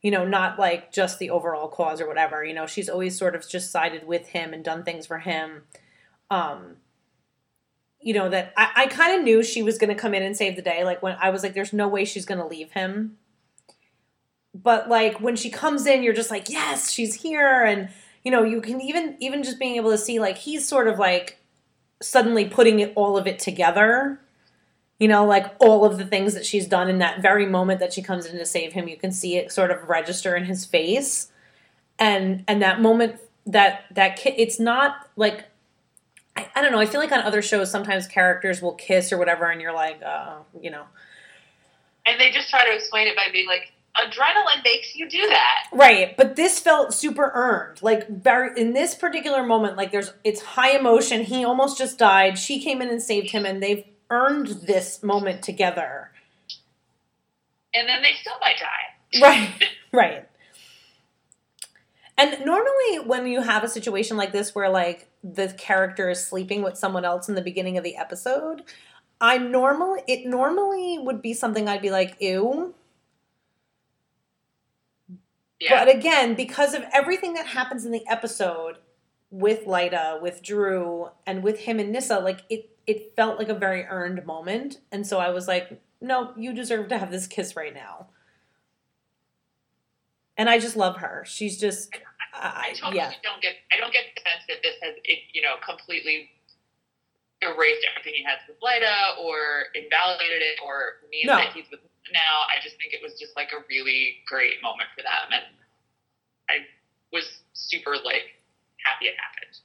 You 0.00 0.12
know, 0.12 0.24
not 0.24 0.58
like 0.58 0.92
just 0.92 1.18
the 1.18 1.30
overall 1.30 1.68
cause 1.68 2.00
or 2.00 2.06
whatever. 2.06 2.44
You 2.44 2.54
know, 2.54 2.66
she's 2.66 2.88
always 2.88 3.18
sort 3.18 3.34
of 3.34 3.46
just 3.46 3.72
sided 3.72 4.06
with 4.06 4.28
him 4.28 4.54
and 4.54 4.64
done 4.64 4.84
things 4.84 5.06
for 5.06 5.18
him. 5.18 5.64
Um, 6.30 6.76
you 8.00 8.14
know 8.14 8.28
that 8.28 8.52
I, 8.56 8.70
I 8.76 8.86
kind 8.86 9.18
of 9.18 9.24
knew 9.24 9.42
she 9.42 9.62
was 9.62 9.76
going 9.76 9.94
to 9.94 10.00
come 10.00 10.14
in 10.14 10.22
and 10.22 10.36
save 10.36 10.56
the 10.56 10.62
day. 10.62 10.84
Like 10.84 11.02
when 11.02 11.16
I 11.20 11.30
was 11.30 11.42
like, 11.42 11.54
"There's 11.54 11.72
no 11.72 11.88
way 11.88 12.04
she's 12.04 12.24
going 12.24 12.38
to 12.38 12.46
leave 12.46 12.70
him." 12.72 13.18
But 14.54 14.88
like 14.88 15.20
when 15.20 15.36
she 15.36 15.50
comes 15.50 15.84
in, 15.84 16.02
you're 16.02 16.14
just 16.14 16.30
like, 16.30 16.48
"Yes, 16.48 16.92
she's 16.92 17.22
here," 17.22 17.64
and 17.64 17.88
you 18.24 18.30
know 18.30 18.44
you 18.44 18.60
can 18.60 18.80
even 18.80 19.16
even 19.18 19.42
just 19.42 19.58
being 19.58 19.74
able 19.76 19.90
to 19.90 19.98
see 19.98 20.20
like 20.20 20.38
he's 20.38 20.66
sort 20.66 20.86
of 20.86 21.00
like 21.00 21.40
suddenly 22.00 22.44
putting 22.44 22.78
it, 22.78 22.92
all 22.94 23.18
of 23.18 23.26
it 23.26 23.40
together. 23.40 24.20
You 24.98 25.06
know, 25.06 25.24
like 25.24 25.54
all 25.60 25.84
of 25.84 25.96
the 25.96 26.04
things 26.04 26.34
that 26.34 26.44
she's 26.44 26.66
done 26.66 26.88
in 26.88 26.98
that 26.98 27.22
very 27.22 27.46
moment 27.46 27.78
that 27.80 27.92
she 27.92 28.02
comes 28.02 28.26
in 28.26 28.36
to 28.36 28.44
save 28.44 28.72
him, 28.72 28.88
you 28.88 28.96
can 28.96 29.12
see 29.12 29.36
it 29.36 29.52
sort 29.52 29.70
of 29.70 29.88
register 29.88 30.34
in 30.34 30.44
his 30.44 30.64
face, 30.64 31.30
and 31.98 32.42
and 32.48 32.60
that 32.62 32.80
moment 32.80 33.20
that 33.46 33.84
that 33.92 34.16
kid, 34.16 34.34
it's 34.36 34.58
not 34.58 35.08
like 35.16 35.44
I, 36.36 36.48
I 36.54 36.62
don't 36.62 36.72
know. 36.72 36.80
I 36.80 36.86
feel 36.86 37.00
like 37.00 37.12
on 37.12 37.20
other 37.20 37.42
shows, 37.42 37.70
sometimes 37.70 38.06
characters 38.06 38.62
will 38.62 38.74
kiss 38.74 39.12
or 39.12 39.18
whatever, 39.18 39.46
and 39.50 39.60
you're 39.60 39.74
like, 39.74 40.00
uh, 40.04 40.36
you 40.60 40.70
know, 40.70 40.84
And 42.06 42.20
they 42.20 42.30
just 42.30 42.50
try 42.50 42.64
to 42.66 42.74
explain 42.74 43.08
it 43.08 43.16
by 43.16 43.26
being 43.32 43.46
like, 43.46 43.72
adrenaline 43.96 44.62
makes 44.62 44.94
you 44.94 45.08
do 45.08 45.26
that. 45.28 45.68
right. 45.72 46.16
But 46.16 46.36
this 46.36 46.60
felt 46.60 46.94
super 46.94 47.32
earned. 47.34 47.82
Like 47.82 48.08
very 48.08 48.60
in 48.60 48.72
this 48.72 48.94
particular 48.94 49.42
moment, 49.42 49.76
like 49.76 49.90
there's 49.90 50.12
it's 50.22 50.40
high 50.40 50.76
emotion. 50.76 51.22
He 51.24 51.44
almost 51.44 51.78
just 51.78 51.98
died. 51.98 52.38
She 52.38 52.60
came 52.60 52.80
in 52.80 52.88
and 52.88 53.02
saved 53.02 53.30
him, 53.30 53.44
and 53.44 53.62
they've 53.62 53.84
earned 54.10 54.48
this 54.66 55.02
moment 55.02 55.42
together. 55.42 56.10
And 57.74 57.88
then 57.88 58.02
they 58.02 58.12
still 58.20 58.38
might 58.40 58.56
die. 58.58 59.20
Right, 59.20 59.64
right. 59.92 60.28
And 62.16 62.44
normally, 62.44 62.98
when 63.06 63.26
you 63.26 63.42
have 63.42 63.62
a 63.62 63.68
situation 63.68 64.16
like 64.16 64.32
this 64.32 64.54
where 64.54 64.68
like 64.68 65.08
the 65.22 65.48
character 65.56 66.10
is 66.10 66.24
sleeping 66.24 66.62
with 66.62 66.76
someone 66.76 67.04
else 67.04 67.28
in 67.28 67.36
the 67.36 67.42
beginning 67.42 67.78
of 67.78 67.84
the 67.84 67.96
episode, 67.96 68.62
I 69.20 69.38
normally 69.38 70.02
it 70.08 70.26
normally 70.26 70.98
would 70.98 71.22
be 71.22 71.32
something 71.32 71.68
I'd 71.68 71.82
be 71.82 71.90
like, 71.90 72.16
ew. 72.20 72.74
Yeah. 75.60 75.84
But 75.84 75.94
again, 75.94 76.34
because 76.34 76.74
of 76.74 76.84
everything 76.92 77.34
that 77.34 77.46
happens 77.46 77.84
in 77.84 77.92
the 77.92 78.06
episode 78.08 78.78
with 79.30 79.64
Lyta, 79.64 80.20
with 80.20 80.42
Dru, 80.42 81.08
and 81.26 81.42
with 81.42 81.60
him 81.60 81.78
and 81.78 81.92
Nyssa, 81.92 82.18
like 82.18 82.42
it 82.48 82.70
it 82.88 83.14
felt 83.14 83.38
like 83.38 83.50
a 83.50 83.54
very 83.54 83.84
earned 83.84 84.24
moment. 84.24 84.80
And 84.90 85.06
so 85.06 85.18
I 85.18 85.28
was 85.28 85.46
like, 85.46 85.78
no, 86.00 86.32
you 86.36 86.54
deserve 86.54 86.88
to 86.88 86.96
have 86.96 87.10
this 87.12 87.26
kiss 87.26 87.54
right 87.54 87.74
now. 87.74 88.08
And 90.38 90.48
I 90.48 90.58
just 90.58 90.74
love 90.74 90.96
her. 90.96 91.22
She's 91.26 91.60
just 91.60 91.94
I 92.32 92.70
I, 92.70 92.72
totally 92.72 92.96
yeah. 92.96 93.12
don't 93.22 93.42
get. 93.42 93.56
I 93.72 93.76
don't 93.76 93.92
get 93.92 94.04
the 94.14 94.22
sense 94.22 94.44
that 94.48 94.62
this 94.62 94.76
has, 94.82 94.94
it, 95.04 95.18
you 95.32 95.42
know, 95.42 95.56
completely 95.66 96.30
erased 97.42 97.84
everything 97.90 98.14
he 98.16 98.24
has 98.24 98.38
with 98.48 98.56
Lyta, 98.60 99.18
or 99.20 99.68
invalidated 99.74 100.40
it, 100.40 100.58
or 100.64 101.02
means 101.10 101.26
No. 101.26 101.36
that 101.36 101.52
he's 101.52 101.66
with 101.70 101.80
now. 102.12 102.46
I 102.48 102.62
just 102.62 102.76
think 102.78 102.94
it 102.94 103.02
was 103.02 103.18
just 103.18 103.36
like 103.36 103.50
a 103.52 103.60
really 103.68 104.22
great 104.26 104.62
moment 104.62 104.88
for 104.96 105.02
them, 105.02 105.28
and 105.32 105.44
I 106.48 106.64
was 107.12 107.42
super 107.52 107.96
like 107.96 108.38
happy 108.84 109.06
it 109.06 109.16
happened. 109.18 109.58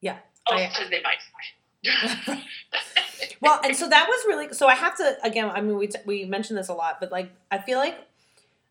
Yeah, 0.00 0.18
Oh, 0.50 0.56
because 0.56 0.90
they 0.90 1.02
might. 1.02 2.42
Well, 3.40 3.60
and 3.62 3.76
so 3.76 3.88
that 3.88 4.06
was 4.08 4.24
really 4.26 4.52
so. 4.52 4.66
I 4.66 4.74
have 4.74 4.96
to 4.96 5.16
again. 5.22 5.50
I 5.50 5.60
mean, 5.60 5.76
we 5.76 5.88
we 6.04 6.24
mentioned 6.24 6.58
this 6.58 6.68
a 6.68 6.74
lot, 6.74 6.98
but 7.00 7.12
like 7.12 7.30
I 7.50 7.58
feel 7.58 7.78
like 7.78 7.96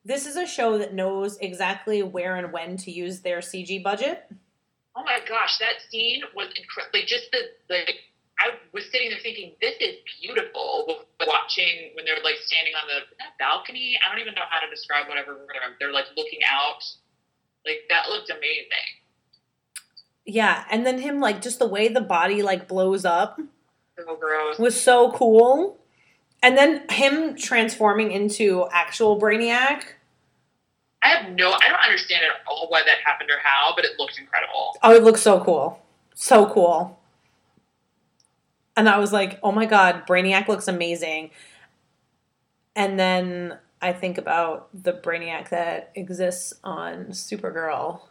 this 0.04 0.26
is 0.26 0.36
a 0.36 0.46
show 0.46 0.78
that 0.78 0.94
knows 0.94 1.38
exactly 1.40 2.04
where 2.04 2.36
and 2.36 2.52
when 2.52 2.78
to 2.78 2.92
use 2.92 3.22
their 3.22 3.40
CG 3.40 3.82
budget. 3.84 4.26
Oh 4.96 5.04
my 5.04 5.20
gosh, 5.28 5.58
that 5.60 5.84
scene 5.90 6.24
was 6.36 6.48
incredible. 6.56 7.00
Like 7.00 7.08
just 7.08 7.32
the 7.32 7.40
like, 7.70 8.00
I 8.40 8.56
was 8.74 8.86
sitting 8.92 9.10
there 9.10 9.20
thinking, 9.22 9.54
this 9.62 9.76
is 9.80 9.96
beautiful. 10.20 11.06
Watching 11.26 11.92
when 11.96 12.06
they're 12.06 12.24
like 12.24 12.40
standing 12.44 12.74
on 12.76 12.88
the 12.88 13.00
that 13.20 13.38
balcony. 13.40 13.98
I 14.00 14.12
don't 14.12 14.22
even 14.22 14.34
know 14.34 14.48
how 14.50 14.60
to 14.60 14.70
describe 14.70 15.08
whatever 15.08 15.48
they're 15.80 15.94
like 15.94 16.08
looking 16.16 16.40
out. 16.50 16.84
Like 17.66 17.84
that 17.90 18.10
looked 18.10 18.30
amazing. 18.30 18.88
Yeah, 20.30 20.66
and 20.70 20.86
then 20.86 21.00
him 21.00 21.22
like 21.22 21.42
just 21.42 21.58
the 21.58 21.68
way 21.68 21.88
the 21.88 22.02
body 22.02 22.44
like 22.44 22.68
blows 22.68 23.06
up 23.06 23.40
So 23.98 24.16
gross. 24.18 24.60
was 24.60 24.80
so 24.80 25.12
cool. 25.14 25.80
And 26.44 26.58
then 26.58 26.84
him 26.90 27.36
transforming 27.36 28.12
into 28.12 28.68
actual 28.72 29.20
Brainiac. 29.20 29.84
I 31.02 31.08
have 31.10 31.32
no. 31.34 31.52
I 31.54 31.70
don't 31.70 31.80
understand 31.84 32.24
at 32.26 32.46
all 32.46 32.68
why 32.70 32.84
that 32.84 32.98
happened 33.06 33.30
or 33.32 33.40
how, 33.42 33.72
but 33.76 33.86
it 33.86 33.92
looked 33.98 34.20
incredible. 34.20 34.76
Oh, 34.84 34.94
it 34.94 35.04
looks 35.04 35.22
so 35.22 35.40
cool. 35.44 35.82
So 36.14 36.46
cool. 36.48 37.00
And 38.76 38.88
I 38.90 39.00
was 39.00 39.12
like, 39.14 39.40
oh 39.42 39.52
my 39.52 39.66
God, 39.66 40.06
Brainiac 40.06 40.48
looks 40.48 40.68
amazing. 40.68 41.32
And 42.76 43.00
then 43.00 43.58
I 43.82 43.94
think 43.94 44.18
about 44.18 44.70
the 44.74 44.94
Brainiac 44.94 45.50
that 45.50 45.92
exists 45.96 46.54
on 46.64 47.06
Supergirl. 47.08 48.02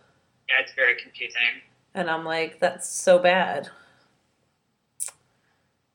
Yeah, 0.49 0.57
it's 0.63 0.73
very 0.75 0.97
confusing. 1.01 1.63
And 1.97 2.11
I'm 2.11 2.27
like, 2.27 2.61
that's 2.61 2.87
so 2.87 3.19
bad. 3.19 3.71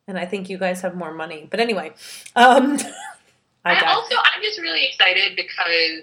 And 0.07 0.17
I 0.17 0.25
think 0.25 0.49
you 0.49 0.57
guys 0.57 0.81
have 0.81 0.95
more 0.95 1.13
money. 1.13 1.47
But 1.49 1.59
anyway, 1.59 1.93
um, 2.35 2.77
I, 3.63 3.75
I 3.75 3.93
also, 3.93 4.15
I'm 4.15 4.41
just 4.41 4.59
really 4.59 4.87
excited 4.87 5.35
because 5.35 6.01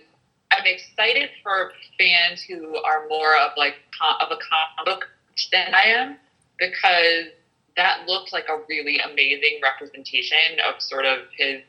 I'm 0.52 0.64
excited 0.64 1.30
for 1.42 1.72
fans 1.98 2.40
who 2.42 2.76
are 2.76 3.08
more 3.08 3.36
of 3.38 3.50
like 3.56 3.74
of 4.20 4.28
a 4.30 4.36
comic 4.36 4.84
book 4.84 5.08
than 5.50 5.74
I 5.74 5.88
am 5.88 6.16
because 6.60 7.32
that 7.76 8.06
looked 8.06 8.32
like 8.32 8.46
a 8.48 8.58
really 8.68 9.00
amazing 9.00 9.58
representation 9.60 10.60
of 10.64 10.80
sort 10.80 11.06
of 11.06 11.22
his, 11.36 11.62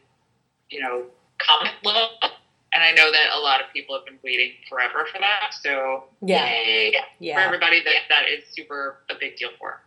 you 0.70 0.82
know, 0.82 1.06
comic 1.40 1.74
look. 1.84 2.12
And 2.80 2.88
I 2.88 2.92
know 2.94 3.12
that 3.12 3.36
a 3.36 3.40
lot 3.42 3.60
of 3.60 3.68
people 3.74 3.94
have 3.94 4.06
been 4.06 4.20
waiting 4.24 4.54
forever 4.70 5.06
for 5.12 5.20
that. 5.20 5.54
So 5.62 6.06
Yeah. 6.22 6.46
yay 6.46 6.94
for 7.34 7.40
everybody 7.42 7.84
that 7.84 7.94
that 8.08 8.30
is 8.30 8.46
super 8.56 9.04
a 9.10 9.16
big 9.16 9.36
deal 9.36 9.50
for. 9.60 9.82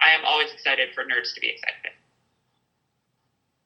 I 0.00 0.10
am 0.10 0.24
always 0.24 0.52
excited 0.52 0.94
for 0.94 1.02
nerds 1.02 1.34
to 1.34 1.40
be 1.40 1.48
excited. 1.48 1.90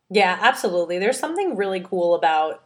Yeah, 0.09 0.39
absolutely. 0.41 0.99
There's 0.99 1.19
something 1.19 1.55
really 1.55 1.81
cool 1.81 2.15
about 2.15 2.65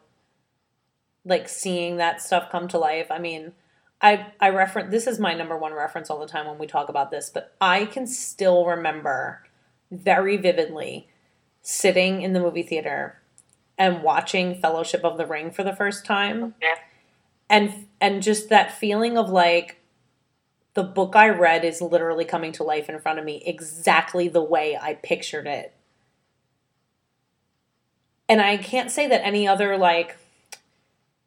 like 1.25 1.49
seeing 1.49 1.97
that 1.97 2.23
stuff 2.23 2.49
come 2.53 2.69
to 2.69 2.79
life. 2.79 3.11
I 3.11 3.19
mean, 3.19 3.53
I 4.01 4.29
I 4.39 4.51
reference 4.51 4.93
this 4.93 5.09
is 5.09 5.19
my 5.19 5.35
number 5.35 5.59
one 5.59 5.73
reference 5.73 6.09
all 6.09 6.21
the 6.21 6.29
time 6.29 6.47
when 6.47 6.59
we 6.59 6.69
talk 6.69 6.89
about 6.89 7.11
this, 7.11 7.31
but 7.31 7.57
I 7.61 7.87
can 7.87 8.07
still 8.07 8.65
remember 8.65 9.43
very 9.91 10.37
vividly 10.37 11.09
sitting 11.63 12.23
in 12.23 12.33
the 12.33 12.39
movie 12.39 12.63
theater 12.63 13.21
and 13.79 14.03
watching 14.03 14.55
Fellowship 14.55 15.05
of 15.05 15.19
the 15.19 15.27
Ring 15.27 15.51
for 15.51 15.63
the 15.63 15.75
first 15.75 16.05
time. 16.05 16.55
Yeah. 16.61 16.77
And 17.49 17.87
and 18.01 18.23
just 18.23 18.49
that 18.49 18.73
feeling 18.73 19.17
of 19.17 19.31
like 19.31 19.81
the 20.75 20.83
book 20.83 21.17
I 21.17 21.29
read 21.29 21.65
is 21.65 21.81
literally 21.81 22.25
coming 22.25 22.53
to 22.53 22.63
life 22.63 22.89
in 22.89 22.99
front 23.01 23.19
of 23.19 23.25
me 23.25 23.43
exactly 23.47 24.29
the 24.29 24.43
way 24.43 24.79
I 24.81 24.95
pictured 24.95 25.47
it 25.47 25.73
and 28.29 28.41
I 28.41 28.57
can't 28.57 28.91
say 28.91 29.07
that 29.09 29.25
any 29.25 29.47
other 29.47 29.77
like 29.77 30.17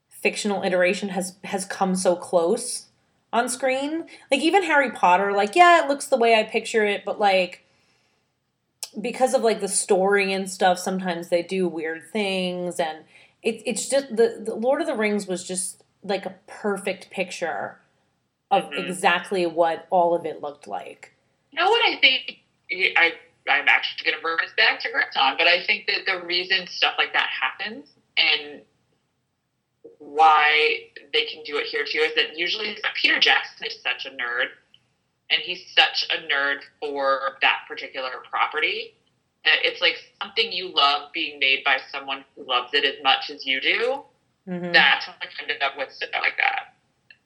fictional 0.10 0.64
iteration 0.64 1.10
has 1.10 1.36
has 1.46 1.66
come 1.66 1.96
so 1.96 2.16
close 2.16 2.88
on 3.32 3.48
screen. 3.48 4.06
Like 4.32 4.42
even 4.42 4.64
Harry 4.64 4.92
Potter, 4.92 5.32
like 5.32 5.56
yeah, 5.56 5.84
it 5.84 5.90
looks 5.90 6.08
the 6.08 6.18
way 6.18 6.36
I 6.36 6.44
picture 6.44 6.86
it, 6.86 7.06
but 7.06 7.20
like 7.20 7.66
because 9.00 9.34
of 9.34 9.42
like 9.44 9.60
the 9.62 9.68
story 9.68 10.34
and 10.34 10.50
stuff, 10.50 10.80
sometimes 10.80 11.30
they 11.30 11.44
do 11.44 11.68
weird 11.68 12.04
things, 12.12 12.80
and 12.80 13.00
it, 13.44 13.62
it's 13.66 13.88
just 13.90 14.16
the, 14.16 14.42
the 14.46 14.56
Lord 14.56 14.82
of 14.82 14.88
the 14.88 14.96
Rings 14.96 15.28
was 15.28 15.44
just 15.48 15.84
like 16.04 16.26
a 16.26 16.36
perfect 16.48 17.10
picture 17.10 17.80
of 18.52 18.64
Mhm. 18.72 18.88
exactly 18.90 19.46
what 19.46 19.86
all 19.90 20.16
of 20.16 20.26
it 20.26 20.42
looked 20.42 20.68
like. 20.68 21.14
You 21.52 21.60
know 21.60 21.70
what 21.70 21.82
I 21.94 22.00
think? 22.00 22.40
I 22.72 23.14
I'm 23.50 23.68
actually 23.68 24.06
going 24.06 24.16
to 24.18 24.22
bring 24.22 24.38
this 24.42 24.52
back 24.56 24.80
to 24.82 24.90
Krypton, 24.90 25.38
but 25.38 25.48
I 25.48 25.64
think 25.66 25.88
that 25.88 26.06
the 26.06 26.24
reason 26.26 26.68
stuff 26.68 26.94
like 27.00 27.14
that 27.14 27.30
happens 27.30 27.90
and 28.16 28.62
why 29.98 30.82
they 31.14 31.26
can 31.26 31.44
do 31.44 31.58
it 31.58 31.66
here 31.66 31.84
too 31.84 32.00
is 32.00 32.14
that 32.16 32.38
usually 32.38 32.78
Peter 32.96 33.20
Jackson 33.20 33.66
is 33.68 33.82
such 33.82 34.06
a 34.06 34.10
nerd, 34.10 34.48
and 35.30 35.42
he's 35.42 35.62
such 35.76 36.06
a 36.10 36.18
nerd 36.32 36.60
for 36.80 37.38
that 37.42 37.60
particular 37.68 38.24
property 38.30 38.94
that 39.46 39.60
it's 39.64 39.82
like 39.82 39.96
something 40.22 40.52
you 40.52 40.70
love 40.70 41.12
being 41.14 41.40
made 41.40 41.64
by 41.64 41.80
someone 41.92 42.24
who 42.36 42.44
loves 42.46 42.74
it 42.74 42.84
as 42.84 43.02
much 43.04 43.30
as 43.30 43.46
you 43.46 43.62
do. 43.62 44.04
Mhm. 44.48 44.74
That's 44.74 45.08
when 45.08 45.16
I 45.22 45.28
ended 45.42 45.62
up 45.62 45.78
with 45.78 45.92
stuff 45.92 46.10
like 46.14 46.38
that. 46.38 46.74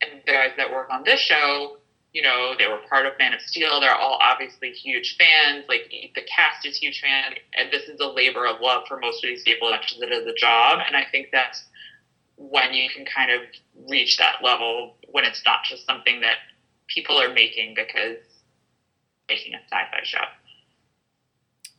And 0.02 0.22
the 0.26 0.32
guys 0.32 0.52
that 0.58 0.70
work 0.70 0.90
on 0.92 1.04
this 1.04 1.20
show, 1.20 1.78
you 2.12 2.22
know, 2.22 2.56
they 2.58 2.68
were 2.68 2.78
part 2.90 3.06
of 3.06 3.18
Man 3.18 3.34
of 3.34 3.42
Steel. 3.42 3.80
They're 3.80 3.96
all 3.96 4.18
obviously 4.22 4.72
huge 4.72 5.16
fans. 5.18 5.66
Like 5.68 5.92
the 6.14 6.22
cast 6.22 6.66
is 6.66 6.78
huge 6.78 7.00
fan, 7.00 7.34
and 7.56 7.72
this 7.72 7.88
is 7.90 8.00
a 8.00 8.08
labor 8.08 8.46
of 8.46 8.60
love 8.62 8.84
for 8.88 9.00
most 9.00 9.24
of 9.24 9.30
these 9.30 9.42
people, 9.44 9.74
as 9.74 9.82
it 10.00 10.12
is 10.12 10.28
a 10.28 10.34
job. 10.34 10.82
And 10.86 10.96
I 10.96 11.06
think 11.06 11.30
that's 11.32 11.66
when 12.36 12.74
you 12.74 12.90
can 12.90 13.06
kind 13.06 13.32
of 13.32 13.42
reach 13.88 14.18
that 14.18 14.44
level 14.44 14.98
when 15.08 15.24
it's 15.24 15.42
not 15.46 15.64
just 15.64 15.86
something 15.86 16.22
that 16.22 16.38
people 16.88 17.20
are 17.20 17.34
making 17.34 17.74
because 17.76 18.18
making 19.30 19.54
a 19.54 19.58
sci-fi 19.58 20.04
show. 20.04 20.26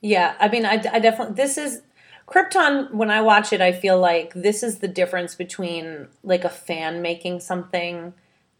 Yeah, 0.01 0.35
I 0.39 0.49
mean, 0.49 0.67
I, 0.67 0.83
I 0.93 0.99
definitely 0.99 1.35
this 1.35 1.57
is 1.57 1.83
Krypton. 2.27 2.93
When 2.93 3.11
I 3.11 3.21
watch 3.23 3.53
it, 3.53 3.61
I 3.61 3.73
feel 3.73 3.99
like 3.99 4.35
this 4.35 4.63
is 4.63 4.79
the 4.79 4.89
difference 4.89 5.35
between 5.35 6.09
like 6.23 6.45
a 6.45 6.51
fan 6.51 7.01
making 7.01 7.41
something 7.41 8.15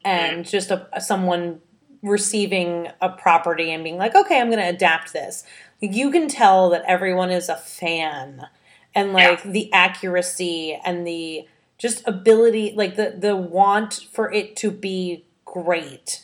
and 0.05 0.39
mm-hmm. 0.39 0.51
just 0.51 0.71
a 0.71 0.89
someone 1.01 1.61
receiving 2.03 2.89
a 3.01 3.09
property 3.09 3.73
and 3.73 3.83
being 3.83 3.97
like, 3.97 4.15
okay, 4.15 4.41
I'm 4.41 4.51
going 4.51 4.63
to 4.63 4.69
adapt 4.69 5.13
this. 5.13 5.45
You 5.81 6.11
can 6.11 6.29
tell 6.29 6.71
that 6.71 6.85
everyone 6.87 7.31
is 7.31 7.49
a 7.49 7.57
fan, 7.57 8.47
and 8.95 9.13
like 9.13 9.43
the 9.43 9.73
accuracy 9.73 10.81
and 10.85 11.07
the 11.07 11.47
just 11.77 12.07
ability, 12.07 12.73
like 12.75 12.97
the 12.97 13.15
the 13.19 13.37
want 13.37 14.07
for 14.13 14.33
it 14.33 14.57
to 14.57 14.71
be 14.71 15.27
great 15.45 16.23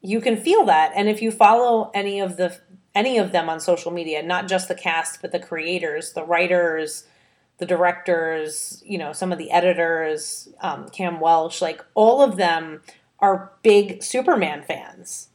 you 0.00 0.20
can 0.20 0.36
feel 0.36 0.64
that. 0.64 0.92
And 0.94 1.08
if 1.08 1.22
you 1.22 1.30
follow 1.30 1.90
any 1.94 2.20
of 2.20 2.36
the 2.36 2.58
any 2.94 3.18
of 3.18 3.32
them 3.32 3.48
on 3.48 3.60
social 3.60 3.92
media, 3.92 4.22
not 4.22 4.48
just 4.48 4.66
the 4.66 4.74
cast, 4.74 5.20
but 5.22 5.30
the 5.30 5.38
creators, 5.38 6.12
the 6.14 6.24
writers, 6.24 7.04
the 7.58 7.66
directors, 7.66 8.82
you 8.84 8.98
know, 8.98 9.12
some 9.12 9.30
of 9.30 9.38
the 9.38 9.50
editors, 9.50 10.48
um, 10.60 10.88
Cam 10.88 11.20
Welsh, 11.20 11.60
like 11.60 11.84
all 11.94 12.22
of 12.22 12.36
them 12.36 12.80
are 13.20 13.52
big 13.62 14.02
Superman 14.02 14.62
fans. 14.62 15.28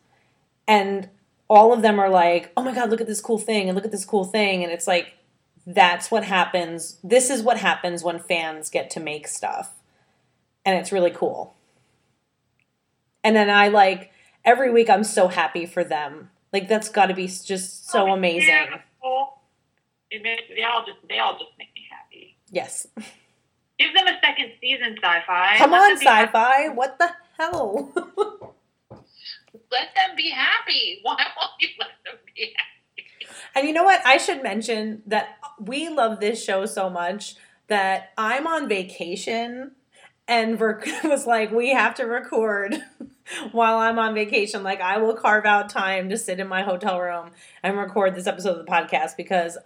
And 0.67 1.09
all 1.49 1.73
of 1.73 1.81
them 1.81 1.99
are 1.99 2.09
like, 2.09 2.51
oh 2.57 2.63
my 2.63 2.73
God, 2.73 2.89
look 2.89 3.01
at 3.01 3.07
this 3.07 3.21
cool 3.21 3.37
thing 3.37 3.67
and 3.67 3.75
look 3.75 3.85
at 3.85 3.91
this 3.91 4.05
cool 4.05 4.23
thing. 4.23 4.63
And 4.63 4.71
it's 4.71 4.87
like, 4.87 5.13
that's 5.67 6.09
what 6.09 6.23
happens. 6.23 6.97
This 7.03 7.29
is 7.29 7.43
what 7.43 7.57
happens 7.57 8.03
when 8.03 8.19
fans 8.19 8.69
get 8.69 8.89
to 8.91 8.99
make 8.99 9.27
stuff. 9.27 9.73
And 10.65 10.77
it's 10.77 10.91
really 10.91 11.11
cool. 11.11 11.55
And 13.23 13.35
then 13.35 13.49
I 13.49 13.67
like, 13.67 14.12
every 14.45 14.71
week 14.71 14.89
I'm 14.89 15.03
so 15.03 15.27
happy 15.27 15.65
for 15.65 15.83
them. 15.83 16.29
Like, 16.51 16.67
that's 16.67 16.89
got 16.89 17.07
to 17.07 17.13
be 17.13 17.27
just 17.27 17.89
so 17.89 18.09
Oh, 18.09 18.13
amazing. 18.13 18.67
It 20.11 20.21
makes, 20.21 20.43
they 20.55 20.63
all 20.63 20.85
just 20.85 20.99
they 21.09 21.17
all 21.17 21.33
just 21.33 21.49
make 21.57 21.73
me 21.73 21.87
happy. 21.89 22.37
Yes. 22.51 22.85
Give 23.79 23.91
them 23.95 24.05
a 24.05 24.19
second 24.23 24.51
season, 24.61 24.95
Syfy. 25.03 25.57
Come 25.57 25.71
Let 25.71 25.91
on, 25.91 25.97
sci 25.97 26.27
fi. 26.27 26.69
What 26.69 26.99
the 26.99 27.09
hell? 27.39 27.91
Let 29.71 29.95
them 29.95 30.15
be 30.15 30.29
happy. 30.29 30.99
Why 31.03 31.15
won't 31.15 31.51
you 31.59 31.69
let 31.79 31.89
them 32.05 32.19
be 32.35 32.53
happy? 32.55 33.33
And 33.55 33.67
you 33.67 33.73
know 33.73 33.83
what? 33.83 34.05
I 34.05 34.17
should 34.17 34.43
mention 34.43 35.01
that 35.07 35.37
we 35.59 35.89
love 35.89 36.19
this 36.19 36.43
show 36.43 36.67
so 36.67 36.91
much 36.91 37.35
that 37.67 38.11
I'm 38.15 38.45
on 38.45 38.69
vacation 38.69 39.71
and 40.27 40.59
was 41.03 41.25
like, 41.25 41.51
we 41.51 41.73
have 41.73 41.95
to 41.95 42.03
record 42.05 42.75
while 43.51 43.77
I'm 43.77 43.99
on 43.99 44.13
vacation. 44.13 44.63
Like, 44.63 44.81
I 44.81 44.97
will 44.97 45.15
carve 45.15 45.45
out 45.45 45.69
time 45.69 46.09
to 46.09 46.17
sit 46.17 46.39
in 46.39 46.47
my 46.47 46.63
hotel 46.63 46.99
room 46.99 47.31
and 47.61 47.77
record 47.77 48.15
this 48.15 48.27
episode 48.27 48.57
of 48.57 48.65
the 48.65 48.71
podcast 48.71 49.17
because, 49.17 49.57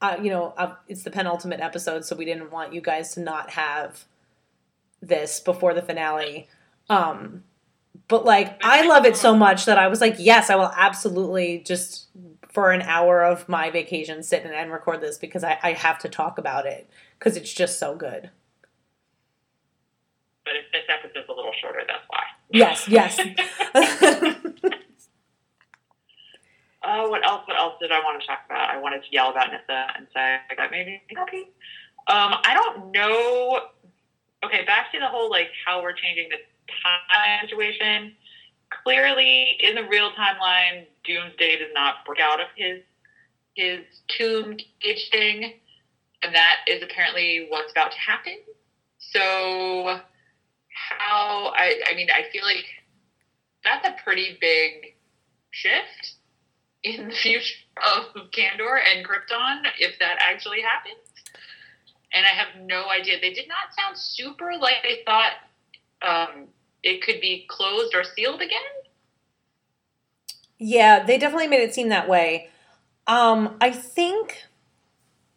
uh, 0.00 0.16
you 0.22 0.30
know, 0.30 0.54
uh, 0.56 0.74
it's 0.88 1.02
the 1.02 1.10
penultimate 1.10 1.60
episode, 1.60 2.04
so 2.04 2.16
we 2.16 2.24
didn't 2.24 2.50
want 2.50 2.72
you 2.72 2.80
guys 2.80 3.14
to 3.14 3.20
not 3.20 3.50
have 3.50 4.04
this 5.00 5.40
before 5.40 5.74
the 5.74 5.82
finale. 5.82 6.48
Um, 6.88 7.44
but 8.08 8.24
like, 8.24 8.58
I 8.64 8.86
love 8.86 9.04
it 9.04 9.16
so 9.16 9.36
much 9.36 9.66
that 9.66 9.78
I 9.78 9.88
was 9.88 10.00
like, 10.00 10.16
yes, 10.18 10.50
I 10.50 10.56
will 10.56 10.72
absolutely 10.76 11.58
just 11.58 12.08
for 12.48 12.72
an 12.72 12.82
hour 12.82 13.22
of 13.22 13.48
my 13.48 13.70
vacation 13.70 14.22
sit 14.22 14.44
and, 14.44 14.54
and 14.54 14.72
record 14.72 15.00
this 15.00 15.18
because 15.18 15.44
I, 15.44 15.58
I 15.62 15.72
have 15.74 15.98
to 16.00 16.08
talk 16.08 16.38
about 16.38 16.66
it 16.66 16.88
because 17.18 17.36
it's 17.36 17.52
just 17.52 17.78
so 17.78 17.94
good. 17.94 18.30
But 20.44 20.54
this 20.72 20.82
episode's 20.88 21.28
a 21.28 21.32
little 21.32 21.52
shorter, 21.60 21.80
why. 22.07 22.07
Yes, 22.50 22.88
yes. 22.88 23.18
Oh, 26.82 27.08
what 27.10 27.24
else? 27.26 27.42
What 27.46 27.58
else 27.58 27.74
did 27.80 27.92
I 27.92 28.00
want 28.00 28.20
to 28.20 28.26
talk 28.26 28.40
about? 28.46 28.70
I 28.70 28.78
wanted 28.78 29.02
to 29.02 29.08
yell 29.10 29.30
about 29.30 29.48
Nyssa 29.52 29.86
and 29.96 30.06
say 30.14 30.38
that 30.56 30.70
made 30.70 30.86
me 30.86 31.02
happy. 31.14 31.50
Um, 32.08 32.34
I 32.44 32.54
don't 32.54 32.92
know. 32.92 33.60
Okay, 34.44 34.64
back 34.64 34.92
to 34.92 34.98
the 34.98 35.06
whole 35.06 35.30
like 35.30 35.48
how 35.66 35.82
we're 35.82 35.92
changing 35.92 36.28
the 36.30 36.38
time 36.82 37.40
situation. 37.42 38.14
Clearly, 38.84 39.56
in 39.60 39.74
the 39.74 39.84
real 39.88 40.10
timeline, 40.12 40.86
Doomsday 41.04 41.58
does 41.58 41.68
not 41.74 42.04
break 42.06 42.20
out 42.20 42.40
of 42.40 42.46
his 42.56 42.80
his 43.54 43.80
tomb 44.08 44.56
cage 44.80 45.08
thing, 45.10 45.54
and 46.22 46.34
that 46.34 46.58
is 46.66 46.82
apparently 46.82 47.46
what's 47.50 47.72
about 47.72 47.92
to 47.92 47.98
happen. 47.98 48.38
So, 48.98 50.00
how 50.90 51.52
I 51.54 51.80
I 51.90 51.94
mean, 51.94 52.08
I 52.10 52.30
feel 52.30 52.44
like 52.44 52.66
that's 53.64 53.86
a 53.86 54.02
pretty 54.02 54.38
big 54.40 54.94
shift 55.50 56.14
in 56.82 57.08
the 57.08 57.14
future 57.14 57.56
of 57.76 58.14
Kandor 58.30 58.78
and 58.78 59.06
Krypton 59.06 59.62
if 59.78 59.98
that 59.98 60.18
actually 60.20 60.60
happens. 60.60 60.98
And 62.12 62.24
I 62.24 62.30
have 62.30 62.62
no 62.64 62.88
idea. 62.88 63.20
They 63.20 63.32
did 63.34 63.48
not 63.48 63.74
sound 63.78 63.98
super 63.98 64.52
like 64.58 64.76
they 64.82 65.00
thought 65.04 65.32
um, 66.00 66.46
it 66.82 67.02
could 67.02 67.20
be 67.20 67.46
closed 67.48 67.94
or 67.94 68.02
sealed 68.02 68.40
again. 68.40 68.60
yeah, 70.58 71.04
they 71.04 71.18
definitely 71.18 71.48
made 71.48 71.60
it 71.60 71.74
seem 71.74 71.88
that 71.88 72.08
way. 72.08 72.48
Um, 73.06 73.56
I 73.60 73.70
think 73.70 74.44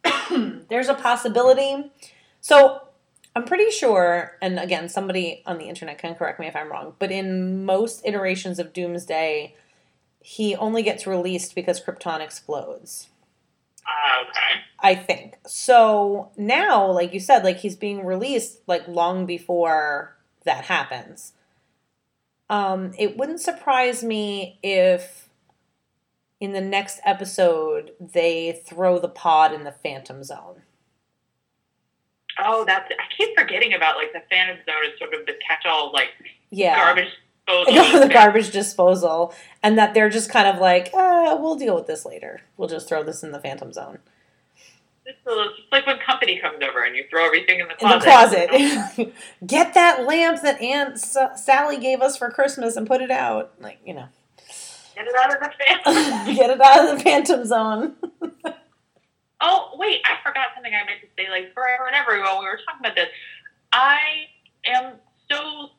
there's 0.68 0.88
a 0.88 0.94
possibility. 0.94 1.90
So 2.40 2.81
I'm 3.34 3.44
pretty 3.44 3.70
sure, 3.70 4.36
and 4.42 4.58
again, 4.58 4.88
somebody 4.88 5.42
on 5.46 5.58
the 5.58 5.64
internet 5.64 5.98
can 5.98 6.14
correct 6.14 6.38
me 6.38 6.46
if 6.46 6.56
I'm 6.56 6.70
wrong, 6.70 6.94
but 6.98 7.10
in 7.10 7.64
most 7.64 8.02
iterations 8.04 8.58
of 8.58 8.72
Doomsday, 8.72 9.54
he 10.20 10.54
only 10.56 10.82
gets 10.82 11.06
released 11.06 11.54
because 11.54 11.80
Krypton 11.80 12.20
explodes. 12.20 13.08
Uh, 13.86 14.28
okay. 14.28 14.60
I 14.80 14.94
think. 14.94 15.38
So 15.46 16.30
now, 16.36 16.90
like 16.90 17.14
you 17.14 17.20
said, 17.20 17.42
like 17.42 17.58
he's 17.58 17.76
being 17.76 18.04
released 18.04 18.60
like 18.66 18.86
long 18.86 19.26
before 19.26 20.16
that 20.44 20.64
happens. 20.64 21.32
Um, 22.50 22.92
it 22.98 23.16
wouldn't 23.16 23.40
surprise 23.40 24.04
me 24.04 24.58
if 24.62 25.28
in 26.38 26.52
the 26.52 26.60
next 26.60 27.00
episode 27.04 27.92
they 27.98 28.60
throw 28.64 28.98
the 28.98 29.08
pod 29.08 29.52
in 29.52 29.64
the 29.64 29.72
Phantom 29.72 30.22
Zone. 30.22 30.61
Oh, 32.44 32.64
that's. 32.64 32.90
I 32.90 33.04
keep 33.16 33.36
forgetting 33.38 33.74
about 33.74 33.96
like 33.96 34.12
the 34.12 34.22
Phantom 34.30 34.56
Zone 34.66 34.92
is 34.92 34.98
sort 34.98 35.14
of 35.14 35.26
the 35.26 35.34
catch-all 35.46 35.92
like 35.92 36.08
Yeah. 36.50 36.76
garbage 36.76 37.08
disposal. 37.46 38.00
the 38.00 38.08
garbage 38.12 38.50
disposal, 38.50 39.34
and 39.62 39.78
that 39.78 39.94
they're 39.94 40.10
just 40.10 40.30
kind 40.30 40.48
of 40.48 40.58
like, 40.60 40.90
uh, 40.94 41.36
we'll 41.40 41.56
deal 41.56 41.74
with 41.74 41.86
this 41.86 42.04
later. 42.06 42.42
We'll 42.56 42.68
just 42.68 42.88
throw 42.88 43.02
this 43.02 43.22
in 43.22 43.32
the 43.32 43.40
Phantom 43.40 43.72
Zone. 43.72 43.98
It's 45.04 45.18
just 45.24 45.72
like 45.72 45.84
when 45.86 45.98
company 45.98 46.38
comes 46.40 46.58
over 46.62 46.84
and 46.84 46.94
you 46.94 47.04
throw 47.10 47.26
everything 47.26 47.58
in 47.58 47.66
the 47.66 47.72
in 47.72 48.00
closet. 48.00 48.48
the 48.50 48.56
closet. 48.96 49.14
Get 49.46 49.74
that 49.74 50.06
lamp 50.06 50.40
that 50.42 50.62
Aunt 50.62 50.92
S- 50.92 51.44
Sally 51.44 51.78
gave 51.78 52.00
us 52.00 52.16
for 52.16 52.30
Christmas 52.30 52.76
and 52.76 52.86
put 52.86 53.02
it 53.02 53.10
out. 53.10 53.52
Like, 53.60 53.80
you 53.84 53.94
know, 53.94 54.06
Get 54.94 55.06
it 55.08 55.14
out 55.18 55.34
of 55.34 55.40
the 55.40 55.50
Phantom. 55.58 56.34
get 56.36 56.50
it 56.50 56.60
out 56.60 56.84
of 56.88 56.96
the 56.98 57.02
Phantom 57.02 57.44
Zone. 57.44 57.96
Oh, 59.42 59.70
wait, 59.74 60.00
I 60.04 60.22
forgot 60.26 60.48
something 60.54 60.72
I 60.72 60.86
meant 60.86 61.00
to 61.02 61.08
say, 61.18 61.28
like, 61.28 61.52
forever 61.52 61.86
and 61.86 61.96
ever 61.96 62.20
while 62.22 62.38
we 62.38 62.46
were 62.46 62.60
talking 62.64 62.80
about 62.80 62.94
this. 62.94 63.08
I 63.72 63.98
am 64.66 64.94
so, 65.30 65.70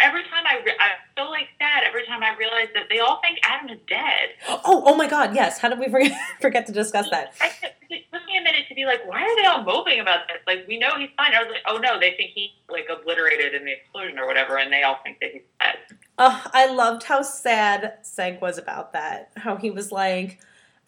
every 0.00 0.22
time 0.24 0.44
I, 0.44 0.60
re- 0.64 0.76
I'm 0.80 0.98
so, 1.16 1.30
like, 1.30 1.48
sad 1.60 1.84
every 1.86 2.04
time 2.06 2.22
I 2.24 2.36
realize 2.36 2.68
that 2.74 2.88
they 2.90 2.98
all 2.98 3.20
think 3.22 3.38
Adam 3.44 3.70
is 3.70 3.78
dead. 3.88 4.34
Oh, 4.66 4.82
oh 4.86 4.94
my 4.96 5.06
God! 5.08 5.34
Yes. 5.34 5.58
How 5.58 5.68
did 5.68 5.78
we 5.78 5.88
forget 5.90 6.12
forget 6.40 6.66
to 6.66 6.72
discuss 6.72 7.08
that? 7.10 7.34
I, 7.40 7.50
it 7.90 8.04
took 8.12 8.24
me 8.26 8.38
a 8.38 8.42
minute 8.42 8.64
to 8.68 8.74
be 8.74 8.86
like, 8.86 9.06
why 9.06 9.22
are 9.22 9.36
they 9.36 9.46
all 9.46 9.62
moping 9.62 10.00
about 10.00 10.26
this? 10.26 10.38
Like, 10.46 10.66
we 10.66 10.78
know 10.78 10.98
he's 10.98 11.10
fine. 11.16 11.34
I 11.34 11.42
was 11.42 11.50
like, 11.52 11.62
oh, 11.66 11.76
no, 11.76 12.00
they 12.00 12.14
think 12.16 12.30
he, 12.34 12.50
like, 12.68 12.86
obliterated 12.90 13.54
in 13.54 13.64
the 13.64 13.72
explosion 13.72 14.18
or 14.18 14.26
whatever, 14.26 14.56
and 14.56 14.72
they 14.72 14.82
all 14.82 14.98
think 15.04 15.20
that 15.20 15.32
he's 15.32 15.42
dead. 15.60 15.76
Oh, 16.18 16.42
I 16.52 16.66
loved 16.72 17.02
how 17.04 17.22
sad 17.22 17.98
Seg 18.02 18.40
was 18.40 18.56
about 18.58 18.92
that. 18.94 19.30
How 19.36 19.56
he 19.56 19.70
was 19.70 19.92
like, 19.92 20.40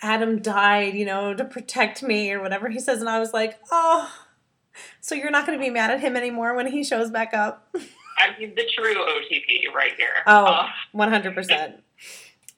Adam 0.03 0.41
died, 0.41 0.95
you 0.95 1.05
know, 1.05 1.35
to 1.35 1.45
protect 1.45 2.03
me 2.03 2.31
or 2.33 2.41
whatever 2.41 2.69
he 2.69 2.79
says, 2.79 3.01
and 3.01 3.09
I 3.09 3.19
was 3.19 3.33
like, 3.33 3.59
oh, 3.71 4.13
so 5.01 5.15
you're 5.15 5.31
not 5.31 5.47
going 5.47 5.59
to 5.59 5.65
be 5.65 5.71
mad 5.71 5.91
at 5.91 6.01
him 6.01 6.17
anymore 6.17 6.55
when 6.55 6.67
he 6.67 6.85
shows 6.85 7.11
back 7.11 7.33
up. 7.33 7.69
I 8.19 8.39
mean, 8.39 8.55
the 8.55 8.65
true 8.75 8.95
OTP 8.95 9.73
right 9.75 9.93
here. 9.97 10.09
Oh. 10.27 10.45
Uh, 10.45 10.69
One 10.93 11.11
hundred 11.11 11.35
percent. 11.35 11.83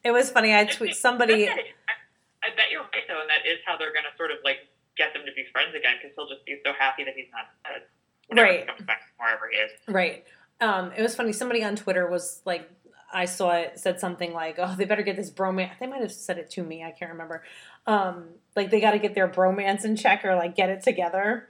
It 0.03 0.11
was 0.11 0.31
funny. 0.31 0.55
I 0.55 0.63
tweet 0.65 0.95
somebody. 0.95 1.47
I, 1.49 1.51
I 1.51 2.49
bet 2.55 2.71
you're 2.71 2.81
right, 2.81 3.03
though, 3.07 3.19
and 3.19 3.29
that 3.29 3.45
is 3.45 3.59
how 3.65 3.77
they're 3.77 3.91
going 3.91 4.05
to 4.09 4.15
sort 4.17 4.31
of, 4.31 4.37
like, 4.45 4.59
get 4.97 5.13
them 5.13 5.23
to 5.25 5.31
be 5.33 5.43
friends 5.51 5.75
again, 5.75 5.95
because 6.01 6.15
he'll 6.15 6.29
just 6.29 6.45
be 6.45 6.57
so 6.65 6.71
happy 6.77 7.03
that 7.03 7.13
he's 7.15 7.27
not 7.33 7.49
dead. 7.63 8.41
Right. 8.41 8.61
He 8.61 8.65
comes 8.65 8.85
back 8.85 9.01
wherever 9.17 9.49
he 9.51 9.57
is. 9.57 9.71
Right. 9.87 10.23
Um, 10.61 10.91
it 10.95 11.01
was 11.01 11.15
funny. 11.15 11.33
Somebody 11.33 11.63
on 11.63 11.75
Twitter 11.75 12.09
was 12.09 12.41
like, 12.45 12.69
I 13.11 13.25
saw 13.25 13.51
it 13.51 13.79
said 13.79 13.99
something 13.99 14.33
like, 14.33 14.55
"Oh, 14.57 14.75
they 14.77 14.85
better 14.85 15.01
get 15.01 15.15
this 15.15 15.31
bromance." 15.31 15.77
They 15.79 15.87
might 15.87 16.01
have 16.01 16.11
said 16.11 16.37
it 16.37 16.49
to 16.51 16.63
me. 16.63 16.83
I 16.83 16.91
can't 16.91 17.11
remember. 17.11 17.43
Um, 17.87 18.25
like 18.55 18.69
they 18.69 18.79
got 18.79 18.91
to 18.91 18.99
get 18.99 19.15
their 19.15 19.27
bromance 19.27 19.85
in 19.85 19.95
check 19.95 20.23
or 20.23 20.35
like 20.35 20.55
get 20.55 20.69
it 20.69 20.83
together. 20.83 21.49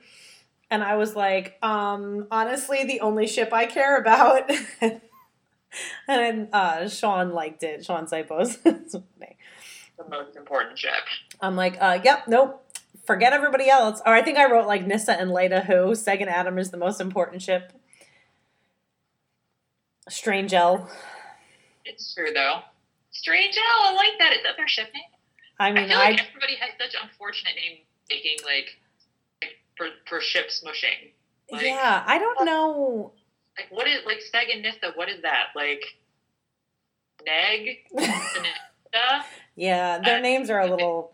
And 0.71 0.83
I 0.83 0.95
was 0.97 1.15
like, 1.15 1.57
um, 1.63 2.27
honestly, 2.29 2.83
the 2.83 3.01
only 3.01 3.25
ship 3.25 3.51
I 3.51 3.65
care 3.65 3.97
about. 3.97 4.51
and 6.07 6.47
uh, 6.53 6.87
Shaun 6.87 7.33
liked 7.33 7.63
it. 7.63 7.83
Shaun 7.85 8.05
Sipos. 8.05 8.57
The 9.99 10.09
most 10.09 10.37
important 10.37 10.79
ship. 10.79 10.93
I'm 11.41 11.57
like, 11.57 11.75
uh, 11.81 11.99
yep, 12.01 12.25
nope. 12.29 12.65
Forget 13.05 13.33
everybody 13.33 13.69
else. 13.69 14.01
Or 14.05 14.13
I 14.13 14.21
think 14.21 14.37
I 14.37 14.49
wrote 14.49 14.65
like 14.65 14.87
Nyssa 14.87 15.19
and 15.19 15.29
Lyta, 15.29 15.65
who 15.65 15.91
Seg 15.91 16.21
and 16.21 16.29
Adam 16.29 16.57
is 16.57 16.71
the 16.71 16.77
most 16.77 17.01
important 17.01 17.41
ship. 17.41 17.73
Strange 20.07 20.53
L. 20.53 20.89
It's 21.89 22.13
true 22.13 22.31
though. 22.33 22.61
Strange 23.11 23.57
I 23.57 23.93
like 23.93 24.19
that. 24.19 24.33
Is 24.33 24.43
that 24.43 24.55
their 24.55 24.67
ship 24.67 24.89
name? 24.93 25.03
I 25.59 25.67
I 25.67 25.71
mean, 25.73 25.87
feel 25.89 25.97
I, 25.97 26.11
like 26.11 26.27
everybody 26.29 26.55
has 26.55 26.69
such 26.79 26.95
unfortunate 27.01 27.55
name 27.55 27.79
making, 28.09 28.37
like, 28.45 28.77
like, 29.41 29.57
for 29.75 29.87
for 30.07 30.21
ship 30.21 30.47
smushing. 30.49 31.11
Like, 31.51 31.63
yeah, 31.65 32.03
I 32.05 32.19
don't 32.19 32.45
know. 32.45 33.11
Like, 33.57 33.67
what 33.71 33.87
is 33.87 34.05
like 34.05 34.19
Seg 34.33 34.53
and 34.53 34.61
Nyssa? 34.61 34.91
What 34.95 35.09
is 35.09 35.21
that? 35.23 35.47
Like, 35.55 35.83
Neg, 37.25 37.77
yeah, 39.55 39.99
their 39.99 40.17
Uh, 40.17 40.21
names 40.21 40.49
are 40.49 40.59
a 40.61 40.67
little. 40.67 41.11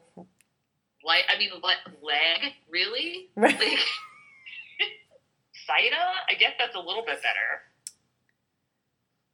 like 1.03 1.23
I 1.33 1.39
mean, 1.39 1.51
le- 1.63 2.05
leg, 2.05 2.53
really? 2.69 3.29
Right. 3.35 3.57
Like, 3.59 3.79
Saida? 5.65 5.97
I 6.29 6.35
guess 6.35 6.53
that's 6.59 6.75
a 6.75 6.79
little 6.79 7.03
bit 7.03 7.17
better. 7.23 7.64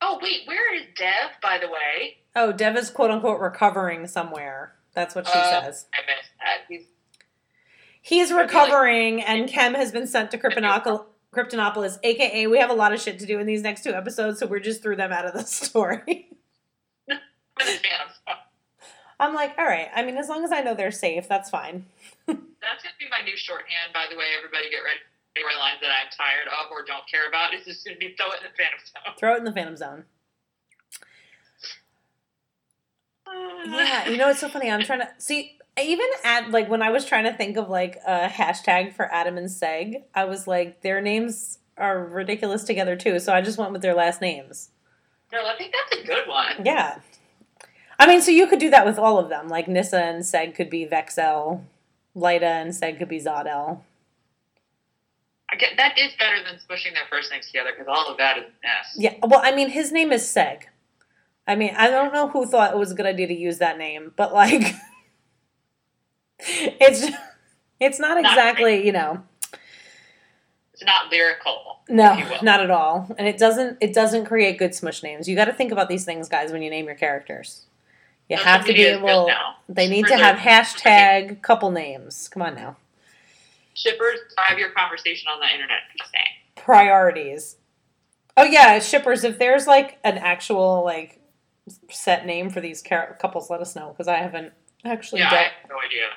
Oh 0.01 0.19
wait, 0.21 0.41
where 0.45 0.73
is 0.75 0.83
Dev? 0.97 1.31
By 1.41 1.57
the 1.59 1.67
way, 1.67 2.17
Oh, 2.35 2.51
Dev 2.51 2.75
is 2.77 2.89
quote 2.89 3.11
unquote 3.11 3.39
recovering 3.39 4.07
somewhere. 4.07 4.73
That's 4.93 5.15
what 5.15 5.27
she 5.27 5.33
Uh, 5.37 5.61
says. 5.63 5.85
I 5.93 5.99
missed 6.01 6.31
that. 6.39 6.57
He's 6.69 6.85
He's 8.03 8.31
recovering, 8.33 9.21
and 9.21 9.47
Kem 9.47 9.75
has 9.75 9.91
been 9.91 10.07
sent 10.07 10.31
to 10.31 10.37
Kryptonopol- 10.37 11.05
Kryptonopolis, 11.33 11.99
aka 12.03 12.47
we 12.47 12.57
have 12.57 12.69
a 12.71 12.73
lot 12.73 12.93
of 12.93 12.99
shit 12.99 13.19
to 13.19 13.25
do 13.27 13.37
in 13.39 13.45
these 13.45 13.61
next 13.61 13.83
two 13.83 13.93
episodes, 13.93 14.39
so 14.39 14.47
we're 14.47 14.59
just 14.59 14.81
threw 14.81 14.95
them 14.95 15.11
out 15.11 15.25
of 15.25 15.33
the 15.33 15.43
story. 15.45 16.29
I'm 17.09 17.17
a 17.59 17.65
fan 17.65 17.91
of 18.27 18.35
I'm 19.19 19.35
like, 19.35 19.53
all 19.59 19.65
right. 19.65 19.87
I 19.95 20.03
mean, 20.03 20.17
as 20.17 20.29
long 20.29 20.43
as 20.43 20.51
I 20.51 20.61
know 20.61 20.73
they're 20.73 20.89
safe, 20.91 21.27
that's 21.29 21.49
fine. 21.49 21.85
That's 22.27 22.83
gonna 22.83 22.95
be 22.99 23.05
my 23.09 23.21
new 23.23 23.35
shorthand, 23.37 23.93
by 23.93 24.05
the 24.09 24.15
way. 24.17 24.25
Everybody 24.37 24.69
get 24.71 24.77
ready 24.83 24.99
for 25.35 25.59
lines 25.59 25.79
that 25.81 25.89
I'm 25.89 26.09
tired 26.11 26.47
of 26.47 26.71
or 26.71 26.83
don't 26.83 27.07
care 27.09 27.27
about. 27.27 27.53
It's 27.53 27.65
just 27.65 27.85
gonna 27.85 27.97
be 27.97 28.15
throw 28.17 28.31
it 28.31 28.39
in 28.43 28.51
the 28.51 28.57
Phantom 28.57 28.79
Zone. 28.85 29.13
Throw 29.17 29.35
it 29.35 29.37
in 29.39 29.45
the 29.45 29.51
Phantom 29.51 29.77
Zone. 29.77 30.03
Yeah, 33.63 34.09
you 34.09 34.17
know 34.17 34.29
it's 34.29 34.41
so 34.41 34.49
funny. 34.49 34.69
I'm 34.69 34.83
trying 34.83 34.99
to 34.99 35.09
see. 35.17 35.57
Even 35.81 36.07
at 36.25 36.51
like 36.51 36.69
when 36.69 36.81
I 36.81 36.89
was 36.89 37.05
trying 37.05 37.23
to 37.23 37.33
think 37.33 37.55
of 37.55 37.69
like 37.69 37.97
a 38.05 38.27
hashtag 38.27 38.93
for 38.93 39.05
Adam 39.13 39.37
and 39.37 39.47
Seg, 39.47 40.03
I 40.13 40.25
was 40.25 40.47
like, 40.47 40.81
their 40.81 40.99
names 40.99 41.59
are 41.77 42.03
ridiculous 42.05 42.65
together 42.65 42.97
too. 42.97 43.19
So 43.19 43.31
I 43.33 43.41
just 43.41 43.57
went 43.57 43.71
with 43.71 43.81
their 43.81 43.93
last 43.93 44.19
names. 44.19 44.71
No, 45.31 45.45
I 45.45 45.55
think 45.57 45.71
that's 45.71 46.03
a 46.03 46.05
good 46.05 46.27
one. 46.27 46.65
Yeah. 46.65 46.99
I 47.97 48.07
mean, 48.07 48.21
so 48.21 48.31
you 48.31 48.47
could 48.47 48.59
do 48.59 48.69
that 48.71 48.85
with 48.85 48.99
all 48.99 49.17
of 49.17 49.29
them. 49.29 49.47
Like 49.47 49.69
Nyssa 49.69 50.03
and 50.03 50.23
Seg 50.23 50.55
could 50.55 50.69
be 50.69 50.83
Vexel, 50.83 51.63
Lyta 52.15 52.41
and 52.41 52.71
Seg 52.71 52.97
could 52.97 53.07
be 53.07 53.19
Zodel. 53.21 53.81
I 55.51 55.55
get 55.57 55.71
that 55.77 55.97
is 55.97 56.13
better 56.17 56.37
than 56.43 56.55
smushing 56.55 56.93
their 56.93 57.03
first 57.09 57.29
names 57.31 57.47
together 57.47 57.71
because 57.77 57.87
all 57.89 58.09
of 58.09 58.17
that 58.17 58.37
is 58.37 58.43
a 58.45 58.47
mess. 58.47 58.95
Yeah. 58.95 59.13
Well, 59.21 59.41
I 59.43 59.51
mean, 59.53 59.69
his 59.69 59.91
name 59.91 60.11
is 60.11 60.23
Seg. 60.23 60.63
I 61.47 61.55
mean, 61.55 61.73
I 61.75 61.89
don't 61.89 62.13
know 62.13 62.29
who 62.29 62.45
thought 62.45 62.71
it 62.71 62.77
was 62.77 62.91
a 62.91 62.95
good 62.95 63.05
idea 63.05 63.27
to 63.27 63.33
use 63.33 63.57
that 63.57 63.77
name, 63.77 64.13
but 64.15 64.33
like, 64.33 64.61
it's 66.39 67.05
it's 67.79 67.99
not 67.99 68.21
Not 68.21 68.31
exactly 68.31 68.85
you 68.85 68.91
know 68.91 69.23
It's 70.73 70.83
not 70.85 71.11
lyrical. 71.11 71.79
no 71.89 72.13
if 72.13 72.19
you 72.19 72.25
will. 72.29 72.43
not 72.43 72.61
at 72.61 72.71
all, 72.71 73.13
and 73.17 73.27
it 73.27 73.37
doesn't 73.37 73.77
it 73.81 73.93
doesn't 73.93 74.25
create 74.25 74.57
good 74.57 74.73
smush 74.73 75.03
names. 75.03 75.27
You 75.27 75.35
got 75.35 75.45
to 75.45 75.53
think 75.53 75.71
about 75.71 75.89
these 75.89 76.05
things, 76.05 76.29
guys, 76.29 76.51
when 76.51 76.61
you 76.61 76.69
name 76.69 76.85
your 76.85 76.95
characters. 76.95 77.65
You 78.29 78.37
have 78.37 78.61
to 78.61 78.67
be 78.67 78.73
media 78.73 78.95
is 78.95 79.01
good 79.01 79.09
able. 79.09 79.29
They 79.67 79.89
need 79.89 80.05
to 80.07 80.15
have 80.15 80.37
hashtag 80.37 81.41
couple 81.41 81.69
names. 81.71 82.29
Come 82.29 82.41
on 82.43 82.55
now. 82.55 82.77
Shippers 83.81 84.19
drive 84.35 84.59
your 84.59 84.71
conversation 84.71 85.27
on 85.33 85.39
the 85.39 85.47
internet. 85.51 85.79
Just 85.97 86.11
saying. 86.11 86.25
priorities. 86.55 87.57
Oh 88.37 88.43
yeah, 88.43 88.79
shippers. 88.79 89.23
If 89.23 89.39
there's 89.39 89.67
like 89.67 89.97
an 90.03 90.17
actual 90.17 90.83
like 90.85 91.19
set 91.89 92.25
name 92.25 92.49
for 92.49 92.61
these 92.61 92.81
car- 92.81 93.17
couples, 93.19 93.49
let 93.49 93.59
us 93.61 93.75
know 93.75 93.89
because 93.89 94.07
I 94.07 94.17
haven't 94.17 94.53
actually. 94.85 95.19
Yeah, 95.21 95.27
I 95.27 95.31
dealt- 95.31 95.51
have 95.61 95.69
no 95.69 95.75
idea. 95.85 96.07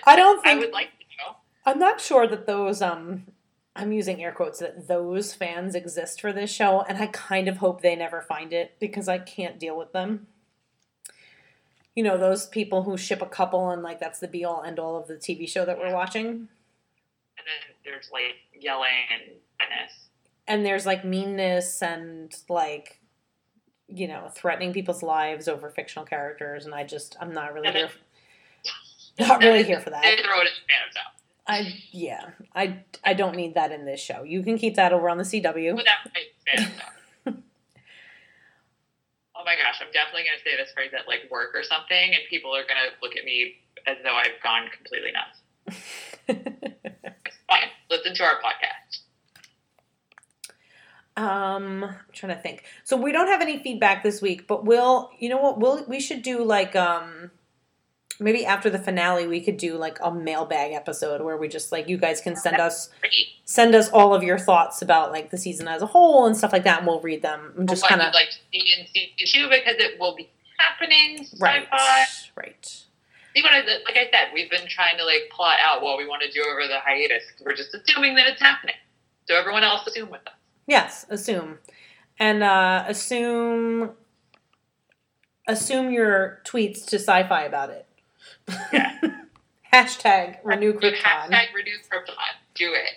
I 0.06 0.16
don't 0.16 0.42
think. 0.42 0.56
I 0.56 0.64
would 0.64 0.72
like 0.72 0.88
to 0.98 1.04
know. 1.18 1.36
I'm 1.66 1.78
not 1.78 2.00
sure 2.00 2.26
that 2.26 2.46
those 2.46 2.80
um 2.80 3.26
I'm 3.76 3.92
using 3.92 4.22
air 4.22 4.32
quotes 4.32 4.58
that 4.60 4.88
those 4.88 5.34
fans 5.34 5.74
exist 5.74 6.20
for 6.20 6.32
this 6.32 6.50
show 6.50 6.82
and 6.88 6.98
I 6.98 7.06
kind 7.08 7.46
of 7.48 7.58
hope 7.58 7.80
they 7.80 7.94
never 7.94 8.22
find 8.22 8.52
it 8.52 8.74
because 8.80 9.06
I 9.08 9.18
can't 9.18 9.58
deal 9.58 9.76
with 9.76 9.92
them. 9.92 10.26
You 11.98 12.04
know, 12.04 12.16
those 12.16 12.46
people 12.46 12.84
who 12.84 12.96
ship 12.96 13.22
a 13.22 13.26
couple 13.26 13.70
and 13.70 13.82
like 13.82 13.98
that's 13.98 14.20
the 14.20 14.28
be 14.28 14.44
all 14.44 14.62
end 14.62 14.78
all 14.78 14.96
of 14.96 15.08
the 15.08 15.14
TV 15.14 15.48
show 15.48 15.64
that 15.64 15.80
we're 15.80 15.92
watching. 15.92 16.28
And 16.28 16.46
then 17.44 17.74
there's 17.84 18.08
like 18.12 18.36
yelling 18.56 18.86
and 19.12 19.22
menace. 19.58 20.06
And 20.46 20.64
there's 20.64 20.86
like 20.86 21.04
meanness 21.04 21.82
and 21.82 22.32
like 22.48 23.00
you 23.88 24.06
know, 24.06 24.30
threatening 24.32 24.72
people's 24.72 25.02
lives 25.02 25.48
over 25.48 25.70
fictional 25.70 26.06
characters 26.06 26.66
and 26.66 26.72
I 26.72 26.84
just 26.84 27.16
I'm 27.20 27.34
not 27.34 27.52
really 27.52 27.72
here 27.72 27.90
not 29.18 29.40
really 29.40 29.64
here 29.64 29.80
for 29.80 29.90
that. 29.90 30.04
They 30.04 30.22
throw 30.22 30.40
it 30.42 30.48
Phantom 30.68 30.92
Zone. 30.92 31.02
I 31.48 31.82
yeah, 31.90 32.30
I 32.54 32.84
I 33.02 33.14
don't 33.14 33.34
need 33.34 33.54
that 33.54 33.72
in 33.72 33.86
this 33.86 33.98
show. 33.98 34.22
You 34.22 34.44
can 34.44 34.56
keep 34.56 34.76
that 34.76 34.92
over 34.92 35.10
on 35.10 35.18
the 35.18 35.24
CW. 35.24 35.74
Without 35.74 35.96
Phantom 36.46 36.76
Zone. 36.76 36.84
My 39.48 39.56
gosh, 39.56 39.80
I'm 39.80 39.90
definitely 39.94 40.24
going 40.28 40.36
to 40.36 40.44
say 40.44 40.56
this 40.58 40.70
phrase 40.74 40.90
at 40.92 41.08
like 41.08 41.20
work 41.30 41.54
or 41.54 41.62
something, 41.62 41.96
and 41.96 42.18
people 42.28 42.54
are 42.54 42.64
going 42.64 42.76
to 42.84 42.92
look 43.00 43.16
at 43.16 43.24
me 43.24 43.54
as 43.86 43.96
though 44.04 44.12
I've 44.12 44.36
gone 44.44 44.68
completely 44.76 45.10
nuts. 45.16 45.40
Fine. 47.48 47.70
Listen 47.88 48.14
to 48.14 48.24
our 48.24 48.34
podcast. 48.44 49.00
um, 51.16 51.84
I'm 51.84 51.96
trying 52.12 52.36
to 52.36 52.42
think. 52.42 52.64
So 52.84 52.98
we 52.98 53.10
don't 53.10 53.28
have 53.28 53.40
any 53.40 53.58
feedback 53.58 54.02
this 54.02 54.20
week, 54.20 54.46
but 54.46 54.66
we'll, 54.66 55.10
you 55.18 55.30
know 55.30 55.38
what? 55.38 55.58
We'll 55.58 55.82
we 55.86 55.98
should 55.98 56.22
do 56.22 56.44
like 56.44 56.76
um 56.76 57.30
maybe 58.20 58.44
after 58.44 58.68
the 58.68 58.78
finale 58.78 59.26
we 59.26 59.40
could 59.40 59.56
do 59.56 59.76
like 59.76 59.98
a 60.02 60.12
mailbag 60.12 60.72
episode 60.72 61.22
where 61.22 61.36
we 61.36 61.48
just 61.48 61.72
like 61.72 61.88
you 61.88 61.96
guys 61.96 62.20
can 62.20 62.36
send 62.36 62.58
us 62.58 62.90
send 63.44 63.74
us 63.74 63.88
all 63.90 64.14
of 64.14 64.22
your 64.22 64.38
thoughts 64.38 64.82
about 64.82 65.12
like 65.12 65.30
the 65.30 65.38
season 65.38 65.68
as 65.68 65.82
a 65.82 65.86
whole 65.86 66.26
and 66.26 66.36
stuff 66.36 66.52
like 66.52 66.64
that 66.64 66.78
and 66.78 66.86
we'll 66.86 67.00
read 67.00 67.22
them 67.22 67.52
and 67.56 67.68
just 67.68 67.86
kind 67.86 68.00
of 68.00 68.12
like 68.12 68.28
see 68.52 68.64
in 68.78 68.86
season 68.86 69.10
two 69.26 69.48
because 69.48 69.76
it 69.78 69.98
will 69.98 70.16
be 70.16 70.28
happening. 70.58 71.26
right 71.38 71.68
Syfy. 71.70 72.30
right 72.36 72.84
See 73.36 73.42
what 73.42 73.52
I 73.52 73.58
like 73.58 73.96
I 73.96 74.08
said, 74.10 74.32
we've 74.34 74.50
been 74.50 74.66
trying 74.68 74.96
to 74.96 75.04
like 75.04 75.30
plot 75.30 75.58
out 75.62 75.82
what 75.82 75.98
we 75.98 76.06
want 76.06 76.22
to 76.22 76.30
do 76.32 76.42
over 76.50 76.66
the 76.66 76.80
hiatus. 76.80 77.22
We're 77.44 77.54
just 77.54 77.74
assuming 77.74 78.16
that 78.16 78.26
it's 78.26 78.40
happening. 78.40 78.74
So 79.26 79.36
everyone 79.36 79.62
else 79.62 79.86
assume 79.86 80.10
with 80.10 80.22
us. 80.26 80.32
Yes, 80.66 81.06
assume. 81.08 81.58
And 82.18 82.42
uh, 82.42 82.84
assume 82.88 83.90
assume 85.46 85.92
your 85.92 86.40
tweets 86.44 86.84
to 86.86 86.96
Syfy 86.96 87.46
about 87.46 87.70
it. 87.70 87.86
Yeah. 88.72 88.98
Hashtag 89.72 90.38
renew 90.44 90.72
Krypton. 90.74 91.02
Hashtag 91.02 91.54
renew 91.54 91.76
Krypton. 91.90 92.14
Do 92.54 92.72
it. 92.72 92.94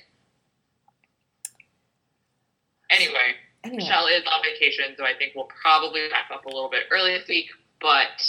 Anyway, 2.89 3.36
Anyway, 3.64 3.84
Michelle 3.84 4.08
is 4.08 4.24
on 4.26 4.41
vacation, 4.43 4.95
so 4.97 5.06
I 5.06 5.14
think 5.18 5.34
we'll 5.36 5.49
probably 5.62 6.02
wrap 6.12 6.32
up 6.34 6.45
a 6.45 6.49
little 6.49 6.70
bit 6.70 6.84
early 6.91 7.18
this 7.18 7.28
week. 7.28 7.49
But 7.80 8.26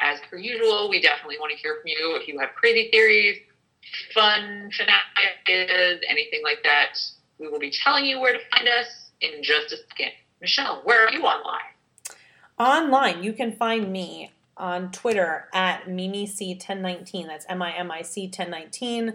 as 0.00 0.20
per 0.30 0.36
usual, 0.36 0.88
we 0.88 1.00
definitely 1.00 1.38
want 1.40 1.52
to 1.52 1.58
hear 1.58 1.78
from 1.80 1.88
you 1.88 2.16
if 2.20 2.28
you 2.28 2.38
have 2.38 2.50
crazy 2.54 2.88
theories, 2.90 3.38
fun 4.14 4.70
ideas, 5.46 6.00
anything 6.08 6.42
like 6.44 6.62
that. 6.62 6.98
We 7.38 7.48
will 7.48 7.58
be 7.58 7.70
telling 7.70 8.04
you 8.06 8.20
where 8.20 8.32
to 8.32 8.38
find 8.54 8.68
us 8.68 9.10
in 9.20 9.42
just 9.42 9.72
a 9.72 9.76
second. 9.76 10.12
Michelle, 10.40 10.82
where 10.84 11.06
are 11.06 11.12
you 11.12 11.22
online? 11.22 11.60
online 12.58 13.22
you 13.22 13.32
can 13.32 13.52
find 13.52 13.92
me 13.92 14.30
on 14.58 14.90
Twitter 14.90 15.48
at 15.52 15.84
MimiC1019. 15.86 17.26
That's 17.26 17.46
M 17.48 17.62
I 17.62 17.72
M 17.72 17.90
I 17.90 18.02
C 18.02 18.24
1019. 18.24 19.14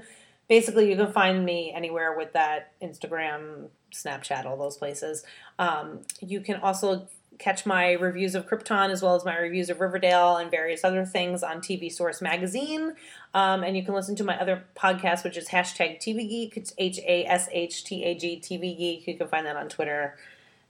Basically, 0.49 0.89
you 0.89 0.95
can 0.95 1.11
find 1.11 1.45
me 1.45 1.71
anywhere 1.73 2.17
with 2.17 2.33
that 2.33 2.73
Instagram, 2.81 3.69
Snapchat, 3.93 4.45
all 4.45 4.57
those 4.57 4.77
places. 4.77 5.23
Um, 5.57 6.01
you 6.19 6.41
can 6.41 6.57
also 6.57 7.07
catch 7.39 7.65
my 7.65 7.93
reviews 7.93 8.35
of 8.35 8.47
Krypton 8.47 8.89
as 8.89 9.01
well 9.01 9.15
as 9.15 9.25
my 9.25 9.37
reviews 9.37 9.69
of 9.69 9.79
Riverdale 9.79 10.37
and 10.37 10.51
various 10.51 10.83
other 10.83 11.05
things 11.05 11.43
on 11.43 11.59
TV 11.59 11.91
Source 11.91 12.21
Magazine. 12.21 12.95
Um, 13.33 13.63
and 13.63 13.75
you 13.75 13.83
can 13.83 13.93
listen 13.93 14.15
to 14.17 14.23
my 14.23 14.39
other 14.39 14.65
podcast, 14.75 15.23
which 15.23 15.37
is 15.37 15.49
hashtag 15.49 15.99
TV 15.99 16.29
Geek. 16.29 16.57
It's 16.57 16.73
H 16.77 16.99
A 16.99 17.25
S 17.25 17.49
H 17.51 17.83
T 17.83 18.03
A 18.03 18.15
G 18.15 18.39
TV 18.41 18.77
Geek. 18.77 19.07
You 19.07 19.17
can 19.17 19.27
find 19.27 19.45
that 19.45 19.55
on 19.55 19.69
Twitter. 19.69 20.15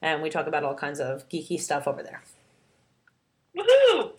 And 0.02 0.22
we 0.22 0.30
talk 0.30 0.48
about 0.48 0.64
all 0.64 0.76
kinds 0.76 1.00
of 1.00 1.28
geeky 1.30 1.60
stuff 1.60 1.88
over 1.88 2.04
there. 2.04 2.22
Woohoo! 3.58 4.12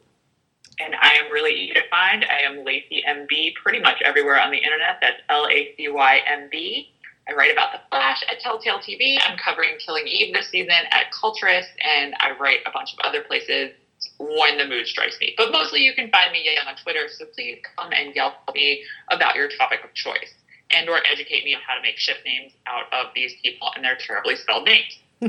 I 1.15 1.25
am 1.25 1.31
really 1.31 1.53
easy 1.53 1.75
to 1.75 1.89
find. 1.91 2.25
I 2.25 2.43
am 2.45 2.65
Lacey 2.65 3.03
MB 3.09 3.55
pretty 3.63 3.81
much 3.81 4.03
everywhere 4.03 4.41
on 4.41 4.51
the 4.51 4.59
internet. 4.59 4.99
That's 5.01 5.21
L 5.29 5.47
A 5.47 5.75
C 5.77 5.89
Y 5.89 6.21
M 6.27 6.49
B. 6.51 6.91
I 7.29 7.35
write 7.35 7.53
about 7.53 7.73
The 7.73 7.81
Flash 7.89 8.25
at 8.31 8.41
Telltale 8.41 8.81
TV. 8.81 9.19
I'm 9.25 9.39
covering 9.39 9.77
Killing 9.79 10.07
Eve 10.07 10.35
this 10.35 10.49
season 10.49 10.75
at 10.91 11.13
Culturess, 11.13 11.67
and 11.81 12.15
I 12.21 12.33
write 12.39 12.59
a 12.67 12.71
bunch 12.71 12.93
of 12.93 12.99
other 13.05 13.23
places 13.23 13.71
when 14.19 14.59
the 14.59 14.67
mood 14.67 14.87
strikes 14.87 15.19
me. 15.21 15.35
But 15.39 15.53
mostly 15.53 15.81
you 15.81 15.95
can 15.95 16.11
find 16.11 16.33
me 16.33 16.47
on 16.67 16.75
Twitter, 16.77 17.07
so 17.09 17.27
please 17.27 17.59
come 17.77 17.93
and 17.93 18.15
yell 18.15 18.35
at 18.49 18.55
me 18.55 18.83
about 19.11 19.37
your 19.37 19.49
topic 19.49 19.85
of 19.85 19.95
choice 19.95 20.35
and 20.71 20.89
or 20.89 21.01
educate 21.11 21.45
me 21.45 21.55
on 21.55 21.61
how 21.67 21.77
to 21.77 21.83
make 21.83 21.97
ship 21.97 22.19
names 22.27 22.53
out 22.67 22.93
of 22.93 23.15
these 23.15 23.33
people 23.43 23.71
and 23.77 23.85
their 23.85 23.97
terribly 23.97 24.37
spelled 24.37 24.67
names. 24.67 24.99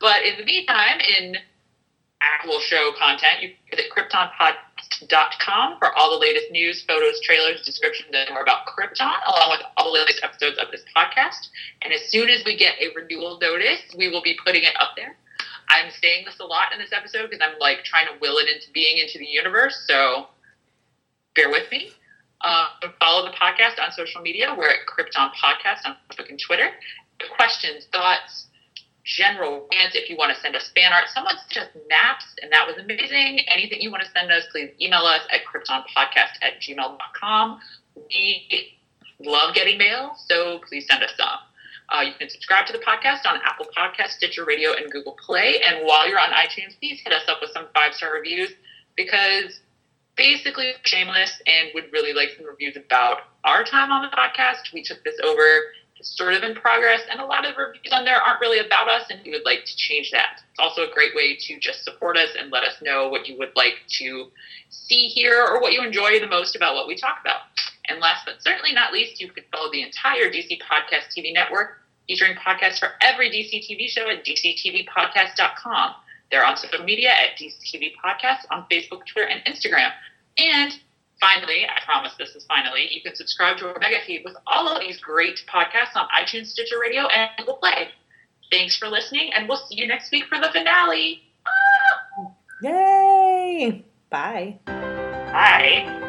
but 0.00 0.22
in 0.22 0.36
the 0.38 0.44
meantime, 0.44 1.00
in 1.18 1.36
actual 2.20 2.60
show 2.60 2.92
content, 2.98 3.42
you 3.42 3.50
visit 3.70 3.90
KryptonPod.com 3.90 5.78
for 5.78 5.94
all 5.96 6.10
the 6.10 6.18
latest 6.18 6.50
news, 6.50 6.82
photos, 6.86 7.20
trailers, 7.20 7.62
descriptions, 7.62 8.10
and 8.12 8.30
more 8.30 8.42
about 8.42 8.66
Krypton, 8.66 9.14
along 9.26 9.50
with 9.50 9.60
all 9.76 9.92
the 9.92 9.98
latest 9.98 10.20
episodes 10.22 10.58
of 10.58 10.70
this 10.70 10.82
podcast. 10.96 11.48
And 11.82 11.92
as 11.92 12.02
soon 12.10 12.28
as 12.28 12.44
we 12.44 12.56
get 12.56 12.74
a 12.80 12.92
renewal 12.94 13.38
notice, 13.40 13.80
we 13.96 14.08
will 14.08 14.22
be 14.22 14.36
putting 14.44 14.62
it 14.62 14.74
up 14.80 14.90
there. 14.96 15.16
I'm 15.70 15.90
saying 15.90 16.24
this 16.24 16.40
a 16.40 16.44
lot 16.44 16.72
in 16.72 16.78
this 16.78 16.92
episode 16.92 17.30
because 17.30 17.46
I'm 17.46 17.58
like 17.60 17.84
trying 17.84 18.06
to 18.06 18.12
will 18.20 18.38
it 18.38 18.48
into 18.48 18.70
being 18.72 18.98
into 18.98 19.18
the 19.18 19.26
universe. 19.26 19.84
So 19.86 20.28
bear 21.34 21.50
with 21.50 21.70
me. 21.70 21.90
Uh, 22.40 22.68
follow 23.00 23.26
the 23.28 23.36
podcast 23.36 23.82
on 23.82 23.92
social 23.92 24.22
media. 24.22 24.54
We're 24.56 24.70
at 24.70 24.86
Krypton 24.86 25.30
Podcast 25.34 25.84
on 25.84 25.96
Facebook 26.10 26.30
and 26.30 26.38
Twitter. 26.38 26.70
Questions, 27.36 27.86
thoughts, 27.92 28.46
general 29.08 29.66
rants. 29.72 29.96
If 29.96 30.10
you 30.10 30.16
want 30.16 30.34
to 30.34 30.40
send 30.40 30.54
us 30.54 30.70
fan 30.76 30.92
art, 30.92 31.08
someone 31.14 31.34
sent 31.50 31.66
us 31.66 31.72
maps, 31.88 32.26
and 32.42 32.52
that 32.52 32.66
was 32.66 32.76
amazing. 32.76 33.40
Anything 33.48 33.80
you 33.80 33.90
want 33.90 34.04
to 34.04 34.10
send 34.10 34.30
us, 34.30 34.44
please 34.52 34.70
email 34.80 35.00
us 35.00 35.22
at 35.32 35.40
kryptonpodcast 35.48 36.36
at 36.42 36.60
gmail.com. 36.60 37.58
We 37.96 38.76
love 39.24 39.54
getting 39.54 39.78
mail, 39.78 40.14
so 40.26 40.60
please 40.68 40.86
send 40.88 41.02
us 41.02 41.10
some. 41.16 41.38
Uh, 41.90 42.02
you 42.02 42.12
can 42.18 42.28
subscribe 42.28 42.66
to 42.66 42.72
the 42.72 42.78
podcast 42.80 43.24
on 43.26 43.40
Apple 43.44 43.66
Podcast, 43.76 44.08
Stitcher 44.08 44.44
Radio, 44.44 44.74
and 44.74 44.92
Google 44.92 45.16
Play. 45.24 45.60
And 45.66 45.86
while 45.86 46.06
you're 46.06 46.20
on 46.20 46.28
iTunes, 46.30 46.78
please 46.78 47.00
hit 47.02 47.14
us 47.14 47.22
up 47.28 47.38
with 47.40 47.50
some 47.52 47.66
five 47.74 47.94
star 47.94 48.12
reviews 48.12 48.50
because 48.94 49.60
basically 50.16 50.72
shameless 50.82 51.40
and 51.46 51.70
would 51.74 51.84
really 51.92 52.12
like 52.12 52.30
some 52.36 52.44
reviews 52.44 52.76
about 52.76 53.20
our 53.44 53.64
time 53.64 53.90
on 53.90 54.02
the 54.02 54.14
podcast. 54.14 54.72
We 54.74 54.82
took 54.82 55.02
this 55.02 55.14
over 55.24 55.42
sort 56.02 56.34
of 56.34 56.42
in 56.42 56.54
progress, 56.54 57.00
and 57.10 57.20
a 57.20 57.24
lot 57.24 57.44
of 57.44 57.56
reviews 57.56 57.92
on 57.92 58.04
there 58.04 58.20
aren't 58.20 58.40
really 58.40 58.58
about 58.58 58.88
us, 58.88 59.04
and 59.10 59.20
we 59.24 59.30
would 59.30 59.44
like 59.44 59.64
to 59.64 59.76
change 59.76 60.10
that. 60.12 60.40
It's 60.50 60.58
also 60.58 60.82
a 60.82 60.92
great 60.92 61.14
way 61.14 61.36
to 61.36 61.58
just 61.58 61.84
support 61.84 62.16
us 62.16 62.30
and 62.38 62.50
let 62.50 62.64
us 62.64 62.74
know 62.82 63.08
what 63.08 63.26
you 63.26 63.36
would 63.38 63.52
like 63.56 63.74
to 63.98 64.30
see 64.70 65.08
here 65.08 65.44
or 65.44 65.60
what 65.60 65.72
you 65.72 65.82
enjoy 65.82 66.20
the 66.20 66.26
most 66.26 66.56
about 66.56 66.74
what 66.74 66.86
we 66.86 66.96
talk 66.96 67.18
about. 67.20 67.40
And 67.88 68.00
last 68.00 68.26
but 68.26 68.42
certainly 68.42 68.72
not 68.72 68.92
least, 68.92 69.20
you 69.20 69.30
could 69.30 69.44
follow 69.50 69.70
the 69.72 69.82
entire 69.82 70.30
DC 70.30 70.58
Podcast 70.60 71.16
TV 71.16 71.32
network, 71.32 71.78
featuring 72.06 72.36
podcasts 72.36 72.78
for 72.78 72.90
every 73.00 73.30
DC 73.30 73.68
TV 73.68 73.88
show 73.88 74.08
at 74.08 74.24
dctvpodcast.com. 74.24 75.94
They're 76.30 76.44
on 76.44 76.56
social 76.56 76.84
media 76.84 77.10
at 77.10 77.38
DCTV 77.38 77.92
Podcast 78.04 78.44
on 78.50 78.66
Facebook, 78.70 79.06
Twitter, 79.06 79.28
and 79.28 79.42
Instagram. 79.44 79.90
And 80.36 80.72
finally, 81.20 81.66
I 81.66 81.82
promise 81.84 82.14
this 82.18 82.34
is 82.34 82.44
finally, 82.46 82.88
you 82.90 83.00
can 83.02 83.14
subscribe 83.14 83.58
to 83.58 83.68
our 83.68 83.78
mega 83.80 83.96
feed 84.06 84.22
with 84.24 84.36
all 84.46 84.68
of 84.68 84.80
these 84.80 84.98
great 85.00 85.40
podcasts 85.52 85.96
on 85.96 86.06
iTunes, 86.08 86.46
Stitcher 86.46 86.78
Radio, 86.80 87.06
and 87.06 87.30
Google 87.38 87.56
Play. 87.56 87.88
Thanks 88.50 88.76
for 88.76 88.88
listening, 88.88 89.32
and 89.34 89.48
we'll 89.48 89.58
see 89.58 89.76
you 89.76 89.86
next 89.86 90.10
week 90.10 90.24
for 90.28 90.38
the 90.38 90.48
finale. 90.52 91.22
Ah! 91.46 92.32
Yay! 92.62 93.84
Bye. 94.10 94.58
Bye. 94.66 96.07